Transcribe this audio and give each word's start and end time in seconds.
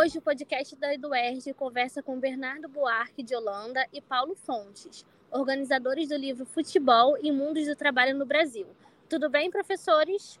Hoje 0.00 0.16
o 0.16 0.22
podcast 0.22 0.76
da 0.76 0.94
Eduerge 0.94 1.52
conversa 1.52 2.00
com 2.00 2.20
Bernardo 2.20 2.68
Buarque 2.68 3.20
de 3.20 3.34
Holanda 3.34 3.84
e 3.92 4.00
Paulo 4.00 4.36
Fontes, 4.36 5.04
organizadores 5.28 6.10
do 6.10 6.16
livro 6.16 6.46
Futebol 6.46 7.18
e 7.20 7.32
Mundos 7.32 7.66
do 7.66 7.74
Trabalho 7.74 8.16
no 8.16 8.24
Brasil. 8.24 8.68
Tudo 9.10 9.28
bem, 9.28 9.50
professores? 9.50 10.38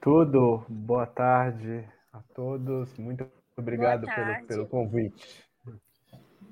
Tudo. 0.00 0.64
Boa 0.70 1.04
tarde 1.04 1.86
a 2.14 2.22
todos. 2.34 2.96
Muito 2.96 3.30
obrigado 3.58 4.06
pelo, 4.06 4.46
pelo 4.46 4.66
convite. 4.66 5.22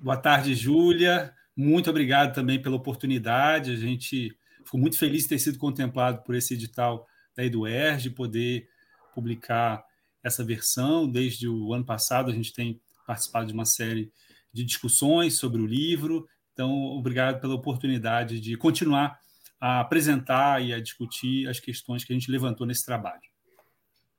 Boa 0.02 0.18
tarde, 0.18 0.55
Júlia. 0.55 1.34
Muito 1.56 1.88
obrigado 1.88 2.34
também 2.34 2.60
pela 2.60 2.77
oportunidade. 2.77 3.73
A 3.73 3.77
gente 3.77 4.37
ficou 4.62 4.78
muito 4.78 4.98
feliz 4.98 5.23
de 5.23 5.30
ter 5.30 5.38
sido 5.38 5.59
contemplado 5.59 6.23
por 6.23 6.34
esse 6.34 6.52
edital 6.52 7.06
da 7.34 7.42
Eduerge, 7.42 8.10
poder 8.10 8.68
publicar 9.14 9.82
essa 10.23 10.45
versão. 10.45 11.10
Desde 11.10 11.48
o 11.48 11.73
ano 11.73 11.84
passado, 11.84 12.30
a 12.30 12.34
gente 12.34 12.52
tem 12.52 12.80
participado 13.06 13.47
de 13.47 13.52
uma 13.52 13.65
série 13.65 14.12
de 14.52 14.65
discussões 14.65 15.38
sobre 15.38 15.61
o 15.61 15.66
livro. 15.66 16.27
Então, 16.52 16.70
obrigado 16.70 17.41
pela 17.41 17.55
oportunidade 17.55 18.41
de 18.41 18.56
continuar 18.56 19.19
a 19.61 19.80
apresentar 19.80 20.62
e 20.62 20.73
a 20.73 20.80
discutir 20.80 21.48
as 21.48 21.61
questões 21.61 22.05
que 22.05 22.12
a 22.12 22.16
gente 22.16 22.30
levantou 22.30 22.66
nesse 22.66 22.84
trabalho. 22.84 23.20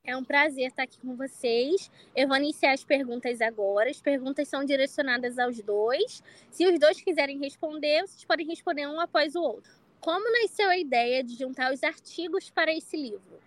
É 0.04 0.16
um 0.16 0.24
prazer 0.24 0.66
estar 0.66 0.82
aqui 0.82 0.98
com 0.98 1.16
vocês. 1.16 1.88
Eu 2.14 2.26
vou 2.26 2.36
iniciar 2.36 2.72
as 2.72 2.82
perguntas 2.82 3.40
agora. 3.40 3.88
As 3.88 4.00
perguntas 4.00 4.48
são 4.48 4.64
direcionadas 4.64 5.38
aos 5.38 5.60
dois. 5.62 6.22
Se 6.50 6.66
os 6.66 6.78
dois 6.78 7.00
quiserem 7.00 7.38
responder, 7.38 8.00
vocês 8.00 8.24
podem 8.24 8.46
responder 8.46 8.88
um 8.88 8.98
após 8.98 9.36
o 9.36 9.40
outro. 9.40 9.70
Como 10.00 10.32
nasceu 10.42 10.68
a 10.68 10.76
ideia 10.76 11.22
de 11.22 11.36
juntar 11.36 11.72
os 11.72 11.84
artigos 11.84 12.50
para 12.50 12.72
esse 12.72 12.96
livro? 12.96 13.40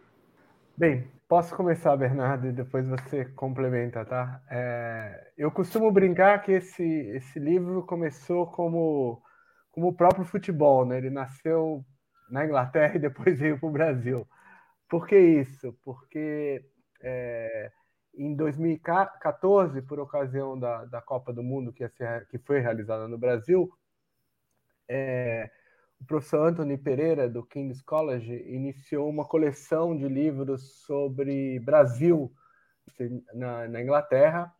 Bem, 0.77 1.09
posso 1.29 1.55
começar, 1.55 1.95
Bernardo, 1.95 2.47
e 2.47 2.51
depois 2.51 2.85
você 2.85 3.23
complementa, 3.23 4.03
tá? 4.03 4.41
É, 4.49 5.31
eu 5.37 5.49
costumo 5.49 5.89
brincar 5.89 6.41
que 6.43 6.51
esse, 6.51 6.83
esse 6.83 7.39
livro 7.39 7.85
começou 7.85 8.45
como, 8.47 9.21
como 9.71 9.87
o 9.87 9.95
próprio 9.95 10.25
futebol, 10.25 10.85
né? 10.85 10.97
Ele 10.97 11.09
nasceu 11.09 11.85
na 12.29 12.43
Inglaterra 12.45 12.95
e 12.97 12.99
depois 12.99 13.39
veio 13.39 13.57
para 13.57 13.69
o 13.69 13.71
Brasil. 13.71 14.27
Por 14.89 15.07
que 15.07 15.17
isso? 15.17 15.71
Porque 15.81 16.61
é, 17.01 17.71
em 18.13 18.35
2014, 18.35 19.81
por 19.81 19.97
ocasião 19.99 20.59
da, 20.59 20.83
da 20.85 21.01
Copa 21.01 21.31
do 21.31 21.41
Mundo 21.41 21.71
que, 21.71 21.87
ser, 21.87 22.27
que 22.27 22.37
foi 22.39 22.59
realizada 22.59 23.07
no 23.07 23.17
Brasil, 23.17 23.71
é, 24.89 25.49
o 26.05 26.07
professor 26.07 26.47
Anthony 26.47 26.77
Pereira, 26.77 27.27
do 27.27 27.43
King's 27.43 27.81
College, 27.81 28.31
iniciou 28.47 29.09
uma 29.09 29.25
coleção 29.25 29.97
de 29.97 30.07
livros 30.07 30.83
sobre 30.85 31.59
Brasil 31.59 32.31
na, 33.33 33.67
na 33.67 33.81
Inglaterra 33.81 34.53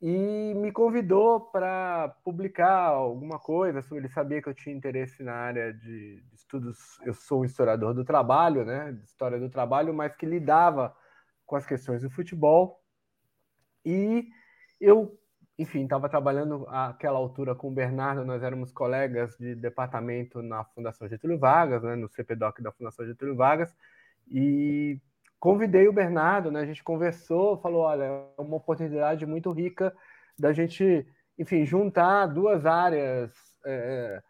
e 0.00 0.54
me 0.54 0.72
convidou 0.72 1.38
para 1.38 2.08
publicar 2.24 2.86
alguma 2.86 3.38
coisa. 3.38 3.84
Ele 3.92 4.08
sabia 4.08 4.40
que 4.40 4.48
eu 4.48 4.54
tinha 4.54 4.74
interesse 4.74 5.22
na 5.22 5.34
área 5.34 5.70
de, 5.70 6.22
de 6.22 6.34
estudos. 6.34 6.98
Eu 7.04 7.12
sou 7.12 7.42
um 7.42 7.44
historiador 7.44 7.92
do 7.92 8.02
trabalho, 8.02 8.64
né, 8.64 8.98
história 9.04 9.38
do 9.38 9.50
trabalho, 9.50 9.92
mas 9.92 10.16
que 10.16 10.24
lidava 10.24 10.96
com 11.44 11.56
as 11.56 11.66
questões 11.66 12.00
do 12.00 12.08
futebol. 12.08 12.82
E 13.84 14.26
eu 14.80 15.19
enfim, 15.60 15.84
estava 15.84 16.08
trabalhando 16.08 16.66
àquela 16.70 17.18
altura 17.18 17.54
com 17.54 17.68
o 17.68 17.70
Bernardo, 17.70 18.24
nós 18.24 18.42
éramos 18.42 18.72
colegas 18.72 19.36
de 19.36 19.54
departamento 19.54 20.40
na 20.40 20.64
Fundação 20.64 21.06
Getúlio 21.06 21.38
Vargas, 21.38 21.82
né, 21.82 21.94
no 21.96 22.08
CPDOC 22.08 22.62
da 22.62 22.72
Fundação 22.72 23.04
Getúlio 23.04 23.36
Vargas, 23.36 23.70
e 24.26 24.98
convidei 25.38 25.86
o 25.86 25.92
Bernardo, 25.92 26.50
né, 26.50 26.60
a 26.60 26.64
gente 26.64 26.82
conversou, 26.82 27.58
falou, 27.58 27.82
olha, 27.82 28.04
é 28.04 28.40
uma 28.40 28.56
oportunidade 28.56 29.26
muito 29.26 29.52
rica 29.52 29.94
da 30.38 30.50
gente, 30.50 31.06
enfim, 31.38 31.66
juntar 31.66 32.24
duas 32.28 32.64
áreas 32.64 33.30
é, 33.66 34.22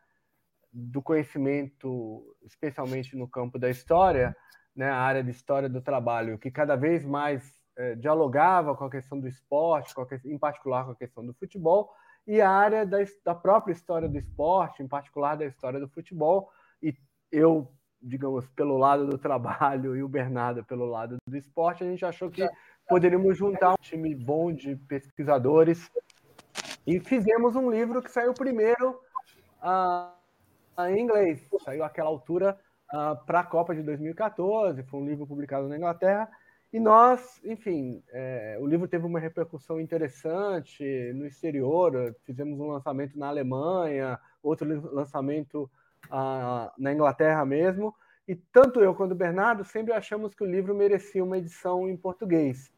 do 0.72 1.00
conhecimento, 1.00 2.36
especialmente 2.42 3.16
no 3.16 3.28
campo 3.28 3.56
da 3.56 3.70
história, 3.70 4.36
né, 4.74 4.90
a 4.90 4.98
área 4.98 5.22
de 5.22 5.30
história 5.30 5.68
do 5.68 5.80
trabalho, 5.80 6.38
que 6.38 6.50
cada 6.50 6.74
vez 6.74 7.04
mais 7.04 7.59
é, 7.80 7.94
dialogava 7.94 8.76
com 8.76 8.84
a 8.84 8.90
questão 8.90 9.18
do 9.18 9.26
esporte, 9.26 9.94
a, 9.98 10.28
em 10.28 10.38
particular 10.38 10.84
com 10.84 10.90
a 10.90 10.96
questão 10.96 11.24
do 11.24 11.32
futebol, 11.32 11.90
e 12.26 12.38
a 12.38 12.50
área 12.50 12.84
da, 12.84 12.98
da 13.24 13.34
própria 13.34 13.72
história 13.72 14.06
do 14.06 14.18
esporte, 14.18 14.82
em 14.82 14.86
particular 14.86 15.34
da 15.34 15.46
história 15.46 15.80
do 15.80 15.88
futebol, 15.88 16.50
e 16.82 16.94
eu, 17.32 17.72
digamos, 18.00 18.46
pelo 18.50 18.76
lado 18.76 19.06
do 19.06 19.16
trabalho 19.16 19.96
e 19.96 20.02
o 20.02 20.08
Bernardo 20.08 20.62
pelo 20.62 20.84
lado 20.84 21.16
do 21.26 21.36
esporte, 21.38 21.82
a 21.82 21.86
gente 21.86 22.04
achou 22.04 22.30
que 22.30 22.46
poderíamos 22.86 23.38
juntar 23.38 23.72
um 23.72 23.80
time 23.80 24.14
bom 24.14 24.52
de 24.52 24.76
pesquisadores 24.76 25.90
e 26.86 27.00
fizemos 27.00 27.56
um 27.56 27.70
livro 27.70 28.02
que 28.02 28.10
saiu 28.10 28.34
primeiro 28.34 29.00
uh, 29.62 30.84
em 30.86 31.00
inglês, 31.00 31.46
saiu 31.64 31.82
àquela 31.82 32.10
altura 32.10 32.58
uh, 32.92 33.24
para 33.24 33.40
a 33.40 33.44
Copa 33.44 33.74
de 33.74 33.82
2014, 33.82 34.82
foi 34.82 35.00
um 35.00 35.06
livro 35.06 35.26
publicado 35.26 35.66
na 35.66 35.78
Inglaterra, 35.78 36.28
e 36.72 36.78
nós, 36.78 37.40
enfim, 37.44 38.00
é, 38.10 38.56
o 38.60 38.66
livro 38.66 38.86
teve 38.86 39.04
uma 39.04 39.18
repercussão 39.18 39.80
interessante 39.80 40.84
no 41.14 41.26
exterior. 41.26 42.14
Fizemos 42.24 42.60
um 42.60 42.68
lançamento 42.68 43.18
na 43.18 43.26
Alemanha, 43.26 44.18
outro 44.40 44.68
lançamento 44.92 45.68
ah, 46.08 46.72
na 46.78 46.92
Inglaterra 46.92 47.44
mesmo. 47.44 47.92
E 48.26 48.36
tanto 48.36 48.80
eu 48.80 48.94
quanto 48.94 49.12
o 49.12 49.16
Bernardo 49.16 49.64
sempre 49.64 49.92
achamos 49.92 50.32
que 50.32 50.44
o 50.44 50.46
livro 50.46 50.72
merecia 50.72 51.24
uma 51.24 51.38
edição 51.38 51.88
em 51.88 51.96
português. 51.96 52.72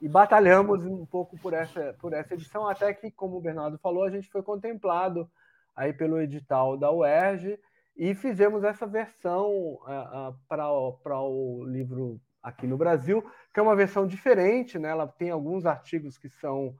E 0.00 0.08
batalhamos 0.08 0.86
um 0.86 1.04
pouco 1.04 1.38
por 1.38 1.52
essa, 1.52 1.94
por 2.00 2.14
essa 2.14 2.32
edição, 2.32 2.66
até 2.66 2.94
que, 2.94 3.10
como 3.10 3.36
o 3.36 3.40
Bernardo 3.40 3.76
falou, 3.78 4.04
a 4.04 4.10
gente 4.10 4.30
foi 4.30 4.42
contemplado 4.42 5.30
aí 5.74 5.92
pelo 5.92 6.18
edital 6.18 6.78
da 6.78 6.90
UERJ 6.90 7.58
e 7.94 8.14
fizemos 8.14 8.64
essa 8.64 8.86
versão 8.86 9.78
ah, 9.86 10.30
ah, 10.30 10.34
para 10.48 11.20
o 11.20 11.64
livro 11.66 12.18
aqui 12.46 12.64
no 12.64 12.78
Brasil, 12.78 13.24
que 13.52 13.58
é 13.58 13.62
uma 13.62 13.74
versão 13.74 14.06
diferente, 14.06 14.78
né? 14.78 14.90
Ela 14.90 15.08
tem 15.08 15.30
alguns 15.30 15.66
artigos 15.66 16.16
que 16.16 16.28
são 16.28 16.76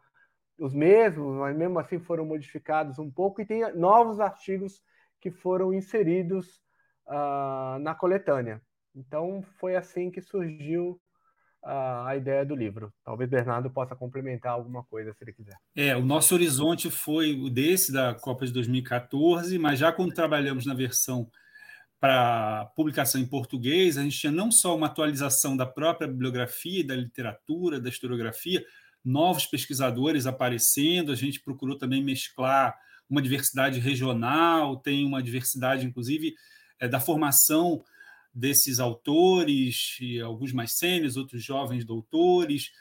os 0.61 0.73
mesmos, 0.73 1.35
mas 1.35 1.57
mesmo 1.57 1.77
assim 1.81 1.99
foram 1.99 2.25
modificados 2.25 3.01
um 3.01 3.11
pouco, 3.11 3.41
e 3.41 3.45
tem 3.45 3.75
novos 3.75 4.21
artigos 4.21 4.81
que 5.21 5.29
foram 5.29 5.75
inseridos 5.75 6.63
uh, 7.09 7.81
na 7.81 7.97
coletânea. 7.97 8.63
Então 8.95 9.43
foi 9.59 9.75
assim 9.75 10.09
que 10.09 10.23
surgiu 10.23 11.01
uh, 11.65 12.07
a 12.07 12.17
ideia 12.17 12.47
do 12.47 12.55
livro. 12.55 12.93
Talvez 13.05 13.29
Bernardo 13.29 13.69
possa 13.69 13.97
complementar 13.97 14.53
alguma 14.53 14.85
coisa 14.85 15.13
se 15.13 15.25
ele 15.25 15.33
quiser. 15.33 15.57
É, 15.75 15.97
o 15.97 16.05
nosso 16.05 16.33
horizonte 16.33 16.91
foi 16.93 17.35
o 17.35 17.51
desse 17.51 17.93
da 17.93 18.15
Copa 18.15 18.47
de 18.47 18.53
2014, 18.53 19.59
mas 19.59 19.81
já 19.81 19.93
quando 19.93 20.15
trabalhamos 20.15 20.65
na 20.65 20.75
versão 20.75 21.29
para 21.99 22.67
publicação 22.77 23.21
em 23.21 23.27
português, 23.27 23.97
a 23.97 24.03
gente 24.03 24.19
tinha 24.19 24.33
não 24.33 24.51
só 24.51 24.77
uma 24.77 24.87
atualização 24.87 25.57
da 25.57 25.65
própria 25.65 26.07
bibliografia, 26.07 26.85
da 26.85 26.95
literatura, 26.95 27.81
da 27.81 27.89
historiografia, 27.89 28.65
novos 29.05 29.47
pesquisadores 29.47 30.27
aparecendo, 30.27 31.13
a 31.13 31.15
gente 31.15 31.41
procurou 31.41 31.79
também 31.79 32.03
mesclar 32.03 32.77
uma 33.09 33.23
diversidade 33.23 33.79
regional, 33.79 34.77
tem 34.77 35.05
uma 35.05 35.23
diversidade, 35.23 35.87
inclusive, 35.87 36.35
é, 36.79 36.89
da 36.89 37.01
formação 37.01 37.83
desses 38.35 38.81
autores, 38.81 39.97
alguns 40.23 40.53
mais 40.53 40.77
sênios, 40.77 41.17
outros 41.17 41.43
jovens 41.43 41.85
doutores. 41.85 42.73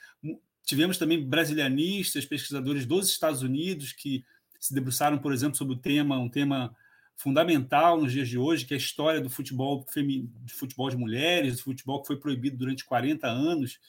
Tivemos 0.65 0.97
também 0.97 1.23
brasilianistas, 1.23 2.25
pesquisadores 2.25 2.85
dos 2.85 3.07
Estados 3.07 3.41
Unidos 3.41 3.93
que 3.93 4.25
se 4.59 4.73
debruçaram, 4.73 5.17
por 5.17 5.31
exemplo, 5.31 5.55
sobre 5.55 5.75
o 5.75 5.79
tema, 5.79 6.17
um 6.17 6.27
tema 6.27 6.75
fundamental 7.15 7.99
nos 7.99 8.11
dias 8.11 8.27
de 8.27 8.37
hoje, 8.37 8.65
que 8.65 8.73
é 8.73 8.77
a 8.77 8.79
história 8.79 9.21
do 9.21 9.29
futebol, 9.29 9.85
de 9.95 10.53
futebol 10.53 10.89
de 10.89 10.97
mulheres, 10.97 11.57
do 11.57 11.63
futebol 11.63 12.01
que 12.01 12.07
foi 12.07 12.19
proibido 12.19 12.57
durante 12.57 12.85
40 12.85 13.27
anos 13.27 13.79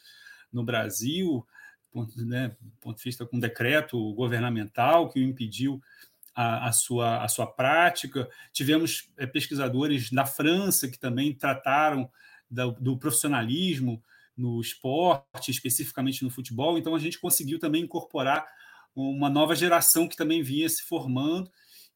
no 0.52 0.64
Brasil, 0.64 1.46
ponto, 1.92 2.24
né, 2.24 2.56
ponto 2.80 2.96
de 2.96 3.04
vista 3.04 3.26
com 3.26 3.38
decreto 3.38 4.14
governamental 4.14 5.08
que 5.08 5.20
o 5.20 5.22
impediu 5.22 5.80
a, 6.34 6.68
a, 6.68 6.72
sua, 6.72 7.24
a 7.24 7.28
sua 7.28 7.46
prática. 7.46 8.28
Tivemos 8.52 9.10
é, 9.16 9.26
pesquisadores 9.26 10.12
na 10.12 10.26
França 10.26 10.88
que 10.88 10.98
também 10.98 11.34
trataram 11.34 12.10
do, 12.50 12.72
do 12.72 12.98
profissionalismo 12.98 14.02
no 14.36 14.60
esporte, 14.60 15.50
especificamente 15.50 16.22
no 16.22 16.30
futebol. 16.30 16.76
Então, 16.76 16.94
a 16.94 16.98
gente 16.98 17.18
conseguiu 17.18 17.58
também 17.58 17.82
incorporar 17.82 18.46
uma 18.94 19.30
nova 19.30 19.54
geração 19.54 20.06
que 20.06 20.16
também 20.16 20.42
vinha 20.42 20.68
se 20.68 20.82
formando 20.82 21.50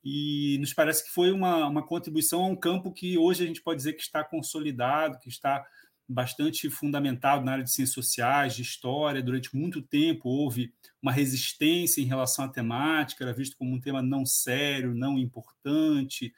e 0.05 0.57
nos 0.61 0.73
parece 0.73 1.05
que 1.05 1.11
foi 1.11 1.31
uma, 1.31 1.67
uma 1.67 1.87
contribuição 1.87 2.43
a 2.43 2.49
um 2.49 2.57
campo 2.57 2.93
que 2.93 3.19
hoje 3.19 3.45
a 3.45 3.47
gente 3.47 3.63
pode 3.63 3.79
dizer 3.79 3.93
que 3.93 4.03
está 4.03 4.25
consolidado, 4.25 5.19
que 5.19 5.29
está 5.29 5.65
bastante 6.09 6.69
fundamentado 6.69 7.45
na 7.45 7.53
área 7.53 7.65
de 7.65 7.73
ciências 7.73 7.95
sociais, 7.95 8.57
de 8.57 8.63
história. 8.63 9.23
Durante 9.23 9.55
muito 9.55 9.81
tempo 9.81 10.29
houve 10.29 10.73
uma 11.01 11.13
resistência 11.13 12.01
em 12.01 12.07
relação 12.07 12.45
à 12.45 12.49
temática, 12.49 13.23
era 13.23 13.33
visto 13.33 13.57
como 13.57 13.73
um 13.73 13.81
tema 13.81 14.03
não 14.03 14.27
sério, 14.27 14.95
não 14.95 15.19
importante, 15.19 16.33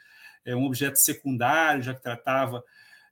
é 0.44 0.54
um 0.54 0.64
objeto 0.64 0.98
secundário, 0.98 1.82
já 1.82 1.94
que 1.94 2.02
tratava 2.02 2.62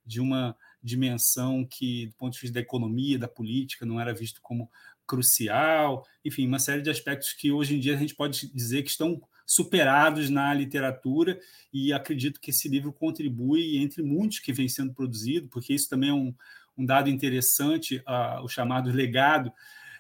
de 0.05 0.21
uma 0.21 0.57
dimensão 0.83 1.65
que, 1.65 2.07
do 2.09 2.15
ponto 2.17 2.33
de 2.35 2.41
vista 2.41 2.55
da 2.55 2.61
economia, 2.61 3.19
da 3.19 3.29
política, 3.29 3.87
não 3.87 4.01
era 4.01 4.13
visto 4.13 4.41
como 4.43 4.71
crucial, 5.07 6.07
enfim, 6.25 6.47
uma 6.47 6.59
série 6.59 6.83
de 6.83 6.91
aspectos 6.91 7.33
que 7.33 7.51
hoje 7.51 7.77
em 7.77 7.81
dia 7.81 7.95
a 7.95 7.99
gente 7.99 8.15
pode 8.15 8.53
dizer 8.53 8.83
que 8.83 8.91
estão 8.91 9.21
superados 9.51 10.31
na 10.31 10.55
literatura, 10.55 11.37
e 11.73 11.93
acredito 11.93 12.39
que 12.39 12.51
esse 12.51 12.69
livro 12.69 12.93
contribui, 12.93 13.79
entre 13.79 14.01
muitos 14.01 14.39
que 14.39 14.53
vem 14.53 14.69
sendo 14.69 14.95
produzido, 14.95 15.49
porque 15.49 15.75
isso 15.75 15.89
também 15.89 16.11
é 16.11 16.15
um, 16.15 16.33
um 16.79 16.87
dado 16.87 17.11
interessante, 17.11 17.97
uh, 18.07 18.45
o 18.45 18.49
chamado 18.49 18.93
legado 18.93 19.53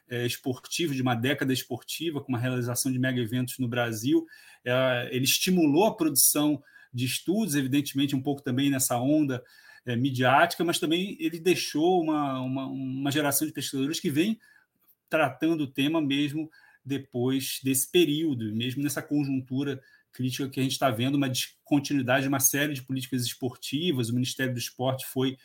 é, 0.08 0.24
esportivo, 0.24 0.94
de 0.94 1.02
uma 1.02 1.16
década 1.16 1.52
esportiva, 1.52 2.20
com 2.20 2.28
uma 2.28 2.38
realização 2.38 2.92
de 2.92 2.98
mega 3.00 3.20
eventos 3.20 3.58
no 3.58 3.66
Brasil. 3.66 4.24
É, 4.64 5.08
ele 5.10 5.24
estimulou 5.24 5.86
a 5.86 5.96
produção 5.96 6.62
de 6.94 7.04
estudos, 7.04 7.56
evidentemente, 7.56 8.14
um 8.14 8.22
pouco 8.22 8.42
também 8.42 8.70
nessa 8.70 9.00
onda 9.00 9.42
é, 9.84 9.96
midiática, 9.96 10.62
mas 10.62 10.78
também 10.78 11.16
ele 11.18 11.40
deixou 11.40 12.00
uma, 12.00 12.40
uma, 12.40 12.66
uma 12.68 13.10
geração 13.10 13.48
de 13.48 13.52
pesquisadores 13.52 13.98
que 13.98 14.10
vem 14.10 14.38
tratando 15.08 15.62
o 15.62 15.66
tema 15.66 16.00
mesmo 16.00 16.48
depois 16.84 17.60
desse 17.62 17.90
período, 17.90 18.54
mesmo 18.54 18.82
nessa 18.82 19.02
conjuntura 19.02 19.80
crítica 20.12 20.48
que 20.48 20.60
a 20.60 20.62
gente 20.62 20.72
está 20.72 20.90
vendo, 20.90 21.14
uma 21.14 21.28
descontinuidade 21.28 22.22
de 22.22 22.28
uma 22.28 22.40
série 22.40 22.74
de 22.74 22.82
políticas 22.82 23.22
esportivas, 23.22 24.08
o 24.08 24.14
Ministério 24.14 24.52
do 24.52 24.58
Esporte 24.58 25.06
foi, 25.06 25.36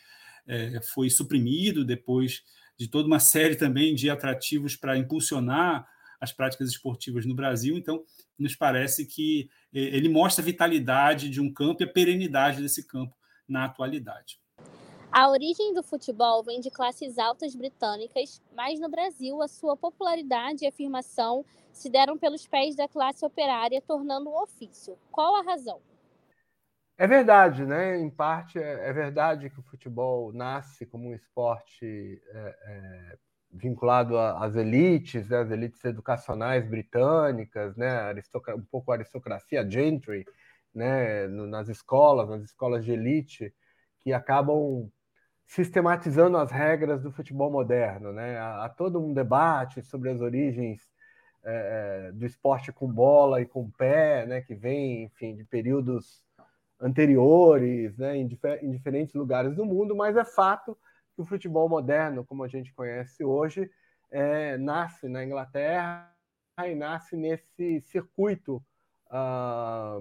é, 0.46 0.80
foi 0.82 1.08
suprimido 1.10 1.84
depois 1.84 2.42
de 2.78 2.88
toda 2.88 3.06
uma 3.06 3.20
série 3.20 3.56
também 3.56 3.94
de 3.94 4.10
atrativos 4.10 4.76
para 4.76 4.98
impulsionar 4.98 5.86
as 6.20 6.32
práticas 6.32 6.70
esportivas 6.70 7.26
no 7.26 7.34
Brasil, 7.34 7.76
então 7.76 8.02
nos 8.38 8.56
parece 8.56 9.06
que 9.06 9.48
é, 9.72 9.80
ele 9.80 10.08
mostra 10.08 10.42
a 10.42 10.46
vitalidade 10.46 11.30
de 11.30 11.40
um 11.40 11.52
campo 11.52 11.82
e 11.82 11.84
a 11.84 11.92
perenidade 11.92 12.62
desse 12.62 12.86
campo 12.86 13.14
na 13.48 13.64
atualidade. 13.64 14.38
A 15.12 15.30
origem 15.30 15.72
do 15.72 15.82
futebol 15.82 16.42
vem 16.42 16.60
de 16.60 16.70
classes 16.70 17.18
altas 17.18 17.54
britânicas, 17.54 18.42
mas 18.54 18.78
no 18.78 18.88
Brasil 18.88 19.40
a 19.40 19.48
sua 19.48 19.76
popularidade 19.76 20.64
e 20.64 20.68
afirmação 20.68 21.44
se 21.72 21.88
deram 21.88 22.18
pelos 22.18 22.46
pés 22.46 22.76
da 22.76 22.88
classe 22.88 23.24
operária, 23.24 23.80
tornando 23.80 24.30
um 24.30 24.42
ofício. 24.42 24.98
Qual 25.10 25.36
a 25.36 25.42
razão? 25.42 25.80
É 26.98 27.06
verdade, 27.06 27.64
né? 27.64 27.98
Em 27.98 28.10
parte 28.10 28.58
é, 28.58 28.88
é 28.88 28.92
verdade 28.92 29.50
que 29.50 29.60
o 29.60 29.62
futebol 29.62 30.32
nasce 30.32 30.86
como 30.86 31.08
um 31.08 31.14
esporte 31.14 32.20
é, 32.28 32.58
é, 32.66 33.18
vinculado 33.52 34.18
às 34.18 34.56
elites, 34.56 35.28
né? 35.28 35.38
às 35.38 35.50
elites 35.50 35.84
educacionais 35.84 36.66
britânicas, 36.68 37.76
né? 37.76 38.12
um 38.54 38.64
pouco 38.64 38.90
a 38.90 38.94
aristocracia, 38.94 39.68
gentry, 39.68 40.24
né? 40.74 41.26
nas 41.26 41.68
escolas, 41.68 42.28
nas 42.28 42.42
escolas 42.42 42.84
de 42.84 42.92
elite, 42.92 43.54
que 44.00 44.12
acabam 44.12 44.90
sistematizando 45.46 46.36
as 46.36 46.50
regras 46.50 47.02
do 47.02 47.12
futebol 47.12 47.50
moderno. 47.50 48.12
Né? 48.12 48.38
Há, 48.38 48.68
todo 48.68 49.00
um 49.00 49.14
debate 49.14 49.82
sobre 49.82 50.10
as 50.10 50.20
origens 50.20 50.82
é, 51.44 52.10
do 52.12 52.26
esporte 52.26 52.72
com 52.72 52.92
bola 52.92 53.40
e 53.40 53.46
com 53.46 53.70
pé, 53.70 54.26
né? 54.26 54.40
que 54.40 54.54
vem, 54.54 55.04
enfim, 55.04 55.36
de 55.36 55.44
períodos 55.44 56.22
anteriores, 56.80 57.96
né? 57.96 58.16
em, 58.16 58.28
em 58.62 58.70
diferentes 58.70 59.14
lugares 59.14 59.54
do 59.54 59.64
mundo, 59.64 59.94
mas 59.94 60.16
é 60.16 60.24
fato 60.24 60.76
que 61.14 61.22
o 61.22 61.24
futebol 61.24 61.68
moderno, 61.68 62.24
como 62.24 62.42
a 62.42 62.48
gente 62.48 62.74
conhece 62.74 63.24
hoje, 63.24 63.70
é, 64.10 64.58
nasce 64.58 65.08
na 65.08 65.24
Inglaterra 65.24 66.12
e 66.64 66.74
nasce 66.74 67.16
nesse 67.16 67.80
circuito, 67.82 68.62
ah, 69.10 69.98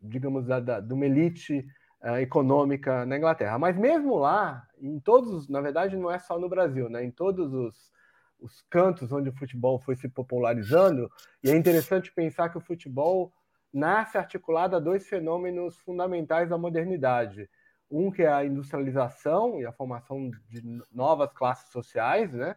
digamos, 0.00 0.46
da, 0.46 0.60
da, 0.60 0.80
de 0.80 0.92
uma 0.92 1.06
elite 1.06 1.66
uh, 2.04 2.18
econômica 2.18 3.06
na 3.06 3.16
Inglaterra. 3.16 3.58
Mas 3.58 3.76
mesmo 3.76 4.16
lá, 4.16 4.66
em 4.78 5.00
todos, 5.00 5.48
na 5.48 5.60
verdade, 5.60 5.96
não 5.96 6.10
é 6.10 6.18
só 6.18 6.38
no 6.38 6.48
Brasil, 6.48 6.88
né? 6.88 7.02
Em 7.02 7.10
todos 7.10 7.52
os, 7.52 7.90
os 8.38 8.62
cantos 8.70 9.10
onde 9.10 9.30
o 9.30 9.36
futebol 9.36 9.78
foi 9.78 9.96
se 9.96 10.08
popularizando, 10.08 11.10
e 11.42 11.50
é 11.50 11.56
interessante 11.56 12.12
pensar 12.12 12.50
que 12.50 12.58
o 12.58 12.60
futebol 12.60 13.32
nasce 13.72 14.16
articulado 14.16 14.76
a 14.76 14.80
dois 14.80 15.08
fenômenos 15.08 15.78
fundamentais 15.78 16.50
da 16.50 16.58
modernidade. 16.58 17.48
Um 17.90 18.10
que 18.10 18.22
é 18.22 18.32
a 18.32 18.44
industrialização 18.44 19.60
e 19.60 19.66
a 19.66 19.72
formação 19.72 20.30
de 20.48 20.62
novas 20.92 21.32
classes 21.32 21.70
sociais, 21.70 22.32
né? 22.32 22.54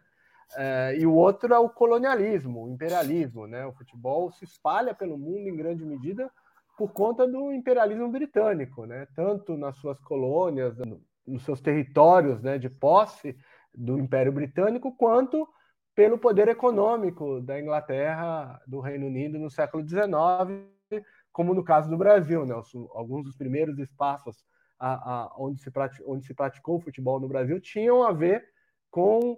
É, 0.56 0.96
e 0.98 1.06
o 1.06 1.12
outro 1.12 1.52
é 1.52 1.58
o 1.58 1.68
colonialismo, 1.68 2.64
o 2.64 2.70
imperialismo. 2.70 3.46
Né? 3.46 3.66
O 3.66 3.72
futebol 3.72 4.32
se 4.32 4.44
espalha 4.44 4.94
pelo 4.94 5.18
mundo 5.18 5.48
em 5.48 5.56
grande 5.56 5.84
medida 5.84 6.30
por 6.78 6.92
conta 6.92 7.26
do 7.26 7.52
imperialismo 7.52 8.08
britânico, 8.08 8.86
né? 8.86 9.08
tanto 9.16 9.56
nas 9.56 9.76
suas 9.78 10.00
colônias, 10.00 10.76
nos 11.26 11.44
seus 11.44 11.60
territórios 11.60 12.40
né, 12.40 12.56
de 12.56 12.70
posse 12.70 13.36
do 13.74 13.98
Império 13.98 14.30
Britânico, 14.30 14.96
quanto 14.96 15.46
pelo 15.92 16.16
poder 16.16 16.46
econômico 16.46 17.40
da 17.40 17.60
Inglaterra, 17.60 18.60
do 18.64 18.78
Reino 18.78 19.08
Unido 19.08 19.40
no 19.40 19.50
século 19.50 19.86
XIX, 19.86 21.04
como 21.32 21.52
no 21.52 21.64
caso 21.64 21.90
do 21.90 21.98
Brasil. 21.98 22.46
Né? 22.46 22.54
Alguns 22.94 23.24
dos 23.24 23.36
primeiros 23.36 23.76
espaços 23.80 24.36
a, 24.78 24.92
a, 24.92 25.34
onde, 25.36 25.60
se 25.60 25.72
praticou, 25.72 26.14
onde 26.14 26.24
se 26.24 26.32
praticou 26.32 26.76
o 26.76 26.80
futebol 26.80 27.18
no 27.18 27.26
Brasil 27.26 27.60
tinham 27.60 28.04
a 28.04 28.12
ver 28.12 28.44
com 28.88 29.36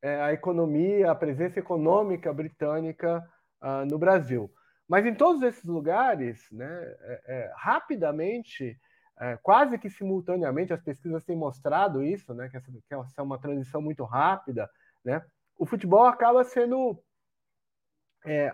é, 0.00 0.20
a 0.20 0.32
economia, 0.32 1.10
a 1.10 1.16
presença 1.16 1.58
econômica 1.58 2.32
britânica 2.32 3.28
uh, 3.60 3.84
no 3.90 3.98
Brasil. 3.98 4.48
Mas 4.88 5.04
em 5.04 5.14
todos 5.14 5.42
esses 5.42 5.64
lugares, 5.64 6.46
né, 6.52 6.66
é, 7.00 7.22
é, 7.26 7.52
rapidamente, 7.56 8.78
é, 9.18 9.36
quase 9.42 9.78
que 9.78 9.90
simultaneamente, 9.90 10.72
as 10.72 10.80
pesquisas 10.80 11.24
têm 11.24 11.36
mostrado 11.36 12.02
isso, 12.02 12.32
né, 12.34 12.48
que, 12.48 12.56
essa, 12.56 12.70
que 12.70 12.94
essa 12.94 13.20
é 13.20 13.22
uma 13.22 13.38
transição 13.38 13.82
muito 13.82 14.04
rápida, 14.04 14.70
né, 15.04 15.24
o 15.58 15.66
futebol 15.66 16.04
acaba 16.04 16.44
sendo 16.44 17.02
é, 18.24 18.52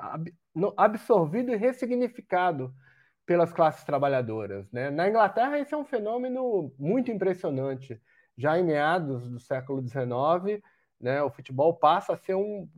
absorvido 0.76 1.52
e 1.52 1.56
ressignificado 1.56 2.73
pelas 3.26 3.52
classes 3.52 3.85
trabalhadoras. 3.85 4.70
Né? 4.70 4.90
Na 4.90 5.08
Inglaterra, 5.08 5.58
esse 5.58 5.75
é 5.75 5.76
um 5.76 5.85
fenômeno 5.85 6.73
muito 6.78 7.11
impressionante. 7.11 8.00
Já 8.37 8.58
em 8.58 8.64
meados 8.64 9.28
do 9.28 9.40
século 9.40 9.82
XIX, 9.82 10.62
né, 11.00 11.23
o 11.23 11.31
futebol 11.31 11.75
passa 11.75 12.14
a 12.14 12.17
ser 12.17 12.35
um, 12.35 12.69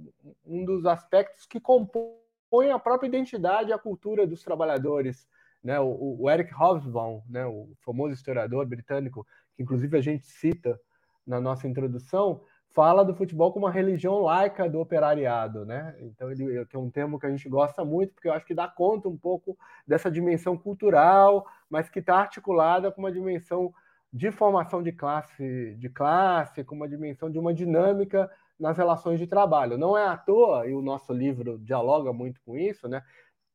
um 0.45 0.65
dos 0.65 0.87
aspectos 0.87 1.47
que 1.47 1.61
compõem 1.61 2.24
põe 2.55 2.71
a 2.71 2.79
própria 2.79 3.09
identidade 3.09 3.71
e 3.71 3.73
a 3.73 3.79
cultura 3.79 4.29
dos 4.29 4.45
trabalhadores. 4.45 5.27
Né? 5.61 5.81
O, 5.81 6.19
o 6.21 6.31
Eric 6.31 6.55
Hobsbawm, 6.55 7.21
né? 7.29 7.45
o 7.45 7.73
famoso 7.85 8.15
historiador 8.15 8.65
britânico, 8.65 9.27
que 9.57 9.63
inclusive 9.65 9.99
a 9.99 10.01
gente 10.01 10.25
cita 10.25 10.79
na 11.27 11.41
nossa 11.41 11.67
introdução, 11.67 12.43
fala 12.73 13.05
do 13.05 13.13
futebol 13.13 13.53
como 13.53 13.67
uma 13.67 13.73
religião 13.73 14.21
laica 14.21 14.71
do 14.71 14.79
operariado, 14.79 15.65
né? 15.65 15.97
Então 16.01 16.31
ele 16.31 16.57
é 16.57 16.79
um 16.79 16.91
termo 16.91 17.19
que 17.19 17.27
a 17.27 17.31
gente 17.31 17.49
gosta 17.49 17.85
muito 17.85 18.13
porque 18.15 18.29
eu 18.29 18.33
acho 18.33 18.47
que 18.47 18.55
dá 18.55 18.69
conta 18.69 19.09
um 19.09 19.17
pouco 19.17 19.57
dessa 19.87 20.11
dimensão 20.11 20.57
cultural, 20.57 21.47
mas 21.69 21.89
que 21.89 21.99
está 21.99 22.19
articulada 22.19 22.93
com 22.93 23.01
uma 23.01 23.13
dimensão 23.13 23.73
de 24.13 24.31
formação 24.31 24.81
de 24.81 24.93
classe, 24.93 25.75
de 25.77 25.89
classe, 25.89 26.63
com 26.63 26.77
uma 26.77 26.89
dimensão 26.89 27.29
de 27.29 27.39
uma 27.39 27.53
dinâmica 27.53 28.31
nas 28.59 28.77
relações 28.77 29.19
de 29.19 29.27
trabalho. 29.27 29.79
Não 29.79 29.97
é 29.97 30.07
à 30.07 30.17
toa, 30.17 30.67
e 30.67 30.75
o 30.75 30.83
nosso 30.83 31.13
livro 31.13 31.59
dialoga 31.59 32.13
muito 32.13 32.41
com 32.43 32.57
isso, 32.57 32.89
né, 32.89 33.03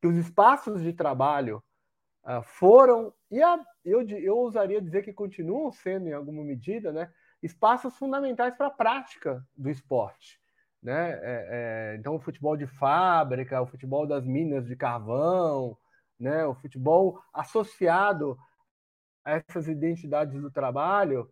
que 0.01 0.07
os 0.07 0.15
espaços 0.15 0.81
de 0.81 0.93
trabalho 0.93 1.63
uh, 2.23 2.41
foram, 2.43 3.13
e 3.31 3.41
a, 3.41 3.59
eu, 3.83 4.01
eu 4.01 4.37
ousaria 4.37 4.81
dizer 4.81 5.03
que 5.03 5.13
continuam 5.13 5.71
sendo, 5.71 6.07
em 6.07 6.13
alguma 6.13 6.43
medida, 6.43 6.91
né, 6.91 7.11
espaços 7.41 7.95
fundamentais 7.97 8.55
para 8.55 8.67
a 8.67 8.71
prática 8.71 9.45
do 9.55 9.69
esporte. 9.69 10.39
Né? 10.81 11.11
É, 11.11 11.19
é, 11.23 11.95
então, 11.97 12.15
o 12.15 12.19
futebol 12.19 12.55
de 12.55 12.65
fábrica, 12.65 13.61
o 13.61 13.67
futebol 13.67 14.07
das 14.07 14.25
minas 14.25 14.65
de 14.65 14.75
carvão, 14.75 15.77
né? 16.19 16.45
o 16.45 16.55
futebol 16.55 17.21
associado 17.33 18.37
a 19.23 19.31
essas 19.31 19.67
identidades 19.67 20.39
do 20.41 20.49
trabalho, 20.49 21.29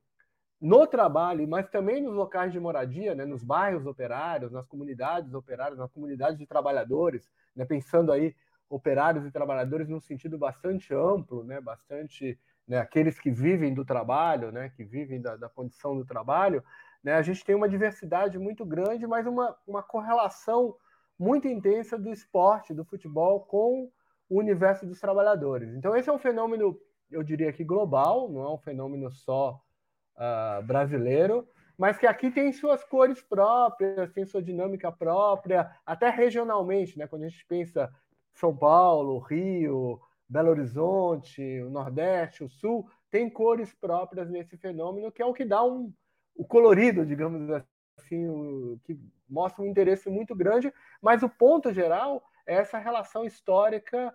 no 0.60 0.88
trabalho, 0.88 1.48
mas 1.48 1.70
também 1.70 2.02
nos 2.02 2.14
locais 2.14 2.52
de 2.52 2.60
moradia, 2.60 3.14
né, 3.14 3.26
nos 3.26 3.44
bairros 3.44 3.86
operários, 3.86 4.52
nas 4.52 4.66
comunidades 4.66 5.34
operárias, 5.34 5.78
nas 5.78 5.92
comunidades 5.92 6.38
de 6.38 6.48
trabalhadores, 6.48 7.30
né, 7.56 7.64
pensando 7.64 8.12
aí 8.12 8.36
operários 8.70 9.26
e 9.26 9.32
trabalhadores 9.32 9.88
num 9.88 10.00
sentido 10.00 10.38
bastante 10.38 10.94
amplo, 10.94 11.44
né, 11.44 11.62
bastante 11.62 12.40
né, 12.68 12.80
aqueles 12.80 13.20
que 13.20 13.30
vivem 13.30 13.74
do 13.74 13.86
trabalho, 13.86 14.52
né, 14.52 14.70
que 14.76 14.84
vivem 14.84 15.22
da, 15.22 15.36
da 15.38 15.48
condição 15.48 15.96
do 15.96 16.04
trabalho, 16.04 16.64
né, 17.04 17.14
a 17.14 17.22
gente 17.22 17.46
tem 17.46 17.56
uma 17.56 17.70
diversidade 17.70 18.38
muito 18.40 18.66
grande, 18.66 19.06
mas 19.06 19.28
uma, 19.28 19.56
uma 19.66 19.84
correlação 19.84 20.76
muito 21.20 21.48
intensa 21.48 21.98
do 21.98 22.12
esporte, 22.12 22.74
do 22.74 22.84
futebol 22.84 23.42
com 23.42 23.92
o 24.30 24.40
universo 24.40 24.86
dos 24.86 25.00
trabalhadores. 25.00 25.74
Então 25.76 25.96
esse 25.96 26.10
é 26.10 26.14
um 26.14 26.20
fenômeno, 26.20 26.80
eu 27.10 27.24
diria 27.24 27.54
que 27.54 27.64
global, 27.64 28.28
não 28.30 28.42
é 28.42 28.54
um 28.54 28.58
fenômeno 28.58 29.10
só 29.12 29.62
uh, 30.17 30.63
brasileiro, 30.63 31.47
mas 31.77 31.97
que 31.97 32.07
aqui 32.07 32.31
tem 32.31 32.51
suas 32.51 32.83
cores 32.83 33.21
próprias, 33.21 34.12
tem 34.12 34.25
sua 34.25 34.41
dinâmica 34.41 34.91
própria, 34.91 35.71
até 35.86 36.09
regionalmente, 36.09 36.97
né? 36.97 37.05
Quando 37.05 37.24
a 37.24 37.29
gente 37.29 37.45
pensa 37.45 37.93
São 38.33 38.55
Paulo, 38.55 39.19
Rio, 39.19 40.01
Belo 40.27 40.50
Horizonte, 40.50 41.62
o 41.62 41.69
Nordeste, 41.69 42.43
o 42.43 42.50
Sul, 42.50 42.89
tem 43.12 43.29
cores 43.29 43.74
próprias 43.74 44.29
nesse 44.29 44.57
fenômeno, 44.57 45.12
que 45.12 45.21
é 45.21 45.25
o 45.25 45.33
que 45.33 45.45
dá 45.45 45.63
um, 45.63 45.93
o 46.36 46.43
colorido, 46.43 47.05
digamos 47.05 47.50
assim, 47.97 48.79
que 48.83 49.00
mostram 49.29 49.65
um 49.65 49.69
interesse 49.69 50.09
muito 50.09 50.36
grande, 50.36 50.74
mas 51.01 51.24
o 51.24 51.29
ponto 51.29 51.71
geral 51.71 52.24
é 52.45 52.55
essa 52.55 52.77
relação 52.77 53.24
histórica 53.25 54.13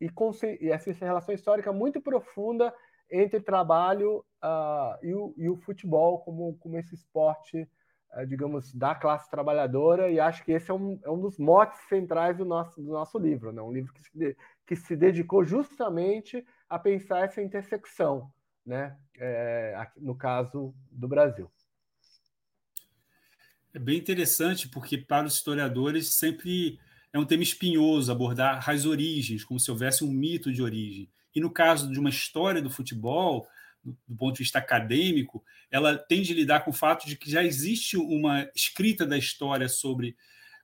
e 0.00 0.68
essa 0.68 0.92
relação 0.92 1.34
histórica 1.34 1.72
muito 1.72 2.00
profunda 2.00 2.74
entre 3.12 3.40
trabalho 3.40 4.24
uh, 4.42 4.96
e, 5.02 5.14
o, 5.14 5.34
e, 5.36 5.48
o, 5.48 5.56
futebol 5.56 6.18
como, 6.20 6.56
como 6.58 6.78
esse 6.78 6.94
esporte, 6.94 7.68
uh, 8.16 8.26
digamos, 8.26 8.74
da 8.74 8.94
classe 8.94 9.30
trabalhadora, 9.30 10.10
e 10.10 10.18
acho 10.18 10.42
que 10.42 10.52
esse 10.52 10.70
é 10.70 10.74
um, 10.74 10.98
é 11.04 11.10
um 11.10 11.20
dos 11.20 11.38
motes 11.38 11.78
centrais 11.88 12.38
do 12.38 12.44
nosso, 12.44 12.80
do 12.80 12.90
nosso 12.90 13.18
livro, 13.18 13.52
né? 13.52 13.60
um 13.60 13.72
livro 13.72 13.92
que 13.92 14.02
se, 14.02 14.36
que 14.66 14.76
se 14.76 14.96
dedicou 14.96 15.44
justamente 15.44 16.44
a 16.68 16.78
pensar 16.78 17.24
essa 17.24 17.42
intersecção, 17.42 18.32
né? 18.64 18.96
É, 19.18 19.86
no 19.98 20.16
caso 20.16 20.74
do 20.90 21.06
Brasil. 21.06 21.50
É 23.74 23.78
bem 23.78 23.98
interessante, 23.98 24.68
porque 24.68 24.96
para 24.96 25.26
os 25.26 25.34
historiadores 25.34 26.14
sempre 26.14 26.78
é 27.12 27.18
um 27.18 27.26
tema 27.26 27.42
espinhoso 27.42 28.10
abordar 28.10 28.68
as 28.68 28.86
origens, 28.86 29.44
como 29.44 29.60
se 29.60 29.70
houvesse 29.70 30.02
um 30.02 30.10
mito 30.10 30.50
de 30.50 30.62
origem. 30.62 31.10
E 31.34 31.40
no 31.40 31.50
caso 31.50 31.90
de 31.90 31.98
uma 31.98 32.10
história 32.10 32.60
do 32.60 32.70
futebol, 32.70 33.46
do 33.84 34.16
ponto 34.16 34.34
de 34.34 34.42
vista 34.42 34.58
acadêmico, 34.58 35.44
ela 35.70 35.96
tem 35.96 36.22
de 36.22 36.34
lidar 36.34 36.60
com 36.60 36.70
o 36.70 36.74
fato 36.74 37.06
de 37.06 37.16
que 37.16 37.30
já 37.30 37.42
existe 37.42 37.96
uma 37.96 38.48
escrita 38.54 39.06
da 39.06 39.18
história 39.18 39.68
sobre 39.68 40.16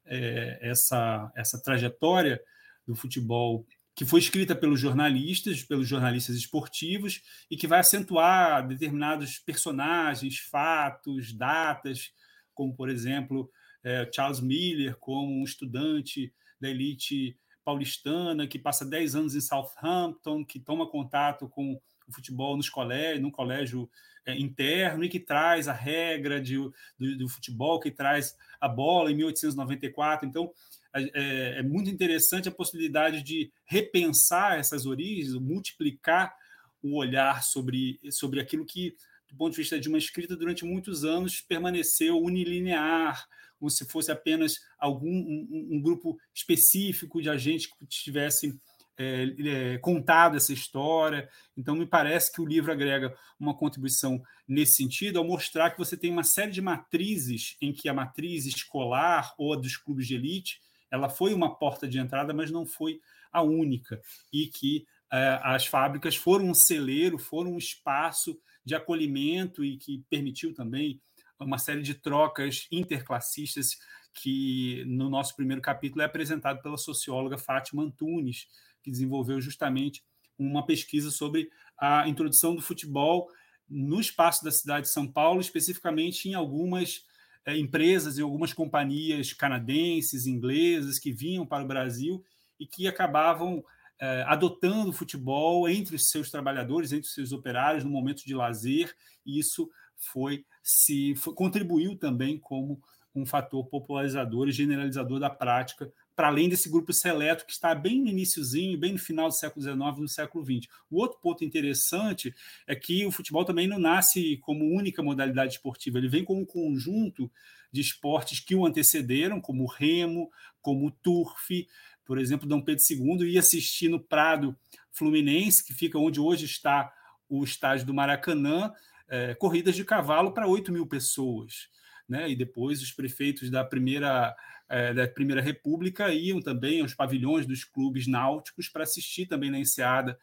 é, 0.04 0.58
essa, 0.62 1.30
essa 1.34 1.60
trajetória 1.60 2.40
do 2.86 2.94
futebol 2.94 3.66
que 3.94 4.04
foi 4.04 4.20
escrita 4.20 4.54
pelos 4.54 4.78
jornalistas, 4.78 5.64
pelos 5.64 5.88
jornalistas 5.88 6.36
esportivos, 6.36 7.20
e 7.50 7.56
que 7.56 7.66
vai 7.66 7.80
acentuar 7.80 8.64
determinados 8.64 9.40
personagens, 9.40 10.38
fatos, 10.38 11.32
datas, 11.32 12.12
como, 12.54 12.72
por 12.72 12.88
exemplo, 12.88 13.50
é, 13.82 14.08
Charles 14.14 14.38
Miller, 14.38 14.96
como 15.00 15.40
um 15.40 15.42
estudante 15.42 16.32
da 16.60 16.70
elite 16.70 17.36
paulistana 17.68 18.46
que 18.46 18.58
passa 18.58 18.82
10 18.82 19.14
anos 19.14 19.34
em 19.34 19.42
Southampton, 19.42 20.42
que 20.42 20.58
toma 20.58 20.88
contato 20.88 21.46
com 21.46 21.78
o 22.06 22.12
futebol 22.14 22.56
nos 22.56 22.70
colégios, 22.70 23.20
no 23.20 23.30
colégio 23.30 23.90
é, 24.24 24.34
interno 24.38 25.04
e 25.04 25.08
que 25.10 25.20
traz 25.20 25.68
a 25.68 25.74
regra 25.74 26.40
de, 26.40 26.56
do, 26.56 27.18
do, 27.18 27.28
futebol, 27.28 27.78
que 27.78 27.90
traz 27.90 28.34
a 28.58 28.66
bola 28.66 29.12
em 29.12 29.16
1894. 29.16 30.26
Então, 30.26 30.50
é, 30.94 31.58
é, 31.58 31.62
muito 31.62 31.90
interessante 31.90 32.48
a 32.48 32.52
possibilidade 32.52 33.22
de 33.22 33.52
repensar 33.66 34.58
essas 34.58 34.86
origens, 34.86 35.34
multiplicar 35.34 36.34
o 36.82 36.96
olhar 36.96 37.42
sobre, 37.42 38.00
sobre 38.10 38.40
aquilo 38.40 38.64
que, 38.64 38.96
do 39.28 39.36
ponto 39.36 39.50
de 39.50 39.58
vista 39.58 39.78
de 39.78 39.90
uma 39.90 39.98
escrita, 39.98 40.34
durante 40.34 40.64
muitos 40.64 41.04
anos 41.04 41.42
permaneceu 41.42 42.16
unilinear, 42.18 43.28
como 43.58 43.70
se 43.70 43.84
fosse 43.86 44.10
apenas 44.10 44.54
algum 44.78 45.10
um, 45.10 45.68
um 45.72 45.82
grupo 45.82 46.16
específico 46.34 47.20
de 47.20 47.28
agentes 47.28 47.66
que 47.66 47.86
tivessem 47.86 48.58
é, 48.96 49.24
é, 49.38 49.78
contado 49.78 50.36
essa 50.36 50.52
história. 50.52 51.28
Então, 51.56 51.76
me 51.76 51.86
parece 51.86 52.32
que 52.32 52.40
o 52.40 52.46
livro 52.46 52.72
agrega 52.72 53.14
uma 53.38 53.56
contribuição 53.56 54.20
nesse 54.46 54.72
sentido, 54.72 55.18
ao 55.18 55.24
mostrar 55.24 55.70
que 55.70 55.78
você 55.78 55.96
tem 55.96 56.10
uma 56.10 56.24
série 56.24 56.50
de 56.50 56.60
matrizes 56.60 57.56
em 57.60 57.72
que 57.72 57.88
a 57.88 57.94
matriz 57.94 58.44
escolar 58.44 59.34
ou 59.38 59.52
a 59.52 59.56
dos 59.56 59.76
clubes 59.76 60.06
de 60.06 60.16
elite 60.16 60.60
ela 60.90 61.08
foi 61.08 61.34
uma 61.34 61.54
porta 61.54 61.86
de 61.86 61.98
entrada, 61.98 62.32
mas 62.32 62.50
não 62.50 62.66
foi 62.66 63.00
a 63.30 63.42
única, 63.42 64.00
e 64.32 64.46
que 64.46 64.86
é, 65.12 65.38
as 65.42 65.66
fábricas 65.66 66.16
foram 66.16 66.46
um 66.46 66.54
celeiro, 66.54 67.18
foram 67.18 67.52
um 67.52 67.58
espaço 67.58 68.38
de 68.64 68.74
acolhimento 68.74 69.64
e 69.64 69.76
que 69.76 70.02
permitiu 70.10 70.54
também 70.54 71.00
uma 71.40 71.58
série 71.58 71.82
de 71.82 71.94
trocas 71.94 72.66
interclassistas 72.70 73.78
que 74.14 74.84
no 74.86 75.08
nosso 75.08 75.36
primeiro 75.36 75.62
capítulo 75.62 76.02
é 76.02 76.04
apresentado 76.04 76.60
pela 76.62 76.76
socióloga 76.76 77.38
Fátima 77.38 77.82
Antunes, 77.82 78.46
que 78.82 78.90
desenvolveu 78.90 79.40
justamente 79.40 80.02
uma 80.38 80.64
pesquisa 80.64 81.10
sobre 81.10 81.50
a 81.78 82.08
introdução 82.08 82.54
do 82.54 82.62
futebol 82.62 83.28
no 83.68 84.00
espaço 84.00 84.44
da 84.44 84.50
cidade 84.50 84.86
de 84.86 84.92
São 84.92 85.06
Paulo, 85.06 85.40
especificamente 85.40 86.28
em 86.28 86.34
algumas 86.34 87.04
é, 87.44 87.56
empresas 87.56 88.18
e 88.18 88.22
algumas 88.22 88.52
companhias 88.52 89.32
canadenses, 89.32 90.26
inglesas 90.26 90.98
que 90.98 91.12
vinham 91.12 91.46
para 91.46 91.64
o 91.64 91.68
Brasil 91.68 92.24
e 92.58 92.66
que 92.66 92.88
acabavam 92.88 93.64
é, 94.00 94.22
adotando 94.26 94.90
o 94.90 94.92
futebol 94.92 95.68
entre 95.68 95.96
os 95.96 96.08
seus 96.08 96.30
trabalhadores, 96.30 96.92
entre 96.92 97.06
os 97.06 97.14
seus 97.14 97.32
operários 97.32 97.84
no 97.84 97.90
momento 97.90 98.24
de 98.24 98.34
lazer, 98.34 98.94
e 99.26 99.38
isso 99.38 99.68
foi 99.98 100.44
se 100.62 101.14
foi, 101.16 101.34
contribuiu 101.34 101.96
também 101.96 102.38
como 102.38 102.80
um 103.14 103.26
fator 103.26 103.66
popularizador 103.66 104.48
e 104.48 104.52
generalizador 104.52 105.18
da 105.18 105.30
prática, 105.30 105.92
para 106.14 106.28
além 106.28 106.48
desse 106.48 106.68
grupo 106.68 106.92
seleto 106.92 107.46
que 107.46 107.52
está 107.52 107.74
bem 107.74 108.00
no 108.00 108.08
iníciozinho, 108.08 108.78
bem 108.78 108.92
no 108.92 108.98
final 108.98 109.28
do 109.28 109.34
século 109.34 109.62
XIX, 109.62 109.78
no 109.98 110.08
século 110.08 110.44
XX. 110.44 110.68
O 110.90 111.00
outro 111.00 111.18
ponto 111.20 111.44
interessante 111.44 112.34
é 112.66 112.74
que 112.74 113.06
o 113.06 113.10
futebol 113.10 113.44
também 113.44 113.66
não 113.66 113.78
nasce 113.78 114.36
como 114.38 114.64
única 114.64 115.02
modalidade 115.02 115.54
esportiva, 115.54 115.98
ele 115.98 116.08
vem 116.08 116.24
como 116.24 116.40
um 116.40 116.46
conjunto 116.46 117.30
de 117.72 117.80
esportes 117.80 118.40
que 118.40 118.54
o 118.54 118.64
antecederam, 118.64 119.40
como 119.40 119.64
o 119.64 119.68
remo, 119.68 120.30
como 120.60 120.86
o 120.86 120.90
turf, 120.90 121.66
por 122.04 122.18
exemplo, 122.18 122.48
Dom 122.48 122.62
Pedro 122.62 122.82
II 122.90 123.30
ia 123.30 123.40
assistir 123.40 123.88
no 123.88 124.00
Prado 124.00 124.56
Fluminense, 124.90 125.62
que 125.62 125.74
fica 125.74 125.98
onde 125.98 126.18
hoje 126.18 126.46
está 126.46 126.90
o 127.28 127.44
estádio 127.44 127.84
do 127.84 127.92
Maracanã, 127.92 128.72
é, 129.08 129.34
corridas 129.34 129.74
de 129.74 129.84
cavalo 129.84 130.32
para 130.32 130.46
8 130.46 130.72
mil 130.72 130.86
pessoas. 130.86 131.68
Né? 132.08 132.30
E 132.30 132.36
depois 132.36 132.82
os 132.82 132.92
prefeitos 132.92 133.50
da 133.50 133.64
primeira, 133.64 134.34
é, 134.68 134.94
da 134.94 135.06
primeira 135.06 135.42
República 135.42 136.12
iam 136.12 136.40
também 136.40 136.80
aos 136.80 136.94
pavilhões 136.94 137.46
dos 137.46 137.64
clubes 137.64 138.06
náuticos 138.06 138.68
para 138.68 138.84
assistir 138.84 139.26
também 139.26 139.50
na 139.50 139.58
enseada 139.58 140.18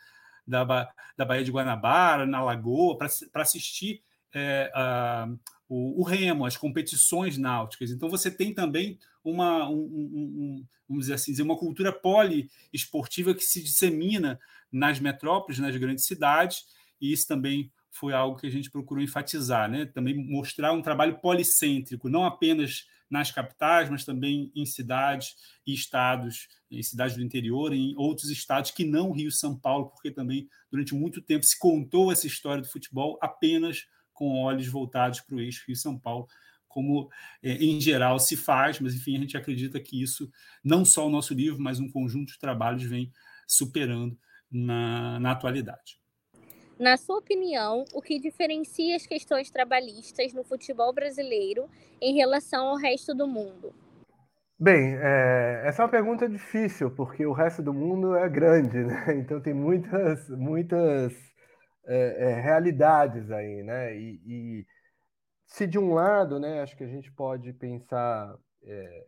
da, 0.47 0.63
ba 0.63 0.89
da 1.17 1.25
Baía 1.25 1.43
de 1.43 1.51
Guanabara, 1.51 2.25
na 2.25 2.43
Lagoa, 2.43 2.97
para 2.97 3.41
assistir 3.41 4.01
é, 4.33 4.71
a, 4.73 5.27
o, 5.67 6.01
o, 6.01 6.03
remo, 6.03 6.45
as 6.45 6.57
competições 6.57 7.37
náuticas. 7.37 7.89
Então 7.91 8.09
você 8.09 8.29
tem 8.29 8.53
também 8.53 8.99
uma, 9.23 9.69
um, 9.69 9.75
um, 9.75 10.65
vamos 10.87 11.05
dizer 11.05 11.15
assim, 11.15 11.39
uma 11.41 11.57
cultura 11.57 11.91
poliesportiva 11.91 13.33
que 13.33 13.43
se 13.43 13.63
dissemina 13.63 14.39
nas 14.71 14.99
metrópoles, 14.99 15.59
nas 15.59 15.75
grandes 15.77 16.05
cidades, 16.05 16.65
e 16.99 17.11
isso 17.11 17.27
também 17.27 17.71
foi 17.95 18.13
algo 18.13 18.37
que 18.37 18.45
a 18.45 18.51
gente 18.51 18.69
procurou 18.69 19.01
enfatizar, 19.01 19.69
né? 19.69 19.85
Também 19.85 20.15
mostrar 20.15 20.73
um 20.73 20.81
trabalho 20.81 21.17
policêntrico, 21.19 22.09
não 22.09 22.25
apenas 22.25 22.85
nas 23.09 23.31
capitais, 23.31 23.89
mas 23.89 24.03
também 24.03 24.51
em 24.53 24.65
cidades 24.65 25.35
e 25.65 25.73
estados, 25.73 26.49
em 26.69 26.83
cidades 26.83 27.15
do 27.15 27.23
interior, 27.23 27.71
em 27.71 27.95
outros 27.97 28.29
estados 28.29 28.71
que 28.71 28.83
não 28.83 29.11
Rio 29.11 29.29
e 29.29 29.31
São 29.31 29.57
Paulo, 29.57 29.89
porque 29.91 30.11
também 30.11 30.49
durante 30.69 30.93
muito 30.93 31.21
tempo 31.21 31.45
se 31.45 31.57
contou 31.57 32.11
essa 32.11 32.27
história 32.27 32.61
do 32.61 32.67
futebol 32.67 33.17
apenas 33.21 33.85
com 34.13 34.41
olhos 34.41 34.67
voltados 34.67 35.21
para 35.21 35.35
o 35.35 35.39
eixo 35.39 35.63
Rio 35.65 35.73
e 35.73 35.77
São 35.77 35.97
Paulo, 35.97 36.27
como 36.67 37.09
é, 37.41 37.53
em 37.53 37.79
geral 37.79 38.19
se 38.19 38.35
faz, 38.35 38.79
mas 38.81 38.93
enfim, 38.93 39.15
a 39.15 39.19
gente 39.19 39.37
acredita 39.37 39.79
que 39.79 40.01
isso, 40.01 40.29
não 40.61 40.83
só 40.83 41.07
o 41.07 41.09
nosso 41.09 41.33
livro, 41.33 41.61
mas 41.61 41.79
um 41.79 41.89
conjunto 41.89 42.33
de 42.33 42.39
trabalhos 42.39 42.83
vem 42.83 43.09
superando 43.47 44.19
na, 44.51 45.17
na 45.19 45.31
atualidade. 45.31 46.03
Na 46.77 46.97
sua 46.97 47.19
opinião, 47.19 47.85
o 47.93 48.01
que 48.01 48.19
diferencia 48.19 48.97
as 48.97 49.07
questões 49.07 49.49
trabalhistas 49.49 50.33
no 50.33 50.43
futebol 50.43 50.91
brasileiro 50.93 51.69
em 52.01 52.13
relação 52.15 52.67
ao 52.67 52.75
resto 52.75 53.15
do 53.15 53.27
mundo? 53.27 53.73
Bem, 54.59 54.95
é, 54.97 55.63
essa 55.65 55.81
é 55.81 55.85
uma 55.85 55.91
pergunta 55.91 56.27
difícil, 56.27 56.91
porque 56.91 57.25
o 57.25 57.33
resto 57.33 57.61
do 57.61 57.73
mundo 57.73 58.15
é 58.15 58.27
grande, 58.27 58.83
né? 58.83 59.05
Então 59.15 59.41
tem 59.41 59.53
muitas, 59.53 60.29
muitas 60.29 61.13
é, 61.85 62.31
é, 62.31 62.41
realidades 62.41 63.31
aí, 63.31 63.63
né? 63.63 63.95
E, 63.95 64.21
e, 64.25 64.65
se 65.45 65.67
de 65.67 65.79
um 65.79 65.93
lado, 65.93 66.39
né, 66.39 66.61
acho 66.61 66.75
que 66.75 66.83
a 66.83 66.87
gente 66.87 67.11
pode 67.11 67.53
pensar. 67.53 68.35
É, 68.63 69.05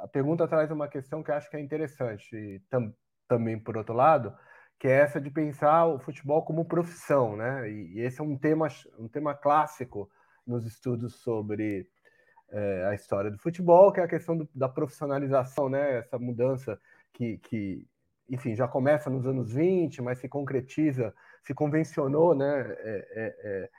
a 0.00 0.08
pergunta 0.08 0.48
traz 0.48 0.70
uma 0.70 0.88
questão 0.88 1.22
que 1.22 1.30
acho 1.30 1.48
que 1.48 1.56
é 1.56 1.60
interessante, 1.60 2.34
e 2.34 2.60
tam, 2.68 2.92
também 3.28 3.58
por 3.58 3.76
outro 3.76 3.94
lado, 3.94 4.34
que 4.82 4.88
é 4.88 4.98
essa 4.98 5.20
de 5.20 5.30
pensar 5.30 5.86
o 5.86 6.00
futebol 6.00 6.42
como 6.42 6.64
profissão, 6.64 7.36
né? 7.36 7.70
E, 7.70 8.00
esse 8.00 8.20
é 8.20 8.24
um 8.24 8.36
tema, 8.36 8.66
um 8.98 9.06
tema 9.06 9.32
clássico 9.32 10.10
nos 10.44 10.66
estudos 10.66 11.20
sobre 11.22 11.88
é, 12.50 12.86
a 12.86 12.92
história 12.92 13.30
do 13.30 13.38
futebol, 13.38 13.92
que 13.92 14.00
é 14.00 14.02
a 14.02 14.08
questão 14.08 14.36
do, 14.36 14.48
da 14.52 14.68
profissionalização, 14.68 15.68
né? 15.68 15.98
Essa 15.98 16.18
mudança 16.18 16.80
que, 17.12 17.38
que, 17.38 17.86
enfim, 18.28 18.56
já 18.56 18.66
começa 18.66 19.08
nos 19.08 19.24
anos 19.24 19.52
20, 19.52 20.02
mas 20.02 20.18
se 20.18 20.28
concretiza, 20.28 21.14
se 21.44 21.54
convencionou, 21.54 22.34
né? 22.34 22.62
É, 22.80 23.08
é, 23.14 23.36
é 23.44 23.70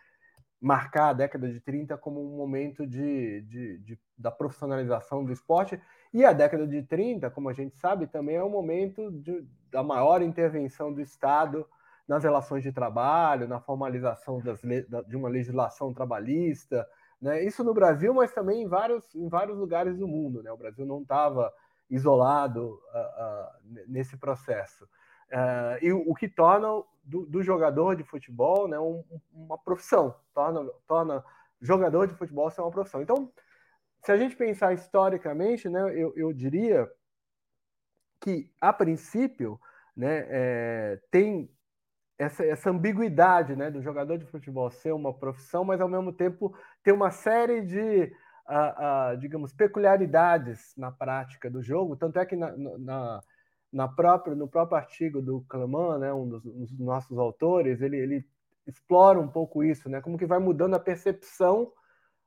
marcar 0.62 1.10
a 1.10 1.14
década 1.14 1.52
de 1.52 1.60
30 1.60 1.98
como 1.98 2.22
um 2.22 2.38
momento 2.38 2.88
de, 2.88 3.42
de, 3.42 3.78
de, 3.80 4.00
da 4.18 4.32
profissionalização 4.32 5.26
do 5.26 5.34
esporte. 5.34 5.78
E 6.14 6.24
a 6.24 6.32
década 6.32 6.68
de 6.68 6.84
30, 6.84 7.30
como 7.32 7.50
a 7.50 7.54
gente 7.54 7.76
sabe, 7.76 8.06
também 8.06 8.36
é 8.36 8.44
um 8.44 8.50
momento 8.50 9.10
de, 9.12 9.44
da 9.72 9.82
maior 9.82 10.22
intervenção 10.22 10.94
do 10.94 11.02
Estado 11.02 11.68
nas 12.08 12.24
relações 12.24 12.62
de 12.62 12.72
trabalho, 12.72 13.48
na 13.48 13.60
formalização 13.60 14.40
das, 14.40 14.62
de 14.62 15.16
uma 15.16 15.30
legislação 15.30 15.94
trabalhista, 15.94 16.88
Né? 17.22 17.44
Isso 17.44 17.64
no 17.64 17.74
Brasil, 17.74 18.14
mas 18.14 18.34
também 18.34 18.62
em 18.62 18.68
vários, 18.68 19.16
em 19.16 19.28
vários 19.28 19.58
lugares 19.58 19.98
do 19.98 20.08
mundo. 20.08 20.44
Né? 20.44 20.52
O 20.52 20.58
Brasil 20.58 20.86
não 20.86 21.02
estava 21.02 21.52
isolado 21.90 22.80
uh, 22.94 23.76
uh, 23.78 23.84
nesse 23.88 24.18
processo. 24.18 24.84
Uh, 25.32 25.78
e 25.82 25.92
o, 25.94 26.12
o, 26.12 26.14
que 26.14 26.28
torna 26.28 26.84
do, 27.04 27.26
do, 27.26 27.42
jogador 27.42 27.96
de 27.96 28.04
futebol 28.04 28.68
né, 28.68 28.80
um, 28.80 29.04
uma 29.34 29.58
profissão, 29.58 30.14
torna, 30.34 30.70
torna 30.88 31.24
jogador 31.62 32.08
de 32.08 32.14
futebol 32.14 32.52
ser 32.52 32.62
uma 32.62 32.72
profissão. 32.72 33.02
Então, 33.02 33.32
se 34.04 34.12
a 34.12 34.18
gente 34.18 34.36
pensar 34.36 34.74
historicamente, 34.74 35.70
né, 35.70 35.82
eu, 35.96 36.14
eu 36.16 36.34
diria 36.34 36.90
que, 38.22 38.50
a 38.60 38.74
princípio, 38.74 39.60
né, 39.96 40.26
é, 40.30 41.00
tem 41.10 41.50
essa, 42.18 42.46
essa 42.46 42.70
ambiguidade 42.70 43.56
né, 43.56 43.72
do 43.72 43.82
jogador 43.82 44.18
de 44.18 44.26
futebol 44.26 44.70
ser 44.70 44.92
uma 44.94 45.14
profissão, 45.14 45.64
mas 45.64 45.80
ao 45.80 45.88
mesmo 45.88 46.12
tempo 46.12 46.54
ter 46.84 46.92
uma 46.92 47.12
série 47.12 47.62
de, 47.62 48.14
uh, 48.50 49.14
uh, 49.14 49.18
digamos, 49.18 49.54
peculiaridades 49.54 50.74
na 50.78 50.92
prática 50.92 51.50
do 51.50 51.64
jogo. 51.64 51.96
Tanto 51.96 52.20
é 52.20 52.26
que 52.26 52.36
na, 52.36 52.56
na, 52.58 53.24
na 53.72 53.88
própria, 53.88 54.36
no 54.36 54.50
próprio 54.50 54.78
artigo 54.78 55.22
do 55.22 55.42
Clamant, 55.48 56.00
né, 56.00 56.14
um, 56.14 56.28
dos, 56.28 56.46
um 56.46 56.66
dos, 56.66 56.80
nossos 56.80 57.18
autores, 57.18 57.82
ele, 57.82 57.98
ele 57.98 58.26
explora 58.68 59.20
um 59.20 59.28
pouco 59.30 59.64
isso, 59.64 59.90
né, 59.90 60.02
como 60.02 60.18
que 60.18 60.26
vai 60.26 60.40
mudando 60.40 60.76
a 60.76 60.80
percepção 60.80 61.72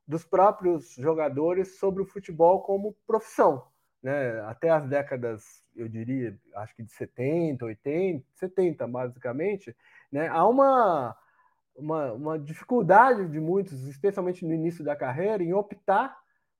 dos 0.06 0.24
próprios 0.24 0.94
jogadores 0.94 1.78
sobre 1.78 2.02
o 2.02 2.06
futebol 2.06 2.62
como 2.62 2.96
profissão. 3.06 3.66
Né? 4.02 4.40
Até 4.42 4.70
as 4.70 4.86
décadas, 4.86 5.62
eu 5.74 5.88
diria, 5.88 6.38
acho 6.56 6.76
que 6.76 6.82
de 6.82 6.92
70, 6.92 7.64
80, 7.64 8.24
70 8.34 8.86
basicamente, 8.86 9.76
né? 10.12 10.28
há 10.28 10.46
uma, 10.46 11.16
uma, 11.74 12.12
uma 12.12 12.38
dificuldade 12.38 13.28
de 13.28 13.40
muitos, 13.40 13.86
especialmente 13.88 14.46
no 14.46 14.52
início 14.52 14.84
da 14.84 14.94
carreira, 14.94 15.42
em 15.42 15.52
optar 15.52 16.16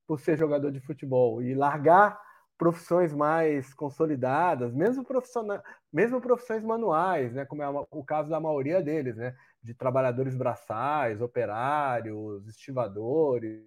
por 0.07 0.21
ser 0.21 0.37
jogador 0.37 0.71
de 0.71 0.81
futebol 0.81 1.43
e 1.43 1.55
largar 1.55 2.21
profissões 2.59 3.13
mais 3.13 3.75
consolidadas, 3.75 4.73
mesmo, 4.75 5.05
profissionais, 5.05 5.61
mesmo 5.93 6.21
profissões 6.21 6.65
manuais, 6.65 7.33
né, 7.33 7.45
como 7.45 7.63
é 7.63 7.69
o 7.69 8.05
caso 8.05 8.31
da 8.31 8.41
maioria 8.41 8.83
deles, 8.83 9.17
né, 9.17 9.35
de 9.67 9.75
trabalhadores 9.75 10.37
braçais, 10.37 11.21
operários, 11.21 12.47
estivadores, 12.47 13.67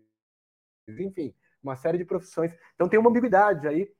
enfim, 0.88 1.36
uma 1.62 1.76
série 1.76 1.98
de 1.98 2.06
profissões. 2.06 2.56
Então 2.74 2.88
tem 2.88 2.98
uma 2.98 3.10
ambiguidade 3.10 3.68
aí, 3.68 3.92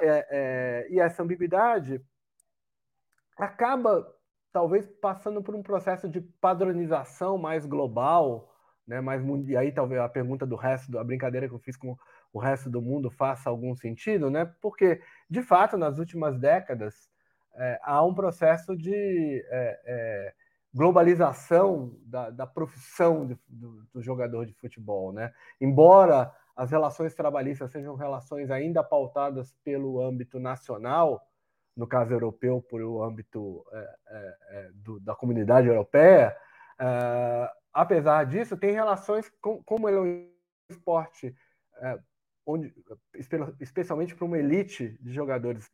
é, 0.00 0.26
é, 0.30 0.86
e 0.90 1.00
essa 1.00 1.22
ambiguidade 1.22 2.00
acaba 3.38 4.06
talvez 4.52 4.86
passando 5.00 5.42
por 5.42 5.54
um 5.54 5.62
processo 5.62 6.08
de 6.08 6.20
padronização 6.20 7.38
mais 7.38 7.64
global, 7.64 8.54
né, 8.86 9.00
mais 9.00 9.22
e 9.48 9.56
aí 9.56 9.72
talvez 9.72 10.00
a 10.00 10.08
pergunta 10.08 10.46
do 10.46 10.56
resto, 10.56 10.96
a 10.98 11.02
brincadeira 11.02 11.48
que 11.48 11.54
eu 11.54 11.58
fiz 11.58 11.74
com 11.74 11.96
o 12.32 12.38
resto 12.38 12.68
do 12.68 12.82
mundo 12.82 13.10
faça 13.10 13.48
algum 13.48 13.74
sentido, 13.74 14.28
né? 14.28 14.44
Porque 14.60 15.00
de 15.30 15.42
fato 15.42 15.78
nas 15.78 15.98
últimas 15.98 16.38
décadas 16.38 17.08
é, 17.54 17.80
há 17.82 18.04
um 18.04 18.14
processo 18.14 18.76
de 18.76 19.42
é, 19.48 19.80
é 19.86 20.34
globalização 20.74 21.96
da, 22.04 22.30
da 22.30 22.46
profissão 22.46 23.26
de, 23.26 23.38
do, 23.48 23.86
do, 23.92 24.02
jogador 24.02 24.44
de 24.44 24.52
futebol, 24.54 25.12
né? 25.12 25.32
Embora 25.60 26.34
as 26.56 26.70
relações 26.70 27.14
trabalhistas 27.14 27.70
sejam 27.70 27.94
relações 27.94 28.50
ainda 28.50 28.82
pautadas 28.82 29.54
pelo 29.64 30.00
âmbito 30.00 30.40
nacional, 30.40 31.24
no 31.76 31.86
caso 31.86 32.12
europeu, 32.12 32.60
por 32.60 32.82
o 32.82 33.02
âmbito 33.02 33.64
é, 33.72 33.96
é, 34.08 34.36
é 34.50 34.70
do, 34.74 34.98
da 34.98 35.14
comunidade 35.14 35.68
europeia, 35.68 36.36
é, 36.78 37.50
apesar 37.72 38.24
disso, 38.26 38.56
tem 38.56 38.72
relações 38.72 39.30
com, 39.40 39.62
como 39.62 39.88
ele 39.88 39.96
é 39.96 40.00
um 40.00 40.28
esporte 40.70 41.34
é, 41.78 41.98
onde, 42.44 42.74
especialmente 43.60 44.14
para 44.14 44.24
uma 44.24 44.38
elite 44.38 44.98
de 45.00 45.12
jogadores 45.12 45.70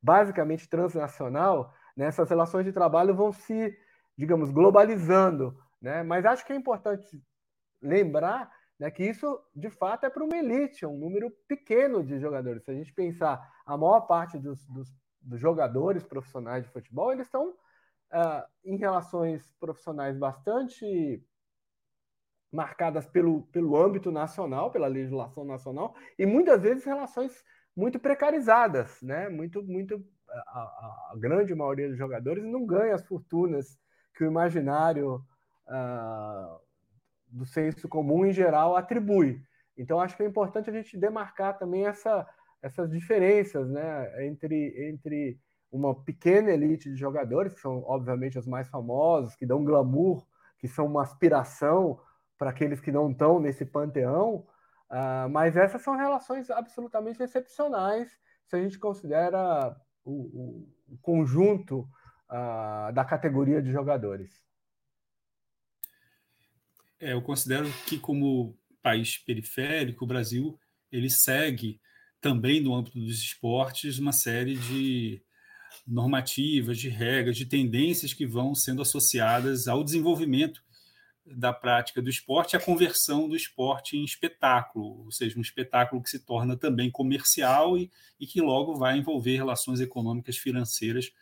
basicamente 0.00 0.68
transnacional, 0.68 1.74
né, 1.96 2.06
essas 2.06 2.30
relações 2.30 2.64
de 2.64 2.72
trabalho 2.72 3.12
vão 3.12 3.32
se, 3.32 3.76
digamos, 4.18 4.50
globalizando. 4.50 5.56
Né? 5.80 6.02
Mas 6.02 6.26
acho 6.26 6.44
que 6.44 6.52
é 6.52 6.56
importante 6.56 7.22
lembrar 7.80 8.52
né, 8.78 8.90
que 8.90 9.04
isso, 9.04 9.40
de 9.54 9.70
fato, 9.70 10.04
é 10.04 10.10
para 10.10 10.24
uma 10.24 10.36
elite, 10.36 10.84
é 10.84 10.88
um 10.88 10.98
número 10.98 11.30
pequeno 11.46 12.04
de 12.04 12.18
jogadores. 12.18 12.64
Se 12.64 12.70
a 12.72 12.74
gente 12.74 12.92
pensar, 12.92 13.40
a 13.64 13.76
maior 13.76 14.00
parte 14.02 14.38
dos, 14.38 14.66
dos, 14.66 14.92
dos 15.20 15.40
jogadores 15.40 16.04
profissionais 16.04 16.64
de 16.64 16.70
futebol, 16.70 17.12
eles 17.12 17.26
estão 17.26 17.50
uh, 17.50 18.44
em 18.64 18.76
relações 18.76 19.54
profissionais 19.60 20.18
bastante 20.18 21.24
marcadas 22.50 23.06
pelo, 23.06 23.42
pelo 23.48 23.76
âmbito 23.76 24.10
nacional, 24.10 24.70
pela 24.70 24.86
legislação 24.86 25.44
nacional, 25.44 25.94
e 26.18 26.24
muitas 26.24 26.62
vezes 26.62 26.84
relações 26.84 27.44
muito 27.76 27.98
precarizadas, 27.98 29.00
né? 29.02 29.28
Muito, 29.28 29.62
muito 29.62 30.02
a, 30.28 30.60
a 31.12 31.14
grande 31.16 31.54
maioria 31.54 31.88
dos 31.88 31.98
jogadores 31.98 32.42
não 32.44 32.64
ganha 32.64 32.94
as 32.94 33.06
fortunas 33.06 33.78
que 34.18 34.24
o 34.24 34.26
imaginário 34.26 35.24
uh, 35.68 36.60
do 37.28 37.46
senso 37.46 37.88
comum 37.88 38.26
em 38.26 38.32
geral 38.32 38.76
atribui. 38.76 39.40
Então, 39.76 40.00
acho 40.00 40.16
que 40.16 40.24
é 40.24 40.26
importante 40.26 40.68
a 40.68 40.72
gente 40.72 40.98
demarcar 40.98 41.56
também 41.56 41.86
essa, 41.86 42.28
essas 42.60 42.90
diferenças 42.90 43.70
né, 43.70 44.26
entre, 44.26 44.90
entre 44.90 45.40
uma 45.70 45.94
pequena 45.94 46.50
elite 46.50 46.90
de 46.90 46.96
jogadores, 46.96 47.54
que 47.54 47.60
são, 47.60 47.84
obviamente, 47.86 48.36
os 48.36 48.46
mais 48.46 48.68
famosos, 48.68 49.36
que 49.36 49.46
dão 49.46 49.64
glamour, 49.64 50.26
que 50.58 50.66
são 50.66 50.86
uma 50.86 51.02
aspiração 51.02 52.00
para 52.36 52.50
aqueles 52.50 52.80
que 52.80 52.90
não 52.90 53.12
estão 53.12 53.38
nesse 53.38 53.64
panteão, 53.64 54.44
uh, 54.90 55.28
mas 55.30 55.56
essas 55.56 55.80
são 55.82 55.96
relações 55.96 56.50
absolutamente 56.50 57.22
excepcionais 57.22 58.10
se 58.48 58.56
a 58.56 58.60
gente 58.60 58.80
considera 58.80 59.76
o, 60.04 60.10
o, 60.10 60.68
o 60.94 60.98
conjunto 61.00 61.88
uh, 62.30 62.92
da 62.92 63.04
categoria 63.04 63.62
de 63.62 63.70
jogadores. 63.70 64.42
É, 67.00 67.12
eu 67.12 67.22
considero 67.22 67.70
que, 67.86 67.98
como 67.98 68.56
país 68.82 69.18
periférico, 69.18 70.04
o 70.04 70.08
Brasil 70.08 70.58
ele 70.90 71.10
segue 71.10 71.80
também 72.20 72.60
no 72.60 72.74
âmbito 72.74 72.98
dos 72.98 73.18
esportes 73.20 73.98
uma 73.98 74.12
série 74.12 74.56
de 74.56 75.22
normativas, 75.86 76.78
de 76.78 76.88
regras, 76.88 77.36
de 77.36 77.46
tendências 77.46 78.12
que 78.12 78.26
vão 78.26 78.54
sendo 78.54 78.82
associadas 78.82 79.68
ao 79.68 79.84
desenvolvimento 79.84 80.62
da 81.24 81.52
prática 81.52 82.00
do 82.00 82.08
esporte 82.08 82.56
à 82.56 82.60
conversão 82.60 83.28
do 83.28 83.36
esporte 83.36 83.96
em 83.96 84.04
espetáculo, 84.04 85.04
ou 85.04 85.12
seja, 85.12 85.38
um 85.38 85.42
espetáculo 85.42 86.02
que 86.02 86.10
se 86.10 86.18
torna 86.18 86.56
também 86.56 86.90
comercial 86.90 87.76
e, 87.76 87.90
e 88.18 88.26
que 88.26 88.40
logo 88.40 88.74
vai 88.74 88.96
envolver 88.96 89.36
relações 89.36 89.80
econômicas 89.80 90.38
financeiras 90.38 91.12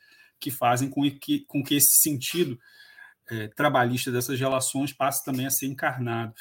que 0.40 0.50
fazem 0.50 0.88
com 0.88 1.02
que, 1.10 1.40
com 1.40 1.62
que 1.62 1.74
esse 1.74 2.00
sentido 2.00 2.58
é, 3.30 3.48
trabalhista 3.48 4.10
dessas 4.12 4.38
relações 4.38 4.92
passe 4.92 5.24
também 5.24 5.46
a 5.46 5.50
ser 5.50 5.66
encarnado. 5.66 6.34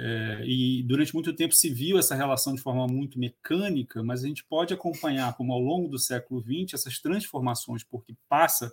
É, 0.00 0.42
e 0.44 0.84
durante 0.84 1.12
muito 1.12 1.34
tempo 1.34 1.52
se 1.54 1.68
viu 1.68 1.98
essa 1.98 2.14
relação 2.14 2.54
de 2.54 2.62
forma 2.62 2.86
muito 2.86 3.18
mecânica, 3.18 4.02
mas 4.02 4.22
a 4.22 4.28
gente 4.28 4.44
pode 4.44 4.72
acompanhar 4.72 5.36
como 5.36 5.52
ao 5.52 5.58
longo 5.58 5.88
do 5.88 5.98
século 5.98 6.40
XX 6.40 6.74
essas 6.74 7.00
transformações, 7.00 7.82
porque 7.82 8.14
passa 8.28 8.72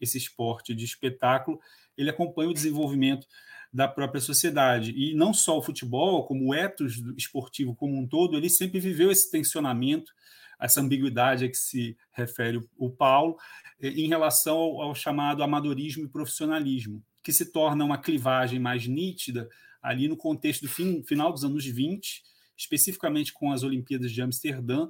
esse 0.00 0.16
esporte 0.16 0.74
de 0.74 0.84
espetáculo, 0.84 1.60
ele 1.96 2.08
acompanha 2.08 2.48
o 2.48 2.54
desenvolvimento 2.54 3.26
da 3.72 3.86
própria 3.86 4.20
sociedade. 4.20 4.92
E 4.96 5.14
não 5.14 5.32
só 5.32 5.58
o 5.58 5.62
futebol, 5.62 6.26
como 6.26 6.48
o 6.48 6.54
ethos 6.54 7.02
esportivo 7.16 7.74
como 7.74 7.98
um 7.98 8.06
todo, 8.06 8.36
ele 8.36 8.50
sempre 8.50 8.80
viveu 8.80 9.10
esse 9.10 9.30
tensionamento, 9.30 10.12
essa 10.62 10.80
ambiguidade 10.80 11.44
a 11.44 11.48
que 11.48 11.56
se 11.56 11.96
refere 12.12 12.60
o 12.78 12.88
Paulo, 12.88 13.36
em 13.80 14.08
relação 14.08 14.56
ao, 14.56 14.82
ao 14.82 14.94
chamado 14.94 15.42
amadorismo 15.42 16.04
e 16.04 16.08
profissionalismo, 16.08 17.02
que 17.22 17.32
se 17.32 17.52
torna 17.52 17.84
uma 17.84 17.98
clivagem 17.98 18.60
mais 18.60 18.86
nítida 18.86 19.48
ali 19.82 20.06
no 20.06 20.16
contexto 20.16 20.62
do 20.62 20.68
fim, 20.68 21.02
final 21.02 21.32
dos 21.32 21.44
anos 21.44 21.66
20, 21.66 22.22
especificamente 22.56 23.32
com 23.32 23.50
as 23.50 23.64
Olimpíadas 23.64 24.12
de 24.12 24.22
Amsterdã, 24.22 24.88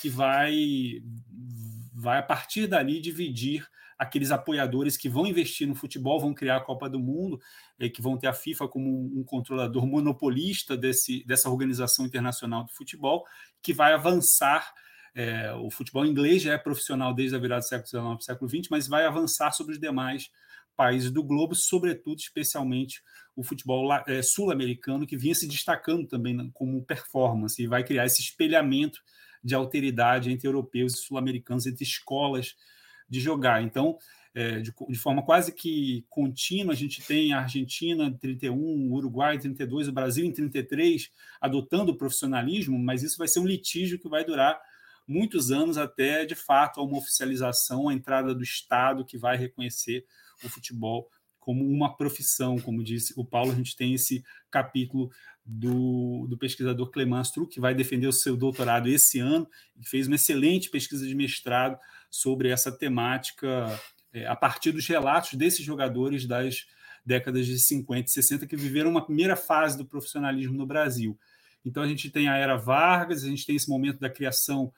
que 0.00 0.08
vai, 0.08 1.00
vai 1.94 2.18
a 2.18 2.22
partir 2.22 2.66
dali 2.66 3.00
dividir 3.00 3.64
aqueles 3.96 4.32
apoiadores 4.32 4.96
que 4.96 5.08
vão 5.08 5.24
investir 5.24 5.68
no 5.68 5.76
futebol, 5.76 6.18
vão 6.18 6.34
criar 6.34 6.56
a 6.56 6.60
Copa 6.60 6.90
do 6.90 6.98
Mundo, 6.98 7.40
e 7.78 7.88
que 7.88 8.02
vão 8.02 8.18
ter 8.18 8.26
a 8.26 8.32
FIFA 8.32 8.66
como 8.66 8.88
um, 8.88 9.20
um 9.20 9.24
controlador 9.24 9.86
monopolista 9.86 10.76
desse, 10.76 11.24
dessa 11.24 11.48
organização 11.48 12.04
internacional 12.04 12.64
do 12.64 12.72
futebol, 12.72 13.24
que 13.62 13.72
vai 13.72 13.92
avançar 13.92 14.74
é, 15.14 15.52
o 15.54 15.70
futebol 15.70 16.04
inglês 16.04 16.42
já 16.42 16.54
é 16.54 16.58
profissional 16.58 17.14
desde 17.14 17.36
a 17.36 17.38
virada 17.38 17.60
do 17.60 17.68
século 17.68 17.86
XIX 17.88 18.02
para 18.02 18.16
o 18.16 18.22
século 18.22 18.50
XX, 18.50 18.68
mas 18.70 18.88
vai 18.88 19.06
avançar 19.06 19.52
sobre 19.52 19.74
os 19.74 19.80
demais 19.80 20.30
países 20.76 21.10
do 21.10 21.22
globo, 21.22 21.54
sobretudo, 21.54 22.18
especialmente 22.18 23.02
o 23.36 23.42
futebol 23.42 23.88
é, 24.06 24.22
sul-americano, 24.22 25.06
que 25.06 25.16
vinha 25.16 25.34
se 25.34 25.46
destacando 25.46 26.06
também 26.06 26.50
como 26.52 26.82
performance, 26.82 27.62
e 27.62 27.66
vai 27.66 27.84
criar 27.84 28.06
esse 28.06 28.20
espelhamento 28.20 29.00
de 29.42 29.54
alteridade 29.54 30.32
entre 30.32 30.48
europeus 30.48 30.94
e 30.94 30.96
sul-americanos, 30.98 31.66
entre 31.66 31.84
escolas 31.84 32.56
de 33.08 33.20
jogar. 33.20 33.62
Então, 33.62 33.98
é, 34.34 34.58
de, 34.58 34.74
de, 34.88 34.98
forma 34.98 35.22
quase 35.22 35.52
que 35.52 36.04
contínua. 36.08 36.72
A 36.72 36.76
gente 36.76 37.06
tem 37.06 37.32
a 37.32 37.40
Argentina 37.40 38.12
31, 38.20 38.56
o 38.56 38.94
Uruguai 38.94 39.38
32, 39.38 39.88
o 39.88 39.92
Brasil 39.92 40.24
em 40.24 40.32
33, 40.32 41.10
adotando 41.40 41.92
o 41.92 41.96
profissionalismo, 41.96 42.76
mas 42.78 43.02
isso 43.02 43.16
vai 43.16 43.28
ser 43.28 43.38
um 43.38 43.46
litígio 43.46 43.98
que 43.98 44.08
vai 44.08 44.24
durar 44.24 44.60
muitos 45.06 45.50
anos 45.50 45.76
até, 45.76 46.24
de 46.24 46.34
fato, 46.34 46.82
uma 46.82 46.98
oficialização, 46.98 47.88
a 47.88 47.94
entrada 47.94 48.34
do 48.34 48.42
Estado 48.42 49.04
que 49.04 49.18
vai 49.18 49.36
reconhecer 49.36 50.04
o 50.42 50.48
futebol 50.48 51.08
como 51.44 51.62
uma 51.68 51.94
profissão, 51.94 52.58
como 52.58 52.82
disse 52.82 53.12
o 53.18 53.24
Paulo, 53.24 53.52
a 53.52 53.54
gente 53.54 53.76
tem 53.76 53.92
esse 53.92 54.24
capítulo 54.50 55.10
do, 55.44 56.26
do 56.26 56.38
pesquisador 56.38 56.90
Clemens 56.90 57.30
Truc, 57.30 57.52
que 57.52 57.60
vai 57.60 57.74
defender 57.74 58.06
o 58.06 58.12
seu 58.12 58.34
doutorado 58.34 58.88
esse 58.88 59.18
ano, 59.18 59.46
e 59.76 59.86
fez 59.86 60.06
uma 60.06 60.16
excelente 60.16 60.70
pesquisa 60.70 61.06
de 61.06 61.14
mestrado 61.14 61.78
sobre 62.10 62.48
essa 62.48 62.72
temática 62.72 63.78
é, 64.10 64.26
a 64.26 64.34
partir 64.34 64.72
dos 64.72 64.86
relatos 64.86 65.34
desses 65.34 65.62
jogadores 65.62 66.24
das 66.24 66.66
décadas 67.04 67.46
de 67.46 67.58
50 67.58 68.08
e 68.08 68.10
60 68.10 68.46
que 68.46 68.56
viveram 68.56 68.90
uma 68.90 69.04
primeira 69.04 69.36
fase 69.36 69.76
do 69.76 69.84
profissionalismo 69.84 70.56
no 70.56 70.66
Brasil. 70.66 71.18
Então 71.62 71.82
a 71.82 71.86
gente 71.86 72.10
tem 72.10 72.28
a 72.28 72.36
era 72.36 72.56
Vargas, 72.56 73.22
a 73.22 73.28
gente 73.28 73.44
tem 73.44 73.56
esse 73.56 73.68
momento 73.68 73.98
da 73.98 74.08
criação 74.08 74.72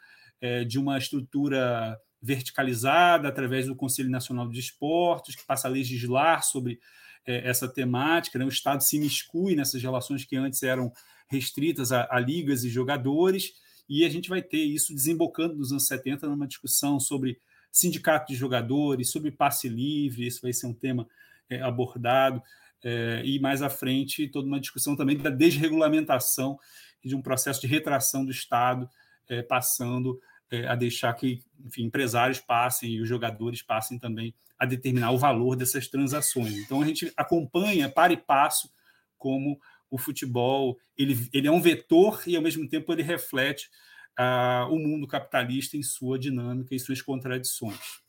de 0.69 0.79
uma 0.79 0.99
estrutura 0.99 1.99
verticalizada 2.21 3.29
através 3.29 3.67
do 3.67 3.77
Conselho 3.77 4.11
Nacional 4.11 4.49
de 4.49 4.61
Esportes, 4.61 5.37
que 5.37 5.47
passa 5.47 5.69
a 5.69 5.71
legislar 5.71 6.43
sobre 6.43 6.79
é, 7.27 7.49
essa 7.49 7.69
temática. 7.69 8.39
Né? 8.39 8.45
O 8.45 8.49
Estado 8.49 8.83
se 8.83 8.99
miscui 8.99 9.55
nessas 9.55 9.83
relações 9.83 10.25
que 10.25 10.37
antes 10.37 10.63
eram 10.63 10.93
restritas 11.29 11.93
a, 11.93 12.07
a, 12.11 12.21
ligas 12.21 12.65
e 12.65 12.69
jogadores, 12.69 13.53
e 13.89 14.05
a 14.05 14.09
gente 14.09 14.29
vai 14.29 14.43
ter 14.43 14.63
isso 14.63 14.95
desembocando 14.95 15.57
nos 15.57 15.71
anos 15.71 15.87
70 15.87 16.29
numa 16.29 16.47
discussão 16.47 16.99
sobre 16.99 17.39
sindicato 17.71 18.33
de 18.33 18.39
jogadores, 18.39 19.11
sobre 19.11 19.31
passe 19.31 19.69
livre, 19.69 20.27
isso 20.27 20.41
vai 20.43 20.53
ser 20.53 20.67
um 20.67 20.75
tema 20.75 21.07
é, 21.49 21.61
abordado, 21.61 22.43
é, 22.85 23.23
e 23.25 23.39
mais 23.39 23.63
à 23.63 23.69
frente 23.69 24.29
toda 24.29 24.47
uma 24.47 24.61
discussão 24.61 24.97
também 24.97 25.17
da 25.17 25.31
desregulamentação 25.31 26.59
e 27.05 27.09
de 27.09 27.15
um 27.15 27.23
processo 27.23 27.61
de 27.61 27.67
retração 27.67 28.25
do 28.25 28.31
Estado, 28.31 28.89
é, 29.29 29.43
passando 29.43 30.21
é, 30.51 30.67
a 30.67 30.75
deixar 30.75 31.13
que 31.15 31.43
enfim, 31.65 31.85
empresários 31.85 32.41
passem 32.41 32.91
e 32.91 33.01
os 33.01 33.09
jogadores 33.09 33.63
passem 33.63 33.99
também 33.99 34.35
a 34.59 34.65
determinar 34.65 35.11
o 35.11 35.19
valor 35.19 35.57
dessas 35.57 35.89
transações. 35.89 36.57
Então 36.59 36.81
a 36.81 36.87
gente 36.87 37.13
acompanha 37.17 37.89
para 37.89 38.13
e 38.13 38.17
passo 38.17 38.71
como 39.19 39.59
o 39.91 39.99
futebol 39.99 40.79
ele, 40.97 41.29
ele 41.33 41.47
é 41.47 41.51
um 41.51 41.61
vetor 41.61 42.23
e 42.27 42.37
ao 42.37 42.43
mesmo 42.43 42.69
tempo 42.69 42.93
ele 42.93 43.03
reflete 43.03 43.71
uh, 44.19 44.73
o 44.73 44.79
mundo 44.79 45.07
capitalista 45.07 45.77
em 45.77 45.83
sua 45.83 46.19
dinâmica 46.19 46.75
e 46.75 46.81
suas 46.81 47.03
contradições. 47.03 48.01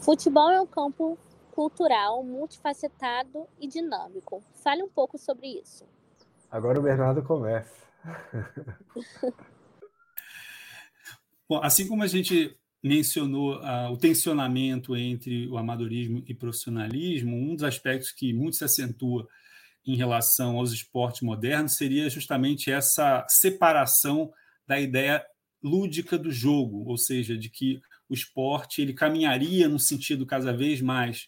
Futebol 0.00 0.50
é 0.50 0.60
um 0.60 0.66
campo 0.66 1.18
cultural 1.52 2.22
multifacetado 2.22 3.46
e 3.60 3.66
dinâmico. 3.66 4.42
Fale 4.62 4.82
um 4.82 4.88
pouco 4.88 5.16
sobre 5.16 5.46
isso. 5.46 5.86
Agora 6.50 6.78
o 6.78 6.82
Bernardo 6.82 7.22
começa. 7.22 7.84
Bom, 11.48 11.60
assim 11.62 11.86
como 11.86 12.02
a 12.02 12.06
gente 12.06 12.56
mencionou 12.82 13.56
uh, 13.56 13.90
o 13.90 13.96
tensionamento 13.96 14.96
entre 14.96 15.48
o 15.48 15.56
amadorismo 15.56 16.22
e 16.26 16.34
profissionalismo, 16.34 17.36
um 17.36 17.54
dos 17.54 17.64
aspectos 17.64 18.10
que 18.12 18.32
muito 18.32 18.56
se 18.56 18.64
acentua 18.64 19.26
em 19.86 19.96
relação 19.96 20.58
aos 20.58 20.72
esportes 20.72 21.22
modernos 21.22 21.76
seria 21.76 22.08
justamente 22.08 22.70
essa 22.70 23.24
separação 23.28 24.32
da 24.66 24.80
ideia 24.80 25.24
lúdica 25.62 26.18
do 26.18 26.30
jogo, 26.30 26.84
ou 26.86 26.96
seja, 26.96 27.36
de 27.36 27.48
que 27.48 27.80
o 28.08 28.14
esporte 28.14 28.82
ele 28.82 28.92
caminharia 28.92 29.68
no 29.68 29.78
sentido 29.78 30.26
cada 30.26 30.52
vez 30.52 30.80
mais 30.80 31.26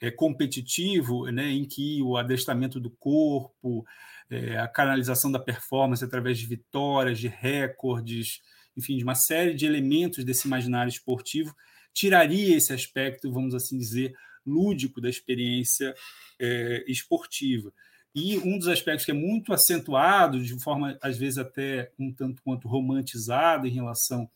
é, 0.00 0.10
competitivo, 0.10 1.30
né, 1.30 1.50
em 1.50 1.64
que 1.64 2.02
o 2.02 2.16
adestramento 2.16 2.80
do 2.80 2.90
corpo, 2.90 3.84
é, 4.30 4.58
a 4.58 4.68
canalização 4.68 5.30
da 5.30 5.38
performance 5.38 6.04
através 6.04 6.38
de 6.38 6.46
vitórias, 6.46 7.18
de 7.18 7.28
recordes, 7.28 8.40
enfim, 8.76 8.96
de 8.96 9.04
uma 9.04 9.14
série 9.14 9.54
de 9.54 9.66
elementos 9.66 10.24
desse 10.24 10.46
imaginário 10.46 10.90
esportivo, 10.90 11.54
tiraria 11.92 12.56
esse 12.56 12.72
aspecto, 12.72 13.32
vamos 13.32 13.54
assim 13.54 13.78
dizer, 13.78 14.14
lúdico 14.46 15.00
da 15.00 15.08
experiência 15.08 15.94
é, 16.38 16.84
esportiva. 16.88 17.72
E 18.14 18.38
um 18.38 18.58
dos 18.58 18.68
aspectos 18.68 19.04
que 19.04 19.12
é 19.12 19.14
muito 19.14 19.52
acentuado, 19.52 20.42
de 20.42 20.58
forma 20.60 20.98
às 21.00 21.16
vezes 21.16 21.38
até 21.38 21.92
um 21.98 22.12
tanto 22.12 22.42
quanto 22.42 22.66
romantizada 22.66 23.68
em 23.68 23.72
relação 23.72 24.28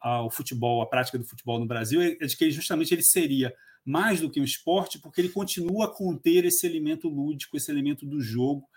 ao 0.00 0.30
futebol, 0.30 0.82
à 0.82 0.86
prática 0.86 1.18
do 1.18 1.24
futebol 1.24 1.60
no 1.60 1.66
Brasil, 1.66 2.00
é, 2.00 2.16
é 2.20 2.26
de 2.26 2.36
que 2.36 2.50
justamente 2.50 2.92
ele 2.92 3.02
seria 3.02 3.54
mais 3.84 4.20
do 4.20 4.30
que 4.30 4.40
um 4.40 4.44
esporte, 4.44 4.98
porque 4.98 5.20
ele 5.20 5.28
continua 5.28 5.86
a 5.86 5.88
conter 5.88 6.44
esse 6.44 6.66
elemento 6.66 7.08
lúdico, 7.08 7.56
esse 7.56 7.70
elemento 7.70 8.06
do 8.06 8.20
jogo, 8.20 8.68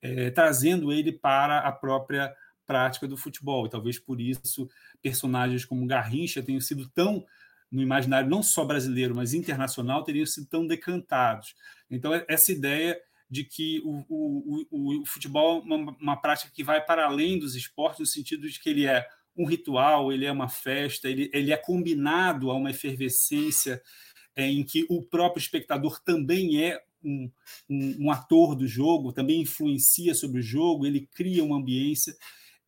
é, 0.00 0.30
trazendo 0.30 0.92
ele 0.92 1.12
para 1.12 1.58
a 1.60 1.72
própria 1.72 2.34
prática 2.66 3.06
do 3.06 3.16
futebol. 3.16 3.66
E 3.66 3.70
talvez 3.70 3.98
por 3.98 4.20
isso 4.20 4.68
personagens 5.00 5.64
como 5.64 5.86
Garrincha 5.86 6.42
tenham 6.42 6.60
sido 6.60 6.88
tão 6.88 7.24
no 7.70 7.82
imaginário 7.82 8.30
não 8.30 8.42
só 8.42 8.64
brasileiro, 8.64 9.14
mas 9.14 9.34
internacional, 9.34 10.04
teriam 10.04 10.26
sido 10.26 10.46
tão 10.46 10.66
decantados. 10.66 11.54
Então, 11.90 12.12
essa 12.28 12.52
ideia 12.52 12.98
de 13.28 13.44
que 13.44 13.80
o, 13.84 14.04
o, 14.08 14.66
o, 14.70 15.02
o 15.02 15.06
futebol 15.06 15.58
é 15.58 15.62
uma, 15.62 15.96
uma, 16.00 16.16
prática 16.16 16.52
que 16.54 16.62
vai 16.62 16.80
para 16.80 17.06
além 17.06 17.38
dos 17.38 17.56
esportes, 17.56 18.00
no 18.00 18.06
sentido 18.06 18.48
de 18.48 18.60
que 18.60 18.70
ele 18.70 18.86
é 18.86 19.06
um 19.36 19.44
ritual, 19.44 20.12
ele 20.12 20.24
é 20.24 20.32
uma 20.32 20.48
festa, 20.48 21.08
ele, 21.08 21.28
ele 21.32 21.52
é 21.52 21.56
combinado 21.56 22.50
a 22.50 22.54
uma 22.54 22.70
efervescência 22.70 23.82
é, 24.34 24.46
em 24.46 24.62
que 24.62 24.86
o 24.88 25.02
próprio 25.02 25.40
espectador 25.40 26.00
também 26.02 26.62
é 26.62 26.80
um, 27.02 27.30
um, 27.68 28.06
um, 28.06 28.10
ator 28.10 28.54
do 28.54 28.66
jogo, 28.66 29.12
também 29.12 29.42
influencia 29.42 30.14
sobre 30.14 30.40
o 30.40 30.42
jogo, 30.42 30.86
ele 30.86 31.08
cria 31.14 31.44
uma 31.44 31.56
ambiência 31.56 32.16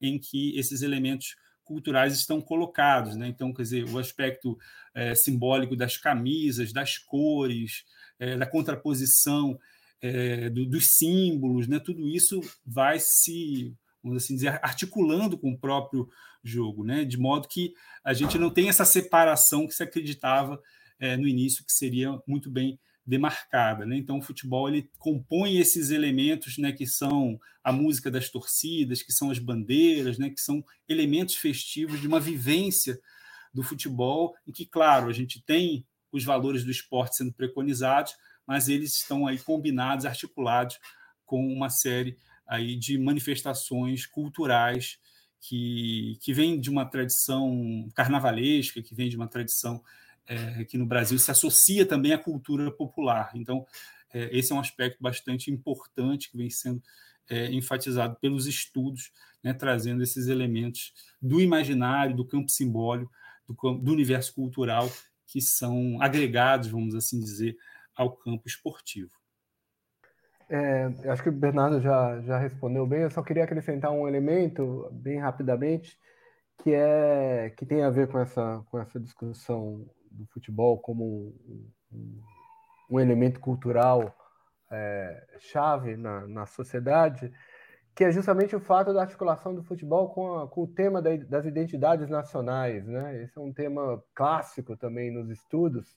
em 0.00 0.18
que 0.18 0.56
esses 0.58 0.82
elementos 0.82 1.36
culturais 1.68 2.14
estão 2.14 2.40
colocados. 2.40 3.14
Né? 3.14 3.28
Então, 3.28 3.52
quer 3.52 3.62
dizer, 3.62 3.84
o 3.88 3.98
aspecto 3.98 4.58
é, 4.94 5.14
simbólico 5.14 5.76
das 5.76 5.96
camisas, 5.98 6.72
das 6.72 6.96
cores, 6.96 7.84
é, 8.18 8.36
da 8.36 8.46
contraposição 8.46 9.58
é, 10.00 10.48
do, 10.48 10.64
dos 10.64 10.96
símbolos, 10.96 11.68
né? 11.68 11.78
tudo 11.78 12.08
isso 12.08 12.40
vai 12.64 12.98
se, 12.98 13.74
vamos 14.02 14.24
assim 14.24 14.34
dizer, 14.34 14.58
articulando 14.62 15.36
com 15.36 15.52
o 15.52 15.58
próprio 15.58 16.08
jogo, 16.42 16.84
né? 16.84 17.04
de 17.04 17.18
modo 17.18 17.46
que 17.46 17.74
a 18.02 18.14
gente 18.14 18.38
não 18.38 18.50
tem 18.50 18.68
essa 18.68 18.84
separação 18.84 19.66
que 19.66 19.74
se 19.74 19.82
acreditava 19.82 20.60
é, 20.98 21.16
no 21.16 21.28
início, 21.28 21.64
que 21.64 21.72
seria 21.72 22.18
muito 22.26 22.50
bem 22.50 22.78
demarcada. 23.08 23.86
Né? 23.86 23.96
Então, 23.96 24.18
o 24.18 24.22
futebol 24.22 24.68
ele 24.68 24.90
compõe 24.98 25.56
esses 25.56 25.90
elementos 25.90 26.58
né, 26.58 26.72
que 26.72 26.86
são 26.86 27.40
a 27.64 27.72
música 27.72 28.10
das 28.10 28.28
torcidas, 28.28 29.02
que 29.02 29.12
são 29.12 29.30
as 29.30 29.38
bandeiras, 29.38 30.18
né, 30.18 30.28
que 30.28 30.40
são 30.40 30.62
elementos 30.86 31.34
festivos 31.34 32.00
de 32.00 32.06
uma 32.06 32.20
vivência 32.20 33.00
do 33.52 33.62
futebol, 33.62 34.34
em 34.46 34.52
que, 34.52 34.66
claro, 34.66 35.08
a 35.08 35.12
gente 35.12 35.42
tem 35.42 35.86
os 36.12 36.22
valores 36.22 36.64
do 36.64 36.70
esporte 36.70 37.16
sendo 37.16 37.32
preconizados, 37.32 38.14
mas 38.46 38.68
eles 38.68 38.94
estão 38.94 39.26
aí 39.26 39.38
combinados, 39.38 40.04
articulados 40.04 40.78
com 41.24 41.46
uma 41.46 41.70
série 41.70 42.16
aí 42.46 42.76
de 42.76 42.98
manifestações 42.98 44.06
culturais 44.06 44.98
que, 45.40 46.18
que 46.20 46.32
vem 46.32 46.60
de 46.60 46.68
uma 46.68 46.84
tradição 46.84 47.88
carnavalesca, 47.94 48.82
que 48.82 48.94
vem 48.94 49.08
de 49.08 49.16
uma 49.16 49.28
tradição 49.28 49.82
é, 50.28 50.64
que 50.64 50.76
no 50.76 50.86
Brasil 50.86 51.18
se 51.18 51.30
associa 51.30 51.86
também 51.86 52.12
à 52.12 52.18
cultura 52.18 52.70
popular. 52.70 53.30
Então, 53.34 53.66
é, 54.12 54.36
esse 54.36 54.52
é 54.52 54.54
um 54.54 54.60
aspecto 54.60 54.98
bastante 55.00 55.50
importante 55.50 56.30
que 56.30 56.36
vem 56.36 56.50
sendo 56.50 56.82
é, 57.28 57.50
enfatizado 57.52 58.16
pelos 58.20 58.46
estudos, 58.46 59.10
né, 59.42 59.52
trazendo 59.52 60.02
esses 60.02 60.28
elementos 60.28 60.92
do 61.20 61.40
imaginário, 61.40 62.16
do 62.16 62.26
campo 62.26 62.50
simbólico, 62.50 63.10
do, 63.46 63.54
do 63.74 63.92
universo 63.92 64.34
cultural, 64.34 64.90
que 65.26 65.40
são 65.40 66.00
agregados, 66.00 66.68
vamos 66.68 66.94
assim 66.94 67.18
dizer, 67.18 67.56
ao 67.94 68.16
campo 68.16 68.44
esportivo. 68.46 69.10
É, 70.50 70.84
acho 71.10 71.22
que 71.22 71.28
o 71.28 71.32
Bernardo 71.32 71.80
já, 71.80 72.20
já 72.22 72.38
respondeu 72.38 72.86
bem. 72.86 73.02
Eu 73.02 73.10
só 73.10 73.22
queria 73.22 73.44
acrescentar 73.44 73.90
um 73.90 74.08
elemento 74.08 74.88
bem 74.92 75.18
rapidamente 75.18 75.98
que 76.62 76.72
é 76.72 77.52
que 77.56 77.64
tem 77.64 77.82
a 77.82 77.90
ver 77.90 78.08
com 78.08 78.18
essa 78.18 78.64
com 78.70 78.80
essa 78.80 78.98
discussão 78.98 79.86
do 80.18 80.26
futebol 80.26 80.78
como 80.78 81.32
um, 81.92 82.20
um, 82.90 83.00
elemento 83.00 83.40
cultural 83.40 84.14
é, 84.70 85.26
chave 85.38 85.96
na, 85.96 86.26
na 86.26 86.46
sociedade, 86.46 87.32
que 87.94 88.04
é 88.04 88.10
justamente 88.10 88.54
o 88.54 88.60
fato 88.60 88.92
da 88.92 89.02
articulação 89.02 89.54
do 89.54 89.62
futebol 89.62 90.10
com, 90.10 90.38
a, 90.38 90.48
com 90.48 90.62
o 90.62 90.66
tema 90.66 91.00
da, 91.00 91.16
das 91.16 91.46
identidades 91.46 92.08
nacionais. 92.08 92.86
Né? 92.86 93.22
Esse 93.22 93.38
é 93.38 93.40
um 93.40 93.52
tema 93.52 94.02
clássico 94.14 94.76
também 94.76 95.10
nos 95.10 95.30
estudos, 95.30 95.96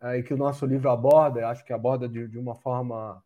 é, 0.00 0.18
e 0.18 0.22
que 0.22 0.32
o 0.32 0.36
nosso 0.36 0.64
livro 0.64 0.90
aborda, 0.90 1.48
acho 1.48 1.64
que 1.64 1.72
aborda 1.72 2.08
de, 2.08 2.26
de 2.28 2.38
uma 2.38 2.54
forma 2.54 3.22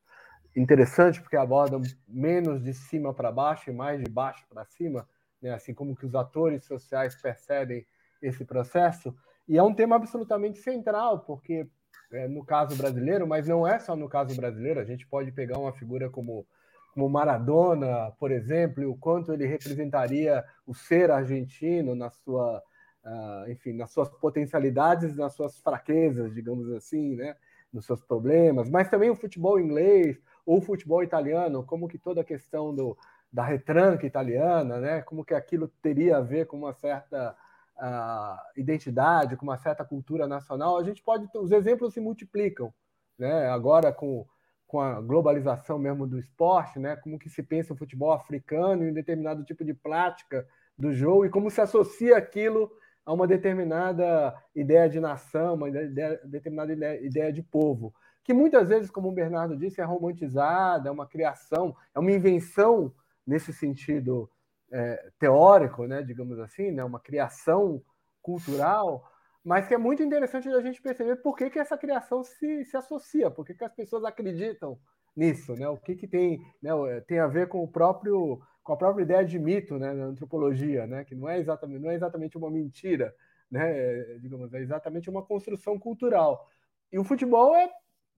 interessante, 0.55 1.21
porque 1.21 1.37
aborda 1.37 1.81
menos 2.07 2.63
de 2.63 2.75
cima 2.75 3.15
para 3.15 3.33
baixo 3.33 3.71
e 3.71 3.73
mais 3.73 4.03
de 4.03 4.11
baixo 4.11 4.45
para 4.49 4.65
cima, 4.65 5.09
né? 5.41 5.53
assim 5.53 5.75
como 5.75 5.97
que 5.97 6.07
os 6.07 6.15
atores 6.15 6.65
sociais 6.65 7.15
percebem 7.15 7.87
esse 8.23 8.45
processo. 8.45 9.15
E 9.49 9.59
é 9.59 9.63
um 9.63 9.75
tema 9.75 9.97
absolutamente 9.97 10.59
central, 10.61 11.21
porque 11.21 11.67
é, 12.13 12.29
no 12.29 12.45
caso 12.45 12.77
brasileiro, 12.77 13.27
mas 13.27 13.49
não 13.49 13.67
é 13.67 13.79
só 13.79 13.97
no 13.97 14.09
caso 14.09 14.37
brasileiro. 14.37 14.81
A 14.81 14.85
gente 14.85 15.07
pode 15.07 15.33
pegar 15.33 15.59
uma 15.59 15.73
figura 15.73 16.11
como, 16.11 16.47
como 16.93 17.09
Maradona, 17.09 18.13
por 18.19 18.31
exemplo, 18.31 18.83
e 18.83 18.87
o 18.87 18.95
quanto 18.95 19.33
ele 19.33 19.47
representaria 19.47 20.45
o 20.67 20.75
ser 20.75 21.11
argentino 21.11 21.95
na 21.95 22.11
sua, 22.11 22.63
uh, 23.05 23.51
enfim, 23.51 23.73
nas 23.73 23.91
suas 23.91 24.11
potencialidades, 24.11 25.17
nas 25.17 25.35
suas 25.35 25.59
fraquezas, 25.59 26.35
digamos 26.35 26.71
assim, 26.73 27.17
né? 27.17 27.35
nos 27.73 27.87
seus 27.87 28.03
problemas, 28.03 28.69
mas 28.69 28.91
também 28.91 29.09
o 29.09 29.17
futebol 29.17 29.59
inglês 29.59 30.21
ou 30.45 30.59
o 30.59 30.61
futebol 30.61 31.03
italiano, 31.03 31.65
como 31.65 31.89
que 31.89 31.97
toda 31.97 32.21
a 32.21 32.25
questão 32.25 32.75
do, 32.75 32.99
da 33.33 33.43
retranca 33.43 34.07
italiana, 34.07 34.79
né? 34.79 35.01
como 35.01 35.25
que 35.25 35.33
aquilo 35.33 35.67
teria 35.81 36.19
a 36.19 36.21
ver 36.21 36.47
com 36.47 36.59
uma 36.59 36.75
certa 36.75 37.35
uh, 37.83 38.39
identidade, 38.57 39.37
com 39.37 39.45
uma 39.45 39.59
certa 39.59 39.85
cultura 39.85 40.29
nacional, 40.29 40.79
a 40.79 40.85
gente 40.85 41.03
pode, 41.03 41.29
os 41.35 41.51
exemplos 41.51 41.93
se 41.93 42.01
multiplicam, 42.01 42.73
né? 43.19 43.49
Agora 43.49 43.93
com, 43.93 44.25
com 44.67 44.81
a 44.81 45.01
globalização 45.01 45.79
mesmo 45.79 46.07
do 46.07 46.19
esporte, 46.19 46.79
né? 46.79 46.95
Como 46.97 47.19
que 47.19 47.29
se 47.29 47.43
pensa 47.43 47.73
o 47.73 47.77
futebol 47.77 48.13
africano 48.13 48.85
em 48.85 48.91
um 48.91 48.95
determinado 48.95 49.45
tipo 49.45 49.65
de 49.65 49.75
prática 49.75 50.47
do 50.79 50.93
jogo 50.93 51.27
e 51.27 51.31
como 51.31 51.51
se 51.51 51.61
associa 51.61 52.17
aquilo 52.17 52.71
a 53.05 53.13
uma 53.13 53.27
determinada 53.27 54.33
ideia 54.55 54.89
de 54.89 55.01
nação, 55.01 55.55
uma 55.55 55.69
ideia, 55.69 56.21
determinada 56.25 56.73
ideia 56.73 57.33
de 57.33 57.43
povo, 57.43 57.93
que 58.23 58.33
muitas 58.33 58.69
vezes, 58.69 58.91
como 58.91 59.09
o 59.09 59.13
Bernardo 59.13 59.57
disse, 59.57 59.81
é 59.81 59.85
romantizada, 59.85 60.89
é 60.89 60.93
uma 60.93 61.07
criação, 61.07 61.75
é 61.93 61.99
uma 61.99 62.13
invenção 62.13 62.95
nesse 63.27 63.53
sentido 63.53 64.31
é, 64.73 65.11
teórico, 65.19 65.87
né, 65.87 66.03
digamos 66.03 66.39
assim, 66.39 66.71
né, 66.71 66.83
uma 66.83 66.99
criação 66.99 67.83
cultural, 68.23 69.07
mas 69.45 69.67
que 69.67 69.75
é 69.75 69.79
muito 69.79 70.03
interessante 70.03 70.49
a 70.49 70.61
gente 70.61 70.81
perceber 70.81 71.17
por 71.17 71.37
que, 71.37 71.51
que 71.51 71.59
essa 71.59 71.77
criação 71.77 72.25
se, 72.25 72.65
se 72.65 72.77
associa, 72.77 73.31
por 73.31 73.45
que, 73.45 73.55
que 73.55 73.65
as 73.65 73.75
pessoas 73.75 74.05
acreditam 74.05 74.79
nisso, 75.15 75.55
né? 75.55 75.69
O 75.69 75.77
que, 75.77 75.95
que 75.95 76.09
tem, 76.09 76.41
né, 76.63 76.71
tem 77.07 77.19
a 77.19 77.27
ver 77.27 77.49
com 77.49 77.63
o 77.63 77.69
próprio 77.69 78.41
com 78.63 78.73
a 78.75 78.77
própria 78.77 79.03
ideia 79.03 79.25
de 79.25 79.41
mito, 79.41 79.77
né, 79.77 79.93
na 79.93 80.05
antropologia, 80.05 80.87
né, 80.87 81.05
que 81.05 81.17
não 81.17 81.29
é 81.29 81.39
exatamente 81.39 81.81
não 81.81 81.91
é 81.91 81.97
exatamente 81.97 82.39
uma 82.39 82.49
mentira, 82.49 83.13
né, 83.51 83.77
é, 83.77 84.19
digamos, 84.21 84.55
é 84.55 84.61
exatamente 84.61 85.11
uma 85.11 85.25
construção 85.27 85.79
cultural. 85.81 86.49
E 86.93 86.99
o 86.99 87.05
futebol 87.05 87.57
é 87.57 87.69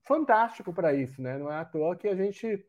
fantástico 0.03 0.73
para 0.73 0.93
isso, 0.93 1.23
né? 1.23 1.39
Não 1.39 1.51
é 1.51 1.57
à 1.57 1.65
toa 1.65 1.97
que 1.97 2.07
a 2.07 2.15
gente 2.15 2.63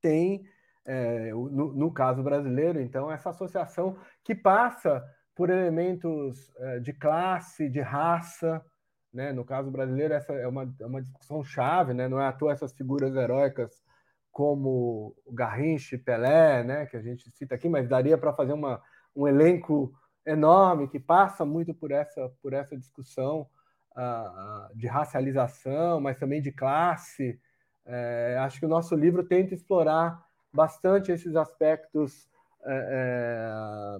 tem 0.00 0.44
é, 0.86 1.30
no, 1.30 1.72
no, 1.72 1.92
caso 1.92 2.22
brasileiro, 2.22 2.80
então, 2.80 3.10
essa 3.10 3.30
associação 3.30 3.96
que 4.24 4.34
passa 4.34 5.04
por 5.34 5.50
elementos 5.50 6.52
é, 6.56 6.80
de 6.80 6.92
classe, 6.92 7.68
de 7.68 7.80
raça, 7.80 8.64
né? 9.12 9.32
No 9.32 9.44
caso 9.44 9.70
brasileiro, 9.70 10.14
essa 10.14 10.32
é 10.32 10.46
uma, 10.46 10.72
é 10.80 10.86
uma 10.86 11.02
discussão 11.02 11.42
chave, 11.42 11.92
né? 11.92 12.08
Não 12.08 12.20
é 12.20 12.26
à 12.26 12.32
toa 12.32 12.52
essas 12.52 12.72
figuras 12.72 13.14
heróicas 13.14 13.82
como 14.30 15.14
Garrincha, 15.28 15.98
Pelé, 15.98 16.62
né? 16.62 16.86
Que 16.86 16.96
a 16.96 17.02
gente 17.02 17.30
cita 17.32 17.54
aqui, 17.54 17.68
mas 17.68 17.88
daria 17.88 18.16
para 18.16 18.32
fazer 18.32 18.52
uma, 18.52 18.80
um 19.14 19.26
elenco 19.26 19.92
enorme 20.24 20.88
que 20.88 21.00
passa 21.00 21.44
muito 21.44 21.74
por 21.74 21.90
essa, 21.90 22.30
por 22.42 22.52
essa 22.52 22.76
discussão 22.76 23.48
uh, 23.96 24.76
de 24.76 24.86
racialização, 24.86 26.00
mas 26.00 26.18
também 26.18 26.40
de 26.40 26.52
classe. 26.52 27.40
É, 27.84 28.36
acho 28.40 28.60
que 28.60 28.66
o 28.66 28.68
nosso 28.68 28.94
livro 28.94 29.24
tenta 29.24 29.54
explorar 29.54 30.22
bastante 30.52 31.12
esses 31.12 31.36
aspectos 31.36 32.28
é, 32.64 32.88
é, 32.92 33.98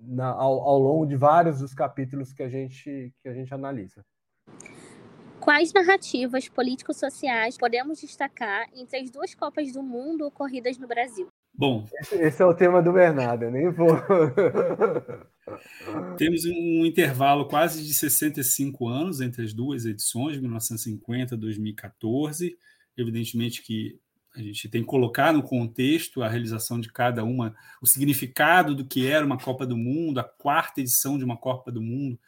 na, 0.00 0.28
ao, 0.28 0.60
ao, 0.60 0.78
longo 0.78 1.06
de 1.06 1.16
vários 1.16 1.60
dos 1.60 1.74
capítulos 1.74 2.32
que 2.32 2.42
a 2.42 2.48
gente, 2.48 3.12
que 3.22 3.28
a 3.28 3.32
gente 3.32 3.54
analisa. 3.54 4.04
Quais 5.40 5.72
narrativas 5.72 6.48
político-sociais 6.48 7.58
podemos 7.58 8.00
destacar 8.00 8.66
entre 8.74 8.98
as 8.98 9.10
duas 9.10 9.34
Copas 9.34 9.72
do 9.72 9.82
Mundo 9.82 10.26
ocorridas 10.26 10.78
no 10.78 10.88
Brasil? 10.88 11.28
Bom, 11.56 11.86
esse, 12.00 12.16
esse 12.16 12.42
é 12.42 12.46
o 12.46 12.54
tema 12.54 12.82
do 12.82 12.92
Bernardo, 12.92 13.44
eu 13.44 13.50
nem 13.50 13.70
vou. 13.70 13.88
Temos 16.16 16.44
um 16.46 16.84
intervalo 16.84 17.46
quase 17.46 17.84
de 17.84 17.94
65 17.94 18.88
anos 18.88 19.20
entre 19.20 19.44
as 19.44 19.52
duas 19.52 19.84
edições, 19.84 20.40
1950 20.40 21.34
e 21.34 21.38
2014. 21.38 22.56
Evidentemente 22.96 23.62
que 23.62 24.00
a 24.34 24.42
gente 24.42 24.68
tem 24.68 24.82
que 24.82 24.88
colocar 24.88 25.32
no 25.32 25.42
contexto 25.42 26.22
a 26.22 26.28
realização 26.28 26.80
de 26.80 26.90
cada 26.90 27.22
uma, 27.24 27.54
o 27.80 27.86
significado 27.86 28.74
do 28.74 28.84
que 28.84 29.06
era 29.06 29.24
uma 29.24 29.38
Copa 29.38 29.66
do 29.66 29.76
Mundo, 29.76 30.18
a 30.18 30.24
quarta 30.24 30.80
edição 30.80 31.16
de 31.16 31.24
uma 31.24 31.36
Copa 31.36 31.70
do 31.70 31.80
Mundo 31.80 32.18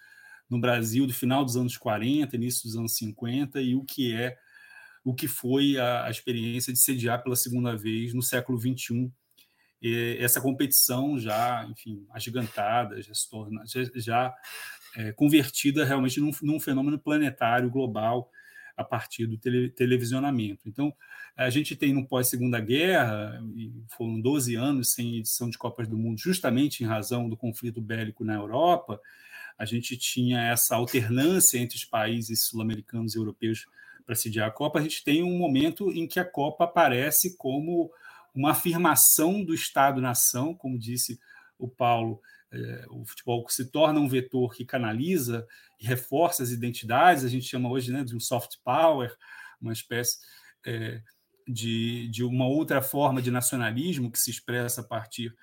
no 0.48 0.60
Brasil 0.60 1.06
do 1.06 1.12
final 1.12 1.44
dos 1.44 1.56
anos 1.56 1.76
40, 1.76 2.36
início 2.36 2.62
dos 2.62 2.76
anos 2.76 2.94
50 2.96 3.60
e 3.60 3.74
o 3.74 3.84
que 3.84 4.14
é 4.14 4.36
o 5.04 5.14
que 5.14 5.28
foi 5.28 5.78
a, 5.78 6.06
a 6.06 6.10
experiência 6.10 6.72
de 6.72 6.80
sediar 6.80 7.22
pela 7.22 7.36
segunda 7.36 7.76
vez 7.76 8.12
no 8.12 8.22
século 8.22 8.58
21 8.58 9.10
essa 10.18 10.40
competição 10.40 11.18
já, 11.18 11.64
enfim, 11.70 12.04
agigantada, 12.10 13.00
já, 13.00 13.14
se 13.14 13.28
torna, 13.30 13.62
já, 13.66 13.82
já 13.94 14.34
é, 14.96 15.12
convertida 15.12 15.84
realmente 15.84 16.18
num, 16.20 16.30
num 16.42 16.58
fenômeno 16.58 16.98
planetário 16.98 17.70
global 17.70 18.30
a 18.76 18.84
partir 18.84 19.26
do 19.26 19.38
tele, 19.38 19.70
televisionamento. 19.70 20.68
Então, 20.68 20.92
a 21.36 21.48
gente 21.50 21.74
tem 21.74 21.94
no 21.94 22.06
pós-segunda 22.06 22.60
guerra, 22.60 23.42
e 23.54 23.72
foram 23.88 24.20
12 24.20 24.54
anos 24.54 24.92
sem 24.92 25.16
edição 25.16 25.48
de 25.48 25.56
Copas 25.56 25.88
do 25.88 25.96
Mundo, 25.96 26.18
justamente 26.18 26.82
em 26.84 26.86
razão 26.86 27.28
do 27.28 27.36
conflito 27.36 27.80
bélico 27.80 28.24
na 28.24 28.34
Europa, 28.34 29.00
a 29.58 29.64
gente 29.64 29.96
tinha 29.96 30.40
essa 30.40 30.76
alternância 30.76 31.58
entre 31.58 31.76
os 31.76 31.84
países 31.84 32.46
sul-americanos 32.46 33.14
e 33.14 33.18
europeus 33.18 33.66
para 34.04 34.14
sediar 34.14 34.48
a 34.48 34.52
Copa. 34.52 34.78
A 34.78 34.82
gente 34.82 35.02
tem 35.02 35.22
um 35.22 35.38
momento 35.38 35.90
em 35.90 36.06
que 36.06 36.20
a 36.20 36.24
Copa 36.24 36.64
aparece 36.64 37.36
como 37.36 37.90
uma 38.34 38.50
afirmação 38.50 39.42
do 39.42 39.54
Estado-nação, 39.54 40.54
como 40.54 40.78
disse 40.78 41.18
o 41.58 41.66
Paulo, 41.66 42.20
o 42.90 43.04
futebol 43.04 43.44
se 43.48 43.70
torna 43.70 44.00
um 44.00 44.08
vetor 44.08 44.54
que 44.54 44.64
canaliza 44.64 45.46
e 45.80 45.86
reforça 45.86 46.42
as 46.42 46.50
identidades, 46.50 47.24
a 47.24 47.28
gente 47.28 47.46
chama 47.46 47.70
hoje 47.70 47.92
né, 47.92 48.04
de 48.04 48.14
um 48.16 48.20
soft 48.20 48.56
power, 48.64 49.14
uma 49.60 49.72
espécie 49.72 50.18
é, 50.64 51.00
de, 51.46 52.08
de 52.08 52.24
uma 52.24 52.46
outra 52.46 52.82
forma 52.82 53.22
de 53.22 53.30
nacionalismo 53.30 54.10
que 54.10 54.18
se 54.18 54.30
expressa 54.30 54.80
a 54.80 54.84
partir 54.84 55.34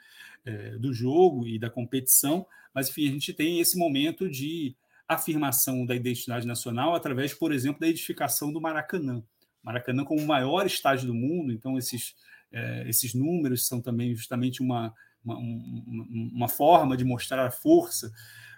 é, 0.46 0.78
do 0.78 0.94
jogo 0.94 1.48
e 1.48 1.58
da 1.58 1.70
competição, 1.70 2.46
mas 2.74 2.90
enfim, 2.90 3.08
a 3.08 3.12
gente 3.12 3.34
tem 3.34 3.60
esse 3.60 3.78
momento 3.78 4.30
de 4.30 4.76
afirmação 5.08 5.86
da 5.86 5.96
identidade 5.96 6.48
nacional 6.48 6.96
através, 6.96 7.34
por 7.34 7.52
exemplo, 7.52 7.80
da 7.80 7.88
edificação 7.88 8.52
do 8.52 8.60
Maracanã. 8.60 9.24
Maracanã 9.62 10.04
como 10.04 10.22
o 10.22 10.28
maior 10.28 10.66
estádio 10.66 11.08
do 11.08 11.14
mundo, 11.14 11.52
então 11.54 11.78
esses, 11.78 12.16
é, 12.52 12.88
esses 12.88 13.14
números 13.14 13.68
são 13.68 13.82
também 13.82 14.14
justamente 14.14 14.62
uma, 14.62 14.94
uma, 15.24 15.38
uma 15.38 16.48
forma 16.48 16.98
de 16.98 17.06
mostrar 17.06 17.46
a 17.46 17.52
força 17.52 18.12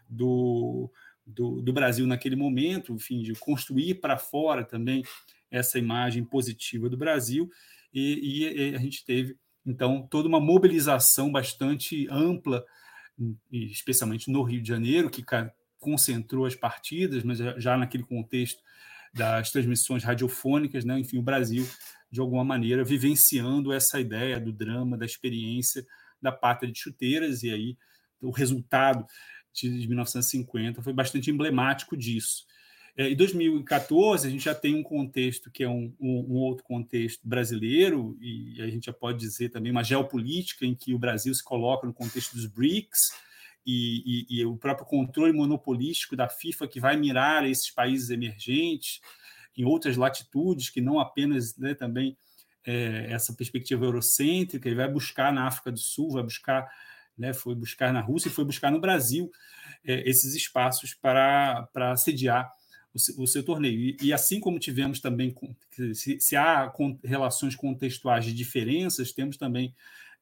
do, 0.10 0.90
do, 1.26 1.62
do, 1.62 1.74
Brasil 1.74 2.08
naquele 2.08 2.36
momento, 2.36 2.94
enfim, 2.94 3.22
de 3.22 3.34
construir 3.34 3.96
para 3.96 4.18
fora 4.18 4.64
também 4.64 5.04
essa 5.50 5.78
imagem 5.78 6.24
positiva 6.24 6.90
do 6.90 6.98
Brasil, 6.98 7.50
e, 7.94 8.44
e, 8.44 8.76
a 8.76 8.80
gente 8.80 9.06
teve, 9.06 9.38
então, 9.66 10.06
toda 10.10 10.28
uma 10.28 10.40
mobilização 10.40 11.32
bastante 11.32 12.08
ampla, 12.10 12.64
especialmente 13.52 14.30
no 14.30 14.44
Rio 14.44 14.62
de 14.62 14.68
Janeiro, 14.68 15.10
que 15.10 15.24
concentrou 15.80 16.46
as 16.46 16.56
partidas, 16.56 17.24
mas 17.24 17.38
já 17.38 17.78
naquele 17.78 18.04
contexto 18.04 18.62
das 19.14 19.50
transmissões 19.50 20.04
radiofônicas, 20.04 20.84
né? 20.84 21.00
enfim, 21.00 21.18
o 21.18 21.22
Brasil, 21.22 21.66
de 22.12 22.20
alguma 22.20 22.44
maneira, 22.44 22.84
vivenciando 22.84 23.72
essa 23.72 23.98
ideia 23.98 24.42
do 24.42 24.52
drama, 24.52 24.98
da 24.98 25.06
experiência 25.06 25.86
da 26.22 26.32
pátria 26.32 26.72
de 26.72 26.80
chuteiras, 26.80 27.44
e 27.44 27.52
aí 27.52 27.78
o 28.22 28.32
resultado 28.32 29.06
de 29.54 29.70
1950 29.88 30.82
foi 30.82 30.94
bastante 30.94 31.30
emblemático 31.32 31.96
disso. 31.96 32.46
É, 32.98 33.10
em 33.10 33.16
2014, 33.16 34.28
a 34.28 34.32
gente 34.32 34.46
já 34.46 34.56
tem 34.56 34.74
um 34.74 34.84
contexto 34.84 35.52
que 35.52 35.64
é 35.64 35.70
um, 35.70 35.94
um, 36.00 36.20
um, 36.30 36.36
outro 36.36 36.64
contexto 36.64 37.28
brasileiro, 37.28 38.18
e 38.22 38.62
a 38.62 38.68
gente 38.68 38.86
já 38.86 38.94
pode 38.94 39.20
dizer 39.20 39.50
também 39.50 39.72
uma 39.72 39.84
geopolítica 39.84 40.66
em 40.66 40.74
que 40.74 40.94
o 40.94 41.00
Brasil 41.00 41.34
se 41.34 41.44
coloca 41.44 41.86
no 41.86 41.94
contexto 41.94 42.34
dos 42.34 42.46
BRICS, 42.46 43.12
e, 43.66 44.26
e, 44.30 44.40
e 44.40 44.46
o 44.46 44.56
próprio 44.56 44.86
controle 44.86 45.34
monopolístico 45.34 46.16
da 46.16 46.30
FIFA 46.30 46.68
que 46.68 46.80
vai 46.80 46.96
mirar 46.96 47.50
esses 47.50 47.72
países 47.72 48.12
emergentes 48.12 49.02
em 49.58 49.66
outras 49.66 49.98
latitudes, 49.98 50.70
que 50.70 50.82
não 50.82 51.00
apenas 51.00 51.58
né, 51.58 51.74
também 51.74 52.16
é, 52.66 53.12
essa 53.12 53.34
perspectiva 53.34 53.86
eurocêntrica, 53.86 54.68
ele 54.68 54.76
vai 54.76 54.90
buscar 54.90 55.32
na 55.32 55.48
África 55.48 55.72
do 55.72 55.80
Sul, 55.80 56.12
vai 56.12 56.24
buscar, 56.24 56.68
né, 57.18 57.34
foi 57.34 57.56
buscar 57.56 57.94
na 57.94 58.02
Rússia 58.02 58.30
e 58.30 58.32
foi 58.32 58.44
buscar 58.44 58.72
no 58.72 58.82
Brasil 58.82 59.32
é, 59.84 60.08
esses 60.10 60.34
espaços 60.34 60.94
para, 60.94 61.68
para 61.72 61.96
sediar 61.96 62.52
o, 62.94 63.24
o 63.24 63.28
seu 63.28 63.44
torneio. 63.44 63.80
E, 63.80 63.98
e, 64.02 64.14
assim 64.14 64.40
como 64.40 64.60
tivemos 64.60 65.00
também, 65.00 65.36
se, 65.94 66.20
se 66.20 66.36
há 66.36 66.72
relações 67.04 67.56
contextuais 67.56 68.26
de 68.26 68.34
diferenças, 68.34 69.12
temos 69.12 69.38
também 69.38 69.76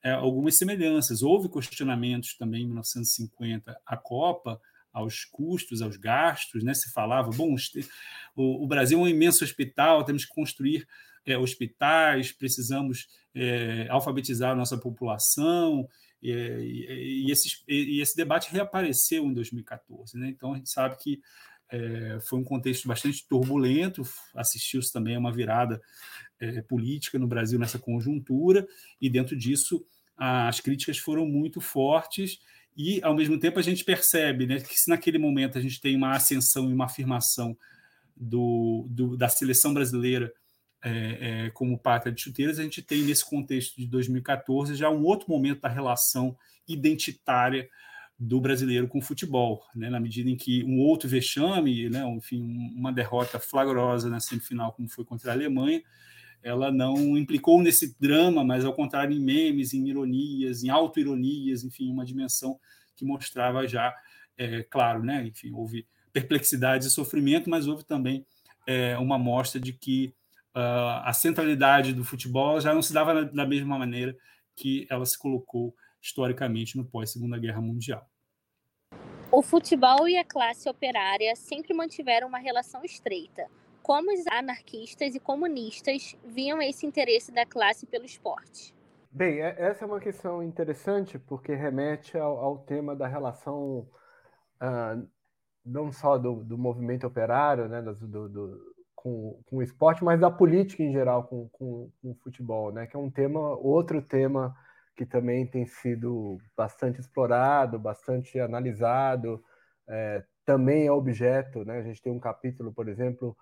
é, 0.03 0.11
algumas 0.11 0.57
semelhanças. 0.57 1.23
Houve 1.23 1.49
questionamentos 1.49 2.35
também 2.35 2.63
em 2.63 2.67
1950 2.67 3.79
a 3.85 3.97
Copa, 3.97 4.59
aos 4.91 5.25
custos, 5.25 5.81
aos 5.81 5.97
gastos, 5.97 6.63
né? 6.63 6.73
Se 6.73 6.91
falava, 6.91 7.31
bom, 7.31 7.55
o, 8.35 8.63
o 8.63 8.67
Brasil 8.67 8.99
é 8.99 9.01
um 9.01 9.07
imenso 9.07 9.43
hospital, 9.43 10.03
temos 10.03 10.25
que 10.25 10.33
construir 10.33 10.87
é, 11.25 11.37
hospitais, 11.37 12.31
precisamos 12.31 13.07
é, 13.33 13.87
alfabetizar 13.89 14.51
a 14.51 14.55
nossa 14.55 14.77
população, 14.77 15.87
e, 16.21 16.31
e, 16.31 17.27
e, 17.27 17.31
esse, 17.31 17.57
e, 17.67 18.01
esse, 18.01 18.15
debate 18.15 18.51
reapareceu 18.51 19.25
em 19.25 19.33
2014. 19.33 20.17
Né? 20.17 20.29
Então, 20.29 20.53
a 20.53 20.57
gente 20.57 20.69
sabe 20.69 20.95
que 20.97 21.21
é, 21.69 22.19
foi 22.21 22.39
um 22.39 22.43
contexto 22.43 22.87
bastante 22.87 23.27
turbulento, 23.27 24.03
assistiu-se 24.35 24.93
também 24.93 25.15
a 25.15 25.19
uma 25.19 25.33
virada 25.33 25.81
é, 26.39 26.61
política 26.61 27.17
no 27.17 27.27
Brasil 27.27 27.59
nessa 27.59 27.79
conjuntura, 27.79 28.65
e 29.01 29.09
dentro 29.09 29.35
disso 29.35 29.85
as 30.15 30.59
críticas 30.59 30.97
foram 30.97 31.25
muito 31.25 31.59
fortes, 31.59 32.39
e 32.77 33.01
ao 33.03 33.15
mesmo 33.15 33.37
tempo 33.39 33.59
a 33.59 33.63
gente 33.63 33.83
percebe 33.83 34.45
né, 34.45 34.59
que 34.59 34.79
se 34.79 34.89
naquele 34.89 35.17
momento 35.17 35.57
a 35.57 35.61
gente 35.61 35.81
tem 35.81 35.95
uma 35.95 36.15
ascensão 36.15 36.69
e 36.69 36.73
uma 36.73 36.85
afirmação 36.85 37.57
do, 38.15 38.87
do 38.89 39.17
da 39.17 39.27
seleção 39.27 39.73
brasileira 39.73 40.31
é, 40.83 41.45
é, 41.45 41.49
como 41.51 41.77
pátria 41.77 42.11
de 42.11 42.21
chuteiras, 42.21 42.59
a 42.59 42.63
gente 42.63 42.81
tem 42.81 43.03
nesse 43.03 43.25
contexto 43.25 43.77
de 43.77 43.87
2014 43.87 44.75
já 44.75 44.89
um 44.89 45.03
outro 45.05 45.29
momento 45.29 45.61
da 45.61 45.69
relação 45.69 46.37
identitária 46.67 47.69
do 48.19 48.39
brasileiro 48.39 48.87
com 48.87 48.99
o 48.99 49.01
futebol, 49.01 49.63
né? 49.75 49.89
na 49.89 49.99
medida 49.99 50.29
em 50.29 50.35
que 50.35 50.63
um 50.65 50.79
outro 50.79 51.09
vexame, 51.09 51.89
né? 51.89 52.03
enfim, 52.09 52.41
uma 52.75 52.91
derrota 52.91 53.39
flagrosa 53.39 54.09
na 54.09 54.19
semifinal, 54.19 54.73
como 54.73 54.89
foi 54.89 55.05
contra 55.05 55.31
a 55.31 55.33
Alemanha, 55.33 55.81
ela 56.41 56.71
não 56.71 57.17
implicou 57.17 57.61
nesse 57.61 57.97
drama, 57.97 58.43
mas 58.43 58.65
ao 58.65 58.73
contrário, 58.73 59.15
em 59.15 59.19
memes, 59.19 59.73
em 59.73 59.87
ironias, 59.87 60.63
em 60.63 60.69
auto-ironias, 60.69 61.63
enfim, 61.63 61.89
uma 61.89 62.05
dimensão 62.05 62.59
que 62.95 63.05
mostrava 63.05 63.65
já, 63.67 63.95
é, 64.37 64.63
claro, 64.63 65.01
né? 65.01 65.25
enfim, 65.25 65.51
houve 65.53 65.87
perplexidades 66.11 66.87
e 66.87 66.91
sofrimento, 66.91 67.49
mas 67.49 67.67
houve 67.67 67.85
também 67.85 68.25
é, 68.67 68.97
uma 68.97 69.17
mostra 69.17 69.59
de 69.59 69.73
que 69.73 70.13
uh, 70.55 71.03
a 71.03 71.13
centralidade 71.13 71.93
do 71.93 72.03
futebol 72.03 72.59
já 72.59 72.73
não 72.73 72.81
se 72.81 72.93
dava 72.93 73.25
da 73.25 73.45
mesma 73.45 73.77
maneira 73.77 74.15
que 74.55 74.87
ela 74.89 75.05
se 75.05 75.17
colocou 75.17 75.75
historicamente 76.01 76.77
no 76.77 76.85
pós-Segunda 76.85 77.37
Guerra 77.37 77.61
Mundial. 77.61 78.07
O 79.31 79.41
futebol 79.41 80.07
e 80.07 80.17
a 80.17 80.23
classe 80.23 80.69
operária 80.69 81.35
sempre 81.35 81.73
mantiveram 81.73 82.27
uma 82.27 82.37
relação 82.37 82.83
estreita. 82.83 83.47
Como 83.81 84.13
os 84.13 84.25
anarquistas 84.27 85.15
e 85.15 85.19
comunistas 85.19 86.15
viam 86.23 86.61
esse 86.61 86.85
interesse 86.85 87.31
da 87.31 87.45
classe 87.45 87.85
pelo 87.85 88.05
esporte? 88.05 88.73
Bem, 89.11 89.41
é, 89.41 89.55
essa 89.57 89.85
é 89.85 89.87
uma 89.87 89.99
questão 89.99 90.41
interessante 90.43 91.17
porque 91.17 91.53
remete 91.53 92.17
ao, 92.17 92.37
ao 92.37 92.57
tema 92.59 92.95
da 92.95 93.07
relação 93.07 93.87
uh, 94.61 95.07
não 95.65 95.91
só 95.91 96.17
do, 96.17 96.43
do, 96.43 96.57
movimento 96.57 97.07
operário, 97.07 97.67
né, 97.67 97.81
do, 97.81 98.29
do, 98.29 98.72
com, 99.03 99.37
com 99.45 99.57
o 99.57 99.61
esporte, 99.61 100.01
mas 100.01 100.21
da 100.21 100.31
política 100.31 100.81
em 100.81 100.93
geral 100.93 101.25
com, 101.25 101.49
com, 101.49 101.91
com, 102.01 102.11
o 102.11 102.15
futebol, 102.15 102.71
né? 102.71 102.87
Que 102.87 102.95
é 102.95 102.99
um 102.99 103.11
tema, 103.11 103.39
outro 103.57 104.01
tema 104.01 104.55
que 104.95 105.05
também 105.05 105.45
tem 105.45 105.65
sido 105.65 106.39
bastante 106.55 107.01
explorado, 107.01 107.77
bastante 107.77 108.39
analisado, 108.39 109.43
é, 109.89 110.23
também 110.45 110.87
é 110.87 110.91
objeto, 110.91 111.65
né? 111.65 111.79
A 111.79 111.81
gente 111.81 112.01
tem 112.01 112.13
um 112.13 112.19
capítulo, 112.19 112.71
por 112.71 112.87
exemplo, 112.87 113.35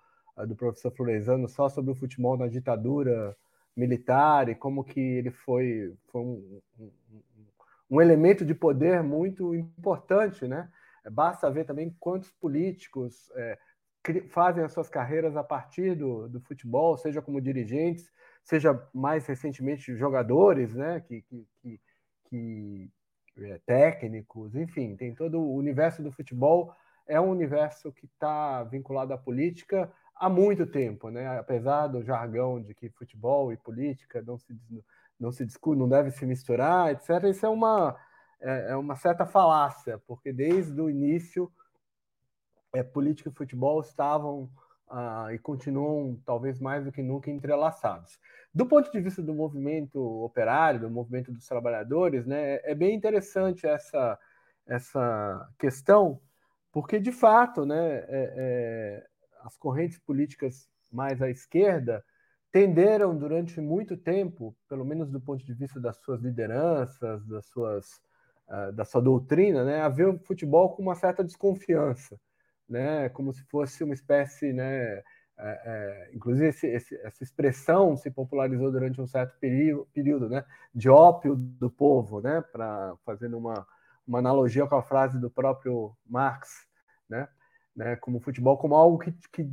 do 0.48 0.56
professor 0.56 0.90
Florezano 0.90 1.48
só 1.48 1.68
sobre 1.68 1.92
o 1.92 1.94
futebol 1.94 2.36
na 2.36 2.48
ditadura 2.48 3.36
militar 3.76 4.48
e 4.48 4.56
como 4.56 4.82
que 4.82 4.98
ele 4.98 5.30
foi, 5.30 5.94
foi 6.08 6.22
um, 6.22 6.60
um, 6.80 6.90
um 7.88 8.00
elemento 8.00 8.44
de 8.44 8.54
poder 8.54 9.00
muito 9.00 9.54
importante, 9.54 10.48
né? 10.48 10.68
Basta 11.08 11.48
ver 11.50 11.64
também 11.66 11.94
quantos 12.00 12.32
políticos 12.32 13.30
é, 13.36 13.58
fazem 14.30 14.64
as 14.64 14.72
suas 14.72 14.88
carreiras 14.88 15.36
a 15.36 15.44
partir 15.44 15.94
do, 15.94 16.28
do 16.28 16.40
futebol, 16.40 16.96
seja 16.96 17.22
como 17.22 17.40
dirigentes, 17.40 18.10
seja 18.42 18.88
mais 18.92 19.26
recentemente 19.26 19.94
jogadores, 19.96 20.74
né, 20.74 21.00
que, 21.00 21.22
que, 21.22 21.48
que, 21.60 21.80
que 22.28 22.90
é, 23.38 23.60
técnicos, 23.64 24.54
enfim, 24.56 24.96
tem 24.96 25.14
todo 25.14 25.40
o 25.40 25.54
universo 25.54 26.02
do 26.02 26.10
futebol 26.10 26.74
é 27.06 27.20
um 27.20 27.30
universo 27.30 27.92
que 27.92 28.06
está 28.06 28.62
vinculado 28.64 29.12
à 29.12 29.18
política 29.18 29.92
há 30.14 30.28
muito 30.28 30.66
tempo, 30.66 31.10
né? 31.10 31.38
Apesar 31.38 31.88
do 31.88 32.02
jargão 32.02 32.62
de 32.62 32.74
que 32.74 32.88
futebol 32.90 33.52
e 33.52 33.56
política 33.56 34.22
não 34.22 34.38
se 34.38 34.56
não 35.18 35.30
se 35.30 35.44
discute, 35.44 35.78
não 35.78 35.88
deve 35.88 36.10
se 36.10 36.26
misturar, 36.26 36.90
etc. 36.90 37.24
Isso 37.30 37.46
é 37.46 37.48
uma 37.48 37.96
é, 38.40 38.72
é 38.72 38.76
uma 38.76 38.96
certa 38.96 39.24
falácia, 39.24 39.98
porque 40.06 40.32
desde 40.32 40.80
o 40.80 40.90
início 40.90 41.50
é, 42.72 42.82
política 42.82 43.28
e 43.28 43.32
futebol 43.32 43.80
estavam 43.80 44.50
ah, 44.88 45.28
e 45.32 45.38
continuam, 45.38 46.20
talvez 46.24 46.60
mais 46.60 46.84
do 46.84 46.92
que 46.92 47.02
nunca, 47.02 47.30
entrelaçados. 47.30 48.18
Do 48.54 48.66
ponto 48.66 48.90
de 48.90 49.00
vista 49.00 49.22
do 49.22 49.34
movimento 49.34 49.98
operário, 50.22 50.80
do 50.80 50.90
movimento 50.90 51.32
dos 51.32 51.46
trabalhadores, 51.46 52.26
né, 52.26 52.60
é 52.62 52.74
bem 52.74 52.94
interessante 52.94 53.66
essa, 53.66 54.18
essa 54.66 55.48
questão, 55.58 56.20
porque, 56.70 56.98
de 56.98 57.12
fato, 57.12 57.64
né, 57.64 57.96
é, 57.96 58.06
é, 58.08 59.06
as 59.44 59.56
correntes 59.56 59.98
políticas 59.98 60.68
mais 60.90 61.22
à 61.22 61.30
esquerda 61.30 62.04
tenderam 62.50 63.16
durante 63.16 63.60
muito 63.62 63.96
tempo, 63.96 64.54
pelo 64.68 64.84
menos 64.84 65.10
do 65.10 65.20
ponto 65.20 65.42
de 65.42 65.54
vista 65.54 65.80
das 65.80 65.96
suas 65.98 66.20
lideranças, 66.20 67.24
das 67.26 67.46
suas, 67.46 68.02
uh, 68.46 68.72
da 68.72 68.84
sua 68.84 69.00
doutrina, 69.00 69.64
né, 69.64 69.80
a 69.80 69.88
ver 69.88 70.08
o 70.08 70.18
futebol 70.18 70.74
com 70.74 70.82
uma 70.82 70.94
certa 70.94 71.24
desconfiança 71.24 72.20
né, 72.72 73.10
como 73.10 73.32
se 73.32 73.44
fosse 73.44 73.84
uma 73.84 73.92
espécie, 73.92 74.52
né, 74.52 74.94
é, 74.94 75.02
é, 75.38 76.10
inclusive 76.14 76.48
esse, 76.48 76.66
esse, 76.66 76.96
essa 77.02 77.22
expressão 77.22 77.96
se 77.96 78.10
popularizou 78.10 78.72
durante 78.72 79.00
um 79.00 79.06
certo 79.06 79.36
período, 79.38 80.28
né, 80.28 80.44
de 80.74 80.88
ópio 80.88 81.36
do 81.36 81.70
povo, 81.70 82.20
né, 82.20 82.42
para 82.50 82.94
fazendo 83.04 83.36
uma, 83.36 83.66
uma 84.06 84.18
analogia 84.18 84.66
com 84.66 84.74
a 84.74 84.82
frase 84.82 85.20
do 85.20 85.30
próprio 85.30 85.94
Marx, 86.08 86.66
né, 87.08 87.28
né, 87.76 87.96
como 87.96 88.20
futebol 88.20 88.56
como 88.56 88.74
algo 88.74 88.98
que, 88.98 89.12
que, 89.30 89.50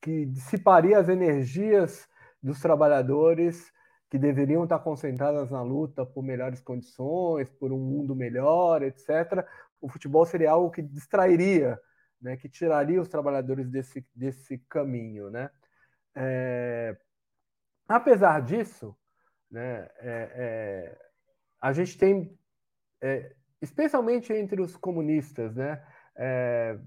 que 0.00 0.26
dissiparia 0.26 0.98
as 0.98 1.08
energias 1.08 2.08
dos 2.40 2.60
trabalhadores 2.60 3.72
que 4.08 4.18
deveriam 4.18 4.64
estar 4.64 4.78
concentradas 4.78 5.50
na 5.50 5.62
luta 5.62 6.06
por 6.06 6.22
melhores 6.22 6.60
condições, 6.60 7.48
por 7.50 7.72
um 7.72 7.78
mundo 7.78 8.14
melhor, 8.14 8.82
etc. 8.82 9.44
O 9.80 9.88
futebol 9.88 10.24
seria 10.24 10.52
algo 10.52 10.70
que 10.70 10.82
distrairia 10.82 11.78
né, 12.20 12.36
que 12.36 12.48
tiraria 12.48 13.00
os 13.00 13.08
trabalhadores 13.08 13.68
desse, 13.68 14.06
desse 14.14 14.58
caminho. 14.68 15.30
Né? 15.30 15.50
É, 16.14 16.96
apesar 17.88 18.42
disso, 18.42 18.96
né, 19.50 19.88
é, 19.98 20.32
é, 20.34 20.98
a 21.60 21.72
gente 21.72 21.96
tem, 21.96 22.38
é, 23.00 23.34
especialmente 23.60 24.32
entre 24.32 24.60
os 24.60 24.76
comunistas, 24.76 25.54
né, 25.54 25.82
é, 26.16 26.78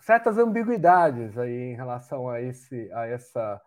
certas 0.00 0.36
ambiguidades 0.36 1.38
aí 1.38 1.72
em 1.72 1.74
relação 1.74 2.28
a, 2.28 2.40
esse, 2.40 2.90
a 2.92 3.06
essa. 3.06 3.62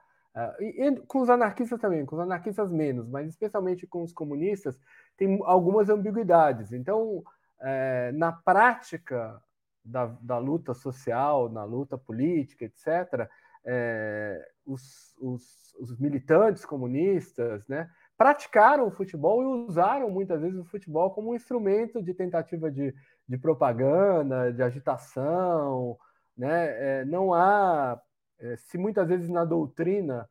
e, 0.60 0.92
com 1.08 1.22
os 1.22 1.30
anarquistas 1.30 1.80
também, 1.80 2.06
com 2.06 2.16
os 2.16 2.22
anarquistas 2.22 2.70
menos, 2.72 3.08
mas 3.08 3.28
especialmente 3.30 3.88
com 3.88 4.04
os 4.04 4.12
comunistas, 4.12 4.78
tem 5.18 5.40
algumas 5.44 5.90
ambiguidades. 5.90 6.74
Então, 6.74 7.24
é, 7.62 8.12
na 8.12 8.34
prática, 8.34 9.42
da, 9.86 10.08
da 10.22 10.38
luta 10.38 10.74
social, 10.74 11.50
na 11.50 11.64
luta 11.64 11.98
política, 11.98 12.66
etc., 12.66 13.30
é, 13.68 14.48
os, 14.66 15.16
os, 15.20 15.76
os, 15.80 15.98
militantes 15.98 16.64
comunistas 16.64 17.68
né, 17.68 17.90
praticaram 18.16 18.88
o 18.88 18.92
futebol 18.92 19.42
e 19.42 19.68
usaram 19.68 20.10
muitas 20.10 20.42
vezes 20.42 20.60
o 20.60 20.66
futebol 20.66 21.10
como 21.12 21.32
um 21.32 21.36
instrumento 21.36 22.02
de 22.02 22.14
tentativa 22.14 22.70
de, 22.70 22.94
de 23.28 23.38
propaganda, 23.38 24.54
de 24.54 24.62
agitação. 24.62 25.98
Né? 26.38 27.00
É, 27.00 27.06
não 27.06 27.34
há, 27.34 28.00
é, 28.40 28.56
se 28.56 28.78
muitas 28.78 29.08
vezes 29.08 29.30
na 29.30 29.44
doutrina 29.44 30.30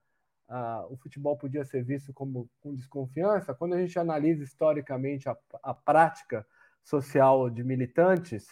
ah, 0.48 0.86
o 0.88 0.96
futebol 0.96 1.36
podia 1.36 1.64
ser 1.64 1.82
visto 1.82 2.12
como 2.12 2.48
com 2.60 2.74
desconfiança, 2.74 3.54
quando 3.54 3.74
a 3.74 3.80
gente 3.80 3.98
analisa 3.98 4.44
historicamente 4.44 5.28
a, 5.28 5.36
a 5.62 5.74
prática 5.74 6.46
social 6.82 7.48
de 7.48 7.64
militantes, 7.64 8.46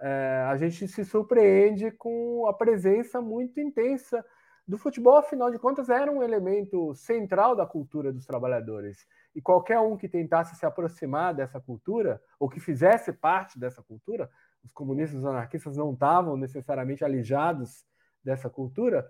é, 0.00 0.46
a 0.48 0.56
gente 0.56 0.88
se 0.88 1.04
surpreende 1.04 1.90
com 1.90 2.46
a 2.48 2.54
presença 2.54 3.20
muito 3.20 3.60
intensa 3.60 4.24
do 4.66 4.78
futebol, 4.78 5.16
afinal 5.16 5.50
de 5.50 5.58
contas, 5.58 5.88
era 5.88 6.10
um 6.10 6.22
elemento 6.22 6.94
central 6.94 7.56
da 7.56 7.66
cultura 7.66 8.12
dos 8.12 8.24
trabalhadores. 8.24 9.06
E 9.34 9.40
qualquer 9.40 9.78
um 9.80 9.96
que 9.96 10.08
tentasse 10.08 10.56
se 10.56 10.64
aproximar 10.64 11.34
dessa 11.34 11.60
cultura, 11.60 12.20
ou 12.38 12.48
que 12.48 12.60
fizesse 12.60 13.12
parte 13.12 13.58
dessa 13.58 13.82
cultura, 13.82 14.30
os 14.62 14.72
comunistas 14.72 15.18
os 15.18 15.26
anarquistas 15.26 15.76
não 15.76 15.92
estavam 15.92 16.36
necessariamente 16.36 17.04
alijados 17.04 17.84
dessa 18.22 18.48
cultura, 18.48 19.06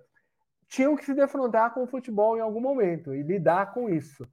tinham 0.66 0.96
que 0.96 1.04
se 1.04 1.14
defrontar 1.14 1.74
com 1.74 1.82
o 1.82 1.86
futebol 1.86 2.36
em 2.36 2.40
algum 2.40 2.60
momento 2.60 3.14
e 3.14 3.22
lidar 3.22 3.74
com 3.74 3.88
isso. 3.88 4.24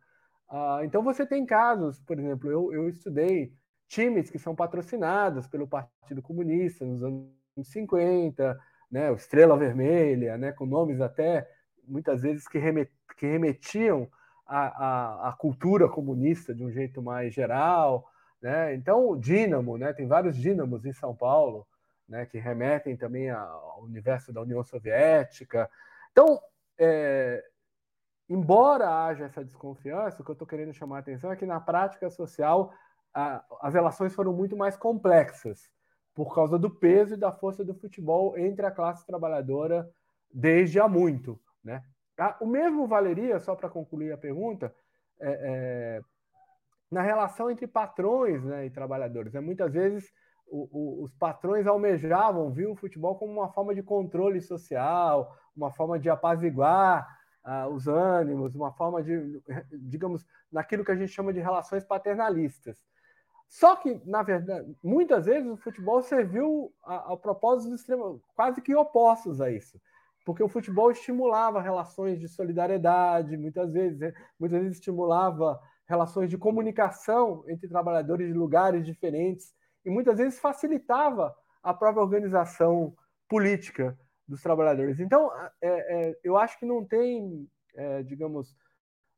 Uh, 0.49 0.84
então 0.84 1.03
você 1.03 1.26
tem 1.26 1.45
casos, 1.45 1.99
por 1.99 2.18
exemplo, 2.18 2.49
eu, 2.49 2.72
eu 2.72 2.88
estudei 2.88 3.51
times 3.88 4.29
que 4.29 4.39
são 4.39 4.55
patrocinados 4.55 5.47
pelo 5.47 5.67
Partido 5.67 6.21
Comunista 6.21 6.85
nos 6.85 7.03
anos 7.03 7.27
50, 7.63 8.59
né, 8.91 9.11
o 9.11 9.15
Estrela 9.15 9.57
Vermelha, 9.57 10.38
né, 10.38 10.51
com 10.51 10.65
nomes 10.65 11.01
até 11.01 11.49
muitas 11.88 12.21
vezes 12.21 12.47
que, 12.47 12.57
remet, 12.57 12.91
que 13.17 13.25
remetiam 13.25 14.09
à, 14.45 14.67
à, 14.67 15.29
à, 15.29 15.33
cultura 15.33 15.89
comunista 15.89 16.53
de 16.53 16.63
um 16.63 16.71
jeito 16.71 17.01
mais 17.01 17.33
geral. 17.33 18.09
Né? 18.41 18.75
Então, 18.75 19.09
o 19.09 19.17
Dínamo, 19.17 19.77
né, 19.77 19.93
tem 19.93 20.07
vários 20.07 20.35
dínamos 20.35 20.85
em 20.85 20.93
São 20.93 21.15
Paulo, 21.15 21.65
né, 22.07 22.25
que 22.25 22.38
remetem 22.38 22.95
também 22.95 23.29
ao 23.29 23.83
universo 23.83 24.31
da 24.31 24.41
União 24.41 24.63
Soviética. 24.63 25.69
Então, 26.11 26.39
é, 26.77 27.43
embora 28.29 29.05
haja 29.05 29.25
essa 29.25 29.43
desconfiança, 29.43 30.21
o 30.21 30.25
que 30.25 30.31
eu 30.31 30.33
estou 30.33 30.47
querendo 30.47 30.73
chamar 30.73 30.97
a 30.97 30.99
atenção 30.99 31.31
é 31.31 31.35
que 31.35 31.45
na 31.45 31.59
prática 31.59 32.09
social 32.09 32.73
a, 33.14 33.43
as 33.62 33.74
relações 33.74 34.14
foram 34.14 34.34
muito 34.34 34.55
mais 34.55 34.76
complexas 34.78 35.70
por 36.14 36.34
causa 36.34 36.58
do 36.58 36.70
peso 36.70 37.14
e 37.14 37.18
da 37.18 37.32
força 37.32 37.64
do 37.64 37.76
futebol 37.76 38.38
entre 38.38 38.66
a 38.66 38.72
classe 38.72 39.05
trabalhadora 39.05 39.89
desde 40.34 40.80
há 40.80 40.88
muito. 40.88 41.39
Né? 41.64 41.84
O 42.41 42.45
mesmo 42.45 42.88
valeria, 42.88 43.39
só 43.39 43.55
para 43.55 43.70
concluir 43.70 44.12
a 44.12 44.18
pergunta, 44.18 44.74
é, 45.20 45.30
é, 45.30 46.01
na 46.91 47.01
relação 47.01 47.51
entre 47.51 47.68
patrões 47.68 48.43
né, 48.43 48.66
e 48.66 48.70
trabalhadores. 48.70 49.34
Né? 49.34 49.39
Muitas 49.39 49.74
vezes 49.74 50.12
o, 50.47 50.68
o, 50.72 51.03
os 51.03 51.14
patrões 51.14 51.68
almejavam, 51.68 52.51
viam 52.51 52.72
o 52.72 52.76
futebol 52.76 53.16
como 53.16 53.32
uma 53.32 53.51
forma 53.51 53.76
de 53.76 53.84
controle 53.84 54.41
social, 54.41 55.36
uma 55.55 55.72
forma 55.72 55.99
de 55.99 56.10
apaziguar 56.10 57.08
uh, 57.45 57.68
os 57.70 57.88
ânimos, 57.88 58.55
uma 58.55 58.72
forma 58.72 59.03
de, 59.03 59.41
digamos, 59.80 60.26
naquilo 60.51 60.84
que 60.84 60.91
a 60.91 60.95
gente 60.95 61.12
chama 61.12 61.34
de 61.34 61.39
relações 61.39 61.84
paternalistas. 61.84 62.82
Só 63.47 63.75
que, 63.75 64.01
na 64.05 64.23
verdade, 64.23 64.75
muitas 64.83 65.25
vezes 65.25 65.49
o 65.49 65.57
futebol 65.57 66.01
serviu 66.01 66.73
a, 66.83 67.15
propósitos 67.15 67.85
quase 68.35 68.61
que 68.61 68.75
opostos 68.75 69.39
a 69.39 69.49
isso. 69.49 69.79
Porque 70.25 70.43
o 70.43 70.49
futebol 70.49 70.91
estimulava 70.91 71.61
relações 71.61 72.19
de 72.19 72.27
solidariedade, 72.27 73.37
muitas 73.37 73.71
vezes, 73.71 73.99
né? 73.99 74.13
muitas 74.37 74.59
vezes 74.59 74.77
estimulava 74.77 75.59
relações 75.87 76.29
de 76.29 76.37
comunicação 76.37 77.45
entre 77.47 77.69
trabalhadores 77.69 78.27
de 78.27 78.33
lugares 78.33 78.85
diferentes 78.85 79.55
e 79.85 79.89
muitas 79.89 80.17
vezes 80.17 80.37
facilitava 80.37 81.33
a 81.63 81.73
própria 81.73 82.03
organização 82.03 82.93
política 83.29 83.97
dos 84.27 84.41
trabalhadores. 84.41 84.99
Então, 84.99 85.31
é, 85.61 86.09
é, 86.09 86.19
eu 86.23 86.37
acho 86.37 86.59
que 86.59 86.65
não 86.65 86.85
tem, 86.85 87.47
é, 87.73 88.03
digamos, 88.03 88.53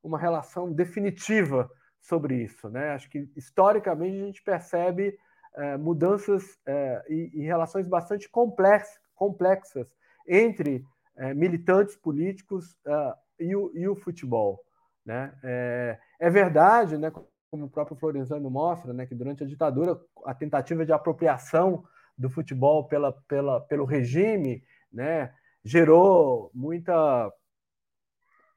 uma 0.03 0.19
relação 0.19 0.71
definitiva 0.71 1.69
sobre 2.01 2.43
isso. 2.43 2.69
Né? 2.69 2.91
Acho 2.91 3.09
que 3.09 3.29
historicamente 3.35 4.21
a 4.21 4.25
gente 4.25 4.41
percebe 4.41 5.17
é, 5.55 5.77
mudanças 5.77 6.57
é, 6.65 7.03
e, 7.09 7.31
e, 7.33 7.41
relações 7.41 7.87
bastante 7.87 8.29
complex, 8.29 8.99
complexas 9.15 9.93
entre 10.27 10.85
é, 11.17 11.33
militantes 11.33 11.95
políticos 11.95 12.77
é, 12.85 13.13
e 13.39 13.55
o, 13.55 13.71
e, 13.73 13.87
o, 13.87 13.95
futebol. 13.95 14.63
Né? 15.05 15.33
É, 15.43 15.99
é, 16.19 16.29
verdade, 16.29 16.97
né, 16.97 17.11
como 17.49 17.65
o 17.65 17.69
próprio 17.69 17.97
Florenzano 17.97 18.49
mostra, 18.49 18.93
né, 18.93 19.05
que 19.05 19.15
durante 19.15 19.43
a 19.43 19.47
ditadura 19.47 19.99
a 20.25 20.33
tentativa 20.33 20.85
de 20.85 20.93
apropriação 20.93 21.83
do 22.17 22.29
futebol 22.29 22.87
pela, 22.87 23.11
pela, 23.27 23.61
pelo 23.61 23.85
regime 23.85 24.63
né, 24.91 25.33
gerou 25.63 26.51
muita, 26.53 27.31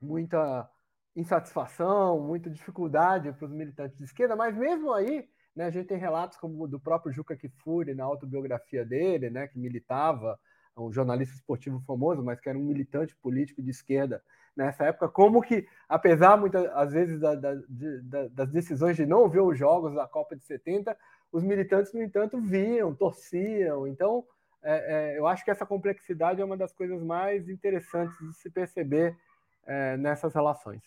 muita 0.01 0.69
insatisfação, 1.15 2.21
muita 2.21 2.49
dificuldade 2.51 3.33
para 3.33 3.47
os 3.47 3.53
militantes 3.53 3.99
de 3.99 4.05
esquerda, 4.05 4.35
mas 4.35 4.57
mesmo 4.57 4.93
aí, 4.93 5.29
né, 5.55 5.67
a 5.67 5.71
gente 5.71 5.87
tem 5.87 5.99
relatos 5.99 6.39
como 6.39 6.67
do 6.67 6.81
próprio 6.81 7.13
Juca 7.13 7.37
Kifuri 7.37 7.95
na 7.95 8.05
autobiografia 8.05 8.85
dele, 8.85 9.29
né, 9.29 9.47
que 9.47 9.59
militava, 9.59 10.39
um 10.77 10.91
jornalista 10.91 11.35
esportivo 11.35 11.81
famoso, 11.87 12.23
mas 12.23 12.41
que 12.41 12.49
era 12.49 12.59
um 12.59 12.65
militante 12.65 13.15
político 13.17 13.63
de 13.63 13.71
esquerda 13.71 14.23
nessa 14.57 14.85
época, 14.85 15.09
como 15.09 15.43
que, 15.43 15.67
apesar 15.89 16.37
muitas 16.37 16.65
às 16.75 16.93
vezes 16.93 17.19
da, 17.21 17.35
da, 17.35 17.55
de, 17.69 18.01
da, 18.03 18.29
das 18.29 18.51
decisões 18.51 18.97
de 18.97 19.07
não 19.07 19.29
ver 19.29 19.41
os 19.41 19.59
jogos 19.59 19.95
da 19.95 20.07
Copa 20.07 20.37
de 20.37 20.45
70, 20.45 20.97
os 21.31 21.43
militantes, 21.43 21.93
no 21.93 22.03
entanto, 22.03 22.41
viam, 22.41 22.95
torciam. 22.95 23.87
Então, 23.87 24.25
é, 24.63 25.15
é, 25.15 25.19
eu 25.19 25.27
acho 25.27 25.45
que 25.45 25.51
essa 25.51 25.65
complexidade 25.65 26.41
é 26.41 26.45
uma 26.45 26.57
das 26.57 26.73
coisas 26.73 27.03
mais 27.03 27.49
interessantes 27.49 28.17
de 28.19 28.35
se 28.37 28.51
perceber 28.51 29.17
é, 29.65 29.97
nessas 29.97 30.35
relações. 30.35 30.83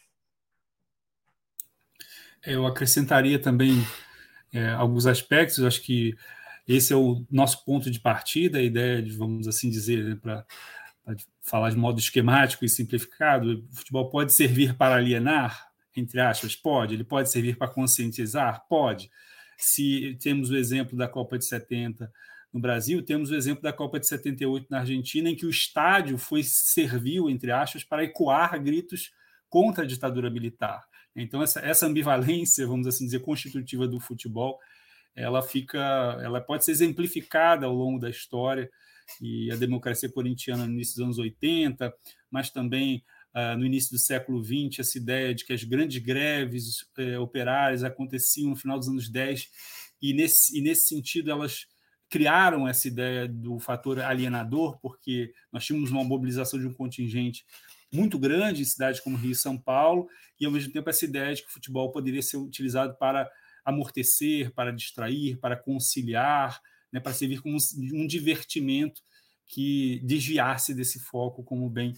Eu 2.45 2.65
acrescentaria 2.65 3.39
também 3.39 3.85
é, 4.53 4.69
alguns 4.69 5.05
aspectos, 5.05 5.63
acho 5.63 5.81
que 5.81 6.15
esse 6.67 6.93
é 6.93 6.95
o 6.95 7.25
nosso 7.29 7.63
ponto 7.63 7.91
de 7.91 7.99
partida, 7.99 8.57
a 8.57 8.63
ideia 8.63 9.01
de, 9.01 9.11
vamos 9.11 9.47
assim 9.47 9.69
dizer, 9.69 10.03
né, 10.03 10.15
para 10.15 10.45
falar 11.41 11.69
de 11.69 11.77
modo 11.77 11.99
esquemático 11.99 12.65
e 12.65 12.69
simplificado, 12.69 13.63
o 13.71 13.75
futebol 13.75 14.09
pode 14.09 14.33
servir 14.33 14.75
para 14.75 14.95
alienar, 14.95 15.67
entre 15.95 16.19
aspas, 16.19 16.55
pode, 16.55 16.93
ele 16.93 17.03
pode 17.03 17.31
servir 17.31 17.57
para 17.57 17.67
conscientizar, 17.67 18.65
pode. 18.67 19.09
Se 19.57 20.17
temos 20.21 20.49
o 20.49 20.57
exemplo 20.57 20.97
da 20.97 21.07
Copa 21.07 21.37
de 21.37 21.45
70 21.45 22.11
no 22.51 22.59
Brasil, 22.59 23.03
temos 23.03 23.29
o 23.29 23.35
exemplo 23.35 23.61
da 23.61 23.71
Copa 23.71 23.99
de 23.99 24.07
78 24.07 24.67
na 24.69 24.79
Argentina, 24.79 25.29
em 25.29 25.35
que 25.35 25.45
o 25.45 25.49
estádio 25.49 26.17
foi 26.17 26.43
serviu, 26.43 27.29
entre 27.29 27.51
aspas, 27.51 27.83
para 27.83 28.03
ecoar 28.03 28.61
gritos 28.61 29.11
contra 29.47 29.83
a 29.83 29.87
ditadura 29.87 30.29
militar. 30.29 30.83
Então, 31.15 31.41
essa, 31.41 31.59
essa 31.61 31.87
ambivalência, 31.87 32.67
vamos 32.67 32.87
assim 32.87 33.05
dizer, 33.05 33.19
constitutiva 33.19 33.87
do 33.87 33.99
futebol, 33.99 34.59
ela 35.15 35.41
fica, 35.41 35.79
ela 36.21 36.41
pode 36.41 36.65
ser 36.65 36.71
exemplificada 36.71 37.65
ao 37.65 37.73
longo 37.73 37.99
da 37.99 38.09
história 38.09 38.69
e 39.21 39.49
a 39.51 39.55
democracia 39.55 40.09
corintiana 40.09 40.65
no 40.65 40.73
início 40.73 40.95
dos 40.95 41.03
anos 41.05 41.17
80, 41.17 41.93
mas 42.29 42.49
também 42.49 43.03
uh, 43.33 43.57
no 43.57 43.65
início 43.65 43.91
do 43.91 43.99
século 43.99 44.43
XX, 44.43 44.79
essa 44.79 44.97
ideia 44.97 45.33
de 45.33 45.45
que 45.45 45.53
as 45.53 45.63
grandes 45.63 46.03
greves 46.03 46.81
uh, 46.97 47.21
operárias 47.21 47.83
aconteciam 47.83 48.49
no 48.49 48.55
final 48.55 48.77
dos 48.77 48.89
anos 48.89 49.09
10 49.09 49.49
e 50.01 50.13
nesse, 50.13 50.57
e 50.57 50.61
nesse 50.61 50.87
sentido 50.87 51.31
elas 51.31 51.67
criaram 52.09 52.67
essa 52.67 52.87
ideia 52.87 53.27
do 53.27 53.59
fator 53.59 53.99
alienador, 53.99 54.77
porque 54.79 55.33
nós 55.51 55.65
tínhamos 55.65 55.91
uma 55.91 56.03
mobilização 56.03 56.59
de 56.59 56.67
um 56.67 56.73
contingente 56.73 57.45
muito 57.95 58.19
grande 58.19 58.61
em 58.61 58.65
cidades 58.65 58.99
como 58.99 59.17
Rio 59.17 59.31
e 59.31 59.35
São 59.35 59.57
Paulo, 59.57 60.07
e 60.39 60.45
ao 60.45 60.51
mesmo 60.51 60.71
tempo 60.71 60.89
essa 60.89 61.05
ideia 61.05 61.33
de 61.33 61.41
que 61.43 61.49
o 61.49 61.53
futebol 61.53 61.91
poderia 61.91 62.21
ser 62.21 62.37
utilizado 62.37 62.95
para 62.97 63.29
amortecer, 63.63 64.53
para 64.53 64.71
distrair, 64.71 65.37
para 65.39 65.55
conciliar, 65.55 66.61
né, 66.91 66.99
para 66.99 67.13
servir 67.13 67.41
como 67.41 67.57
um 67.93 68.05
divertimento 68.05 69.01
que 69.47 69.99
desviasse 70.03 70.73
desse 70.73 70.99
foco, 70.99 71.43
como 71.43 71.69
bem 71.69 71.93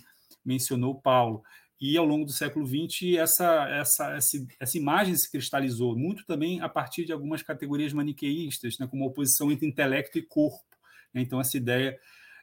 mencionou 0.46 1.02
Paulo. 1.02 1.44
E 1.80 1.96
ao 1.96 2.06
longo 2.06 2.26
do 2.26 2.32
século 2.32 2.66
XX, 2.66 3.18
essa, 3.18 3.70
essa, 3.70 4.12
essa, 4.14 4.48
essa 4.60 4.78
imagem 4.78 5.16
se 5.16 5.30
cristalizou 5.30 5.96
muito 5.96 6.26
também 6.26 6.60
a 6.62 6.68
partir 6.68 7.06
de 7.06 7.14
algumas 7.14 7.44
categorias 7.44 7.94
maniqueístas, 7.94 8.80
né, 8.80 8.88
como 8.88 9.04
a 9.04 9.08
oposição 9.08 9.52
entre 9.52 9.68
intelecto 9.68 10.18
e 10.18 10.24
corpo. 10.24 10.66
Então, 11.14 11.40
essa 11.40 11.58
ideia 11.58 11.98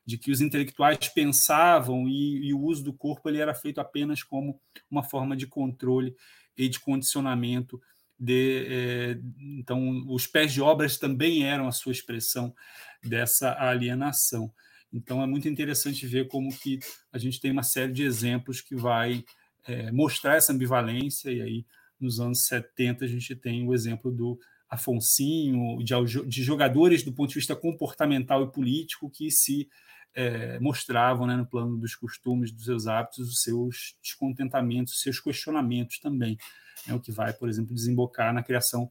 de 0.06 0.18
que 0.18 0.30
os 0.30 0.40
intelectuais 0.40 1.08
pensavam 1.08 2.08
e, 2.08 2.48
e, 2.48 2.54
o 2.54 2.60
uso 2.60 2.84
do 2.84 2.92
corpo 2.92 3.28
ele 3.28 3.40
era 3.40 3.54
feito 3.54 3.80
apenas 3.80 4.22
como 4.22 4.60
uma 4.90 5.02
forma 5.02 5.36
de 5.36 5.46
controle 5.46 6.14
e 6.56 6.68
de 6.68 6.78
condicionamento. 6.78 7.80
De, 8.18 8.66
é, 8.68 9.18
então, 9.58 10.04
os 10.08 10.26
pés 10.26 10.52
de 10.52 10.60
obras 10.60 10.98
também 10.98 11.44
eram 11.44 11.66
a 11.66 11.72
sua 11.72 11.92
expressão 11.92 12.54
dessa 13.02 13.52
alienação. 13.58 14.52
Então, 14.92 15.22
é 15.22 15.26
muito 15.26 15.48
interessante 15.48 16.06
ver 16.06 16.28
como 16.28 16.56
que 16.56 16.78
a 17.12 17.18
gente 17.18 17.40
tem 17.40 17.50
uma 17.50 17.64
série 17.64 17.92
de 17.92 18.04
exemplos 18.04 18.60
que 18.60 18.76
vai 18.76 19.24
é, 19.66 19.90
mostrar 19.90 20.36
essa 20.36 20.52
ambivalência, 20.52 21.30
e 21.30 21.40
aí, 21.40 21.66
nos 21.98 22.20
anos 22.20 22.44
70, 22.46 23.04
a 23.04 23.08
gente 23.08 23.34
tem 23.34 23.66
o 23.66 23.74
exemplo 23.74 24.12
do 24.12 24.38
Afonsinho, 24.68 25.78
de, 25.82 25.94
de 26.26 26.42
jogadores 26.42 27.02
do 27.02 27.12
ponto 27.12 27.28
de 27.28 27.36
vista 27.36 27.56
comportamental 27.56 28.44
e 28.44 28.52
político 28.52 29.10
que 29.10 29.30
se 29.30 29.68
é, 30.14 30.58
mostravam 30.60 31.26
né, 31.26 31.36
no 31.36 31.46
plano 31.46 31.76
dos 31.76 31.94
costumes, 31.94 32.52
dos 32.52 32.64
seus 32.64 32.86
hábitos, 32.86 33.28
os 33.28 33.42
seus 33.42 33.96
descontentamentos, 34.02 34.94
os 34.94 35.00
seus 35.00 35.20
questionamentos 35.20 35.98
também. 35.98 36.38
Né, 36.86 36.94
o 36.94 37.00
que 37.00 37.10
vai, 37.10 37.32
por 37.32 37.48
exemplo, 37.48 37.74
desembocar 37.74 38.32
na 38.32 38.42
criação 38.42 38.90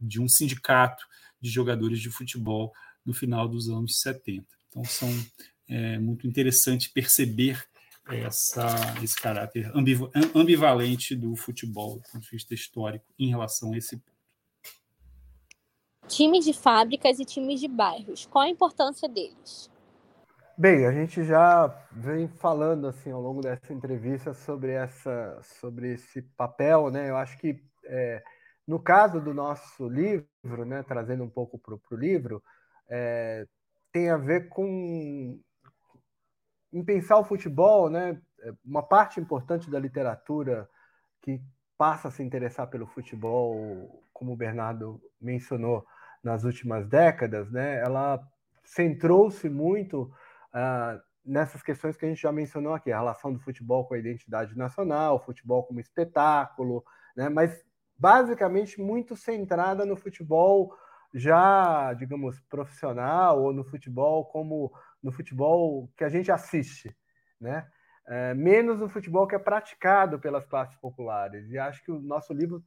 de 0.00 0.20
um 0.20 0.28
sindicato 0.28 1.04
de 1.40 1.50
jogadores 1.50 2.00
de 2.00 2.10
futebol 2.10 2.72
no 3.04 3.12
final 3.12 3.48
dos 3.48 3.68
anos 3.68 4.00
70. 4.00 4.46
Então, 4.68 4.84
são 4.84 5.08
é, 5.68 5.98
muito 5.98 6.26
interessante 6.26 6.90
perceber 6.90 7.62
essa, 8.08 8.66
esse 9.02 9.16
caráter 9.16 9.70
ambivalente 10.34 11.14
do 11.14 11.36
futebol, 11.36 11.96
do 11.96 12.02
ponto 12.10 12.24
de 12.24 12.30
vista 12.30 12.54
histórico, 12.54 13.04
em 13.18 13.28
relação 13.28 13.72
a 13.72 13.78
esse 13.78 13.96
ponto. 13.96 14.12
Times 16.08 16.44
de 16.44 16.52
fábricas 16.52 17.20
e 17.20 17.24
times 17.24 17.60
de 17.60 17.68
bairros, 17.68 18.26
qual 18.26 18.44
a 18.44 18.48
importância 18.48 19.08
deles? 19.08 19.70
Bem, 20.56 20.84
a 20.86 20.92
gente 20.92 21.24
já 21.24 21.66
vem 21.90 22.28
falando 22.28 22.86
assim 22.86 23.10
ao 23.10 23.20
longo 23.22 23.40
dessa 23.40 23.72
entrevista 23.72 24.34
sobre 24.34 24.72
essa, 24.72 25.40
sobre 25.42 25.94
esse 25.94 26.20
papel, 26.36 26.90
né? 26.90 27.08
Eu 27.08 27.16
acho 27.16 27.38
que 27.38 27.58
é, 27.86 28.22
no 28.66 28.78
caso 28.78 29.18
do 29.18 29.32
nosso 29.32 29.88
livro, 29.88 30.26
né, 30.66 30.82
trazendo 30.82 31.24
um 31.24 31.30
pouco 31.30 31.58
para 31.58 31.74
o 31.74 31.96
livro, 31.98 32.42
é, 32.86 33.46
tem 33.90 34.10
a 34.10 34.18
ver 34.18 34.50
com 34.50 35.40
em 36.70 36.84
pensar 36.84 37.18
o 37.18 37.24
futebol, 37.24 37.88
né? 37.88 38.20
Uma 38.62 38.82
parte 38.82 39.18
importante 39.18 39.70
da 39.70 39.78
literatura 39.78 40.68
que 41.22 41.40
passa 41.78 42.08
a 42.08 42.10
se 42.10 42.22
interessar 42.22 42.68
pelo 42.68 42.86
futebol, 42.86 44.04
como 44.12 44.32
o 44.32 44.36
Bernardo 44.36 45.00
mencionou 45.18 45.86
nas 46.22 46.44
últimas 46.44 46.86
décadas, 46.86 47.50
né? 47.50 47.80
Ela 47.80 48.20
centrou-se 48.64 49.48
muito 49.48 50.12
uh, 50.54 51.00
nessas 51.24 51.62
questões 51.62 51.96
que 51.96 52.04
a 52.04 52.08
gente 52.08 52.20
já 52.20 52.32
mencionou 52.32 52.74
aqui, 52.74 52.90
a 52.90 52.98
relação 52.98 53.32
do 53.32 53.40
futebol 53.40 53.86
com 53.86 53.94
a 53.94 53.98
identidade 53.98 54.56
nacional, 54.56 55.24
futebol 55.24 55.64
como 55.64 55.80
espetáculo, 55.80 56.84
né? 57.16 57.28
Mas 57.28 57.64
basicamente 57.96 58.80
muito 58.80 59.16
centrada 59.16 59.84
no 59.84 59.96
futebol 59.96 60.74
já, 61.14 61.92
digamos, 61.94 62.40
profissional 62.48 63.42
ou 63.42 63.52
no 63.52 63.64
futebol 63.64 64.24
como 64.26 64.72
no 65.02 65.12
futebol 65.12 65.90
que 65.96 66.04
a 66.04 66.08
gente 66.08 66.32
assiste, 66.32 66.96
né? 67.40 67.68
É, 68.06 68.34
menos 68.34 68.80
no 68.80 68.88
futebol 68.88 69.28
que 69.28 69.34
é 69.34 69.38
praticado 69.38 70.18
pelas 70.18 70.44
classes 70.44 70.76
populares. 70.78 71.48
E 71.50 71.58
acho 71.58 71.84
que 71.84 71.92
o 71.92 72.00
nosso 72.00 72.32
livro 72.32 72.62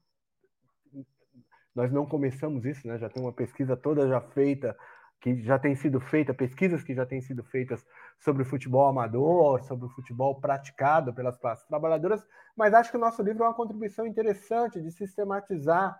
nós 1.76 1.92
não 1.92 2.06
começamos 2.06 2.64
isso, 2.64 2.88
né? 2.88 2.98
Já 2.98 3.10
tem 3.10 3.22
uma 3.22 3.34
pesquisa 3.34 3.76
toda 3.76 4.08
já 4.08 4.22
feita 4.22 4.78
que 5.22 5.42
já 5.42 5.58
tem 5.58 5.76
sido 5.76 6.00
feita, 6.00 6.34
pesquisas 6.34 6.84
que 6.84 6.94
já 6.94 7.06
têm 7.06 7.22
sido 7.22 7.44
feitas 7.44 7.86
sobre 8.20 8.44
o 8.44 8.46
futebol 8.46 8.88
amador, 8.88 9.64
sobre 9.64 9.86
o 9.86 9.90
futebol 9.90 10.40
praticado 10.40 11.14
pelas 11.14 11.38
classes 11.38 11.66
trabalhadoras, 11.66 12.26
mas 12.56 12.74
acho 12.74 12.92
que 12.92 12.98
o 12.98 13.00
nosso 13.00 13.22
livro 13.24 13.44
é 13.44 13.48
uma 13.48 13.54
contribuição 13.54 14.06
interessante 14.06 14.82
de 14.82 14.92
sistematizar 14.92 16.00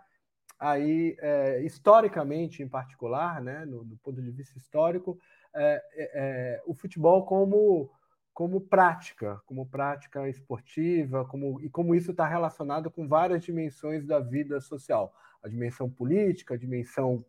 aí 0.58 1.16
é, 1.20 1.60
historicamente 1.62 2.62
em 2.62 2.68
particular, 2.68 3.42
né, 3.42 3.64
no, 3.64 3.84
do 3.84 3.96
ponto 3.98 4.22
de 4.22 4.30
vista 4.30 4.56
histórico, 4.56 5.18
é, 5.54 5.82
é, 5.94 6.10
é, 6.14 6.62
o 6.66 6.74
futebol 6.74 7.24
como 7.24 7.90
como 8.36 8.60
prática, 8.60 9.40
como 9.46 9.64
prática 9.64 10.28
esportiva, 10.28 11.24
como, 11.24 11.58
e 11.62 11.70
como 11.70 11.94
isso 11.94 12.10
está 12.10 12.26
relacionado 12.28 12.90
com 12.90 13.08
várias 13.08 13.42
dimensões 13.42 14.04
da 14.04 14.20
vida 14.20 14.60
social, 14.60 15.10
a 15.42 15.48
dimensão 15.48 15.88
política, 15.88 16.52
a 16.52 16.58
dimensão, 16.58 17.24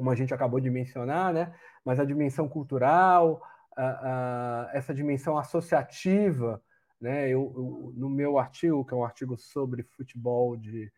como 0.00 0.10
a 0.10 0.14
gente 0.14 0.32
acabou 0.32 0.58
de 0.58 0.70
mencionar, 0.70 1.30
né, 1.30 1.52
mas 1.84 2.00
a 2.00 2.06
dimensão 2.06 2.48
cultural, 2.48 3.42
a, 3.76 3.84
a, 3.84 4.70
essa 4.72 4.94
dimensão 4.94 5.36
associativa, 5.36 6.62
né, 6.98 7.28
eu, 7.28 7.52
eu, 7.54 7.92
no 7.94 8.08
meu 8.08 8.38
artigo, 8.38 8.82
que 8.82 8.94
é 8.94 8.96
um 8.96 9.04
artigo 9.04 9.36
sobre 9.36 9.82
futebol 9.82 10.56
de 10.56 10.90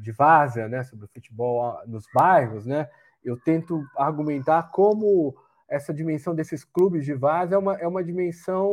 de 0.00 0.12
várzea, 0.12 0.66
né, 0.66 0.82
sobre 0.82 1.06
futebol 1.06 1.78
nos 1.86 2.06
bairros, 2.14 2.64
né, 2.64 2.88
eu 3.22 3.36
tento 3.38 3.84
argumentar 3.94 4.70
como 4.70 5.36
essa 5.68 5.92
dimensão 5.92 6.34
desses 6.34 6.64
clubes 6.64 7.04
de 7.04 7.12
várzea 7.12 7.56
é 7.56 7.58
uma, 7.58 7.76
é 7.76 7.86
uma 7.86 8.02
dimensão 8.02 8.72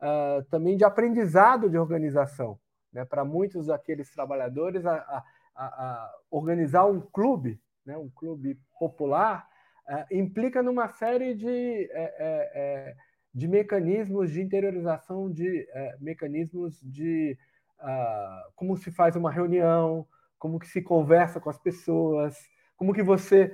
uh, 0.00 0.42
também 0.50 0.74
de 0.74 0.84
aprendizado 0.84 1.68
de 1.68 1.76
organização. 1.76 2.58
Né, 2.90 3.04
para 3.04 3.26
muitos 3.26 3.66
daqueles 3.66 4.10
trabalhadores, 4.10 4.86
a, 4.86 4.94
a, 4.94 5.22
a, 5.54 6.14
organizar 6.30 6.86
um 6.86 7.02
clube, 7.02 7.60
né, 7.84 7.96
um 7.96 8.08
clube 8.08 8.58
popular, 8.78 9.48
uh, 9.88 10.14
implica 10.14 10.62
numa 10.62 10.88
série 10.88 11.34
de, 11.34 11.48
é, 11.48 11.88
é, 11.92 12.50
é, 12.54 12.96
de 13.34 13.48
mecanismos 13.48 14.30
de 14.30 14.42
interiorização, 14.42 15.30
de 15.30 15.66
é, 15.70 15.96
mecanismos 16.00 16.80
de 16.82 17.38
uh, 17.80 18.52
como 18.54 18.76
se 18.76 18.90
faz 18.90 19.16
uma 19.16 19.30
reunião, 19.30 20.06
como 20.38 20.58
que 20.58 20.66
se 20.66 20.82
conversa 20.82 21.40
com 21.40 21.50
as 21.50 21.58
pessoas, 21.58 22.36
como 22.76 22.92
que 22.92 23.02
você 23.02 23.52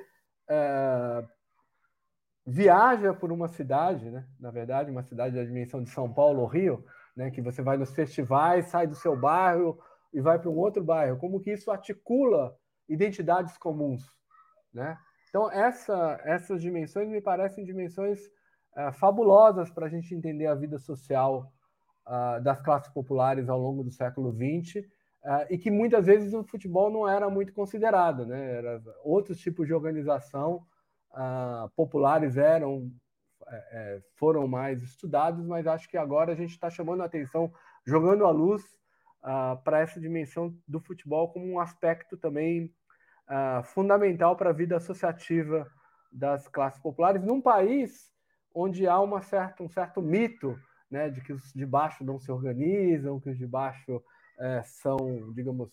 viaja 2.46 3.14
por 3.14 3.32
uma 3.32 3.48
cidade, 3.48 4.10
né? 4.10 4.26
na 4.38 4.50
verdade, 4.50 4.90
uma 4.90 5.02
cidade 5.02 5.34
da 5.34 5.44
dimensão 5.44 5.82
de 5.82 5.88
São 5.88 6.12
Paulo 6.12 6.42
ou 6.42 6.46
Rio, 6.46 6.84
né? 7.16 7.30
que 7.30 7.40
você 7.40 7.62
vai 7.62 7.76
nos 7.76 7.94
festivais, 7.94 8.66
sai 8.66 8.86
do 8.86 8.94
seu 8.94 9.16
bairro 9.16 9.78
e 10.12 10.20
vai 10.20 10.38
para 10.38 10.50
um 10.50 10.56
outro 10.56 10.84
bairro, 10.84 11.16
como 11.16 11.40
que 11.40 11.52
isso 11.52 11.70
articula 11.70 12.54
identidades 12.88 13.56
comuns. 13.56 14.02
Né? 14.72 14.96
Então, 15.28 15.50
essa, 15.50 16.20
essas 16.24 16.60
dimensões 16.60 17.08
me 17.08 17.20
parecem 17.20 17.64
dimensões 17.64 18.20
uh, 18.76 18.92
fabulosas 18.92 19.70
para 19.70 19.86
a 19.86 19.88
gente 19.88 20.14
entender 20.14 20.46
a 20.46 20.54
vida 20.54 20.78
social 20.78 21.52
uh, 22.06 22.42
das 22.42 22.60
classes 22.60 22.92
populares 22.92 23.48
ao 23.48 23.58
longo 23.58 23.82
do 23.82 23.90
século 23.90 24.32
XX 24.32 24.76
uh, 24.76 25.46
e 25.50 25.58
que 25.58 25.70
muitas 25.70 26.06
vezes 26.06 26.32
o 26.34 26.44
futebol 26.44 26.90
não 26.90 27.08
era 27.08 27.28
muito 27.28 27.52
considerado, 27.52 28.26
né? 28.26 28.56
Era 28.58 28.82
outros 29.02 29.38
tipos 29.38 29.66
de 29.66 29.74
organização 29.74 30.64
populares 31.76 32.36
eram 32.36 32.90
é, 33.48 34.00
foram 34.16 34.46
mais 34.46 34.82
estudados, 34.82 35.46
mas 35.46 35.66
acho 35.66 35.88
que 35.88 35.96
agora 35.96 36.32
a 36.32 36.34
gente 36.34 36.50
está 36.50 36.70
chamando 36.70 37.02
a 37.02 37.06
atenção, 37.06 37.52
jogando 37.86 38.24
a 38.24 38.30
luz 38.30 38.62
para 39.64 39.80
essa 39.80 39.98
dimensão 39.98 40.54
do 40.68 40.80
futebol 40.80 41.32
como 41.32 41.46
um 41.46 41.58
aspecto 41.58 42.16
também 42.16 42.70
fundamental 43.64 44.36
para 44.36 44.50
a 44.50 44.52
vida 44.52 44.76
associativa 44.76 45.66
das 46.12 46.46
classes 46.46 46.80
populares 46.80 47.22
num 47.22 47.40
país 47.40 48.12
onde 48.54 48.86
há 48.86 49.00
uma 49.00 49.20
certa, 49.20 49.62
um 49.62 49.68
certo 49.68 50.00
mito 50.00 50.56
né, 50.90 51.10
de 51.10 51.20
que 51.20 51.32
os 51.32 51.52
de 51.52 51.66
baixo 51.66 52.04
não 52.04 52.20
se 52.20 52.30
organizam, 52.30 53.18
que 53.18 53.30
os 53.30 53.36
de 53.36 53.46
baixo 53.46 54.00
é, 54.38 54.62
são, 54.62 55.32
digamos, 55.32 55.68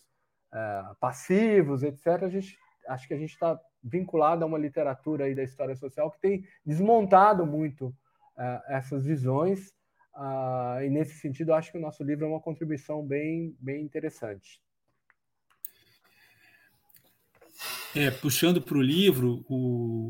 é, 0.52 0.84
passivos, 1.00 1.84
etc. 1.84 2.24
A 2.24 2.30
gente, 2.30 2.58
acho 2.88 3.08
que 3.08 3.14
a 3.14 3.18
gente 3.18 3.32
está 3.32 3.60
vinculado 3.84 4.44
a 4.44 4.48
uma 4.48 4.58
literatura 4.58 5.26
aí 5.26 5.36
da 5.36 5.44
história 5.44 5.76
social 5.76 6.10
que 6.12 6.20
tem 6.20 6.44
desmontado 6.66 7.46
muito 7.46 7.94
é, 8.38 8.62
essas 8.70 9.06
visões. 9.06 9.72
Ah, 10.14 10.80
e 10.84 10.90
nesse 10.90 11.18
sentido, 11.20 11.54
acho 11.54 11.72
que 11.72 11.78
o 11.78 11.82
nosso 11.82 12.04
livro 12.04 12.26
é 12.26 12.28
uma 12.28 12.42
contribuição 12.42 13.06
bem, 13.06 13.56
bem 13.60 13.84
interessante. 13.84 14.62
É, 17.96 18.10
puxando 18.10 18.62
para 18.62 18.78
o 18.78 18.82
livro, 18.82 19.46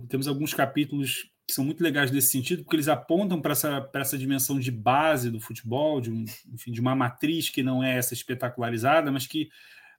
temos 0.07 0.27
alguns 0.27 0.53
capítulos 0.53 1.31
que 1.47 1.53
são 1.53 1.65
muito 1.65 1.83
legais 1.83 2.11
nesse 2.11 2.29
sentido, 2.29 2.63
porque 2.63 2.75
eles 2.75 2.87
apontam 2.87 3.41
para 3.41 3.51
essa, 3.51 3.89
essa 3.93 4.17
dimensão 4.17 4.59
de 4.59 4.71
base 4.71 5.29
do 5.29 5.39
futebol, 5.39 5.99
de, 5.99 6.11
um, 6.11 6.23
enfim, 6.53 6.71
de 6.71 6.79
uma 6.79 6.95
matriz 6.95 7.49
que 7.49 7.63
não 7.63 7.83
é 7.83 7.97
essa 7.97 8.13
espetacularizada, 8.13 9.11
mas 9.11 9.27
que, 9.27 9.49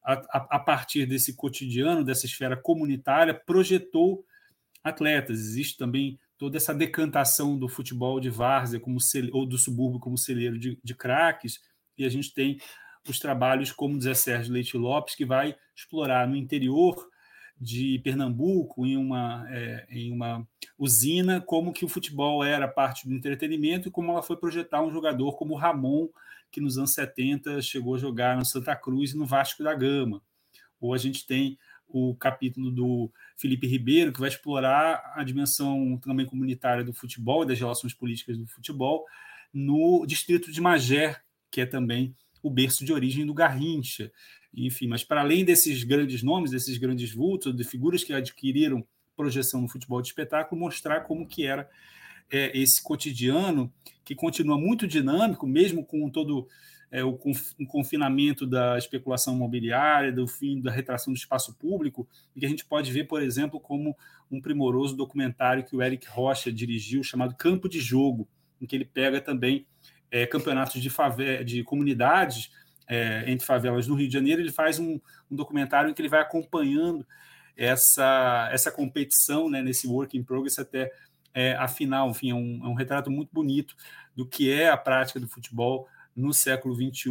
a, 0.03 0.15
a, 0.57 0.59
partir 0.59 1.07
desse 1.07 1.35
cotidiano, 1.35 2.05
dessa 2.05 2.25
esfera 2.25 2.57
comunitária, 2.57 3.35
projetou 3.35 4.25
atletas. 4.83 5.39
Existe 5.39 5.77
também 5.77 6.19
toda 6.43 6.57
essa 6.57 6.75
decantação 6.75 7.57
do 7.57 7.69
futebol 7.69 8.19
de 8.19 8.29
várzea 8.29 8.81
como 8.81 8.99
ou 9.33 9.47
do 9.47 9.57
subúrbio 9.57 10.01
como 10.01 10.19
celeiro 10.19 10.59
de, 10.59 10.77
de 10.83 10.93
craques, 10.93 11.61
e 11.97 12.05
a 12.05 12.09
gente 12.09 12.35
tem 12.35 12.59
os 13.09 13.21
trabalhos 13.21 13.71
como 13.71 13.97
o 13.97 14.01
Zé 14.01 14.13
Sérgio 14.13 14.53
Leite 14.53 14.77
Lopes, 14.77 15.15
que 15.15 15.25
vai 15.25 15.55
explorar 15.73 16.27
no 16.27 16.35
interior 16.35 17.09
de 17.57 18.01
Pernambuco 18.01 18.85
em 18.85 18.97
uma, 18.97 19.47
é, 19.51 19.87
em 19.89 20.11
uma 20.11 20.45
usina, 20.77 21.41
como 21.41 21.73
que 21.73 21.85
o 21.85 21.89
futebol 21.89 22.43
era 22.43 22.67
parte 22.67 23.07
do 23.07 23.15
entretenimento 23.15 23.87
e 23.87 23.93
como 23.93 24.11
ela 24.11 24.21
foi 24.21 24.37
projetar 24.37 24.83
um 24.83 24.91
jogador 24.91 25.37
como 25.37 25.55
Ramon, 25.55 26.09
que 26.51 26.61
nos 26.61 26.77
anos 26.77 26.93
70 26.93 27.63
chegou 27.63 27.95
a 27.95 27.99
jogar 27.99 28.37
no 28.37 28.45
Santa 28.45 28.75
Cruz 28.75 29.13
e 29.13 29.17
no 29.17 29.27
Vasco 29.27 29.63
da 29.63 29.77
Gama. 29.77 30.21
Ou 30.81 30.93
a 30.93 30.99
gente 30.99 31.25
tem 31.25 31.57
o 31.93 32.15
capítulo 32.15 32.71
do 32.71 33.13
Felipe 33.37 33.67
Ribeiro, 33.67 34.13
que 34.13 34.21
vai 34.21 34.31
explorar 34.31 35.13
a 35.15 35.23
dimensão 35.23 35.99
também 35.99 36.25
comunitária 36.25 36.83
do 36.83 36.93
futebol 36.93 37.43
e 37.43 37.47
das 37.47 37.59
relações 37.59 37.93
políticas 37.93 38.39
do 38.39 38.47
futebol 38.47 39.05
no 39.53 40.07
distrito 40.07 40.51
de 40.51 40.61
Magé, 40.61 41.21
que 41.51 41.61
é 41.61 41.67
também 41.67 42.17
o 42.43 42.51
berço 42.51 42.85
de 42.85 42.93
origem 42.93 43.27
do 43.27 43.35
Garrincha. 43.35 44.11
Enfim, 44.55 44.87
mas 44.87 45.05
para 45.05 45.21
além 45.21 45.45
desses 45.45 45.85
grandes 45.85 46.23
nomes, 46.23 46.51
desses 46.51 46.79
grandes 46.79 47.15
vultos, 47.15 47.55
de 47.55 47.65
figuras 47.65 48.03
que 48.03 48.13
adquiriram 48.13 48.85
projeção 49.15 49.61
no 49.61 49.69
futebol 49.69 50.01
de 50.01 50.09
espetáculo, 50.09 50.61
mostrar 50.61 51.03
como 51.03 51.29
que 51.29 51.47
era 51.47 51.69
é, 52.31 52.59
esse 52.59 52.83
cotidiano 52.83 53.73
que 54.03 54.15
continua 54.15 54.59
muito 54.59 54.87
dinâmico, 54.87 55.47
mesmo 55.47 55.85
com 55.85 56.09
todo 56.09 56.49
é, 56.93 57.03
o, 57.03 57.19
confinamento 57.67 58.47
da 58.47 58.77
especulação 58.77 59.35
imobiliária, 59.35 60.13
do 60.13 60.29
fim 60.29 60.61
da 60.61 60.71
retração 60.71 61.11
do 61.11 61.17
espaço 61.17 61.55
público, 61.55 62.07
e 62.37 62.41
que 62.41 62.47
a 62.47 62.49
gente 62.49 62.67
pode 62.67 62.93
ver, 62.93 63.05
por 63.05 63.23
exemplo, 63.23 63.59
como 63.59 63.97
um 64.31 64.43
primoroso 64.43 64.95
documentário 64.95 65.65
que 65.65 65.75
o 65.75 65.83
Eric 65.83 66.07
Rocha 66.07 66.53
dirigiu, 66.53 67.03
chamado 67.03 67.35
Campo 67.35 67.67
de 67.67 67.81
Jogo, 67.81 68.29
em 68.61 68.67
que 68.67 68.77
ele 68.77 68.85
pega 68.85 69.23
também 69.23 69.67
é, 70.11 70.27
campeonatos 70.27 70.81
de, 70.83 71.45
de 71.45 71.65
comunidades 71.65 72.51
é, 72.87 73.25
entre 73.27 73.47
favelas 73.47 73.89
no 73.89 73.95
Rio 73.95 74.09
de 74.09 74.13
Janeiro, 74.13 74.43
ele 74.43 74.53
faz 74.53 74.79
um, 74.79 75.01
um, 75.31 75.35
documentário 75.35 75.89
em 75.89 75.95
que 75.95 76.03
ele 76.03 76.11
vai 76.11 76.21
acompanhando 76.21 77.07
essa, 77.57 78.51
essa 78.53 78.71
competição 78.71 79.49
né, 79.49 79.63
nesse 79.63 79.87
work 79.87 80.17
in 80.17 80.23
progress 80.23 80.59
até 80.59 80.93
é, 81.33 81.55
a 81.55 81.67
final. 81.67 82.11
Enfim, 82.11 82.31
é 82.31 82.35
um, 82.35 82.61
é 82.63 82.69
um 82.69 82.75
retrato 82.75 83.11
muito 83.11 83.31
bonito 83.33 83.75
do 84.15 84.27
que 84.27 84.53
é 84.53 84.69
a 84.69 84.77
prática 84.77 85.19
do 85.19 85.27
futebol 85.27 85.89
no 86.15 86.33
século 86.33 86.75
XXI, 86.75 87.11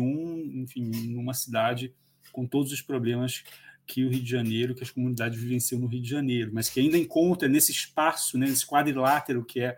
enfim, 0.56 0.92
numa 1.10 1.34
cidade 1.34 1.94
com 2.32 2.46
todos 2.46 2.72
os 2.72 2.82
problemas 2.82 3.44
que 3.86 4.06
o 4.06 4.10
Rio 4.10 4.22
de 4.22 4.30
Janeiro, 4.30 4.76
que 4.76 4.84
as 4.84 4.92
comunidades 4.92 5.40
vivenciam 5.40 5.82
no 5.82 5.88
Rio 5.88 6.02
de 6.02 6.10
Janeiro, 6.10 6.52
mas 6.54 6.70
que 6.70 6.80
ainda 6.80 6.98
encontra 6.98 7.48
nesse 7.48 7.72
espaço, 7.72 8.38
né, 8.38 8.48
nesse 8.48 8.66
quadrilátero 8.66 9.44
que 9.44 9.60
é 9.60 9.78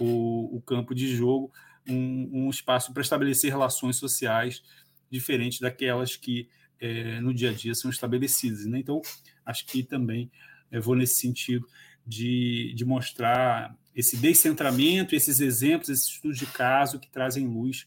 o, 0.00 0.56
o 0.56 0.60
campo 0.62 0.94
de 0.94 1.14
jogo, 1.14 1.52
um, 1.88 2.46
um 2.46 2.50
espaço 2.50 2.92
para 2.92 3.02
estabelecer 3.02 3.50
relações 3.50 3.96
sociais 3.96 4.62
diferentes 5.10 5.60
daquelas 5.60 6.16
que 6.16 6.48
é, 6.80 7.20
no 7.20 7.32
dia 7.32 7.50
a 7.50 7.52
dia 7.52 7.74
são 7.74 7.90
estabelecidas. 7.90 8.66
Né? 8.66 8.80
Então, 8.80 9.00
acho 9.44 9.64
que 9.66 9.82
também 9.82 10.30
eu 10.70 10.82
vou 10.82 10.96
nesse 10.96 11.20
sentido 11.20 11.66
de, 12.06 12.72
de 12.74 12.84
mostrar 12.84 13.76
esse 13.94 14.16
descentramento, 14.16 15.14
esses 15.14 15.40
exemplos, 15.40 15.88
esses 15.88 16.08
estudos 16.08 16.38
de 16.38 16.46
caso 16.46 16.98
que 16.98 17.10
trazem 17.10 17.46
luz 17.46 17.86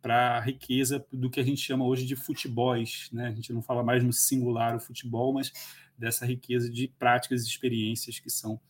para 0.00 0.38
a 0.38 0.40
riqueza 0.40 1.04
do 1.12 1.30
que 1.30 1.40
a 1.40 1.42
gente 1.42 1.60
chama 1.60 1.84
hoje 1.84 2.06
de 2.06 2.16
futebols. 2.16 3.08
Né? 3.12 3.28
A 3.28 3.32
gente 3.32 3.52
não 3.52 3.62
fala 3.62 3.82
mais 3.82 4.02
no 4.02 4.12
singular 4.12 4.74
o 4.76 4.80
futebol, 4.80 5.32
mas 5.32 5.52
dessa 5.96 6.24
riqueza 6.24 6.70
de 6.70 6.88
práticas 6.88 7.44
e 7.44 7.48
experiências 7.48 8.18
que 8.18 8.30
são 8.30 8.60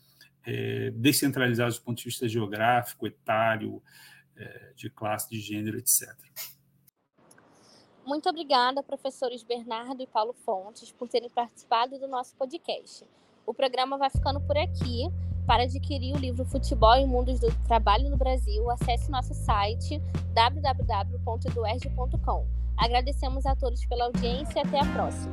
é, 0.44 0.90
descentralizadas 0.90 1.78
do 1.78 1.82
ponto 1.82 1.98
de 1.98 2.04
vista 2.04 2.28
geográfico, 2.28 3.06
etário, 3.06 3.82
é, 4.36 4.72
de 4.74 4.90
classe, 4.90 5.30
de 5.30 5.40
gênero, 5.40 5.78
etc. 5.78 6.08
Muito 8.04 8.28
obrigada, 8.28 8.82
professores 8.82 9.42
Bernardo 9.42 10.02
e 10.02 10.06
Paulo 10.06 10.32
Fontes, 10.32 10.90
por 10.90 11.08
terem 11.08 11.30
participado 11.30 11.98
do 11.98 12.08
nosso 12.08 12.34
podcast. 12.34 13.04
O 13.46 13.54
programa 13.54 13.98
vai 13.98 14.10
ficando 14.10 14.40
por 14.40 14.56
aqui. 14.56 15.04
Para 15.47 15.62
adquirir 15.64 16.14
o 16.14 16.18
livro 16.18 16.45
Futebol 16.45 16.97
e 16.97 17.07
Mundos 17.07 17.41
do 17.41 17.51
Trabalho 17.66 18.11
no 18.11 18.16
Brasil, 18.16 18.70
acesse 18.70 19.11
nosso 19.11 19.34
site 19.34 20.01
www.duerge.com. 20.32 22.47
Agradecemos 22.76 23.45
a 23.47 23.57
todos 23.57 23.84
pela 23.86 24.05
audiência 24.07 24.59
e 24.59 24.62
até 24.62 24.80
a 24.80 24.86
próxima. 24.93 25.32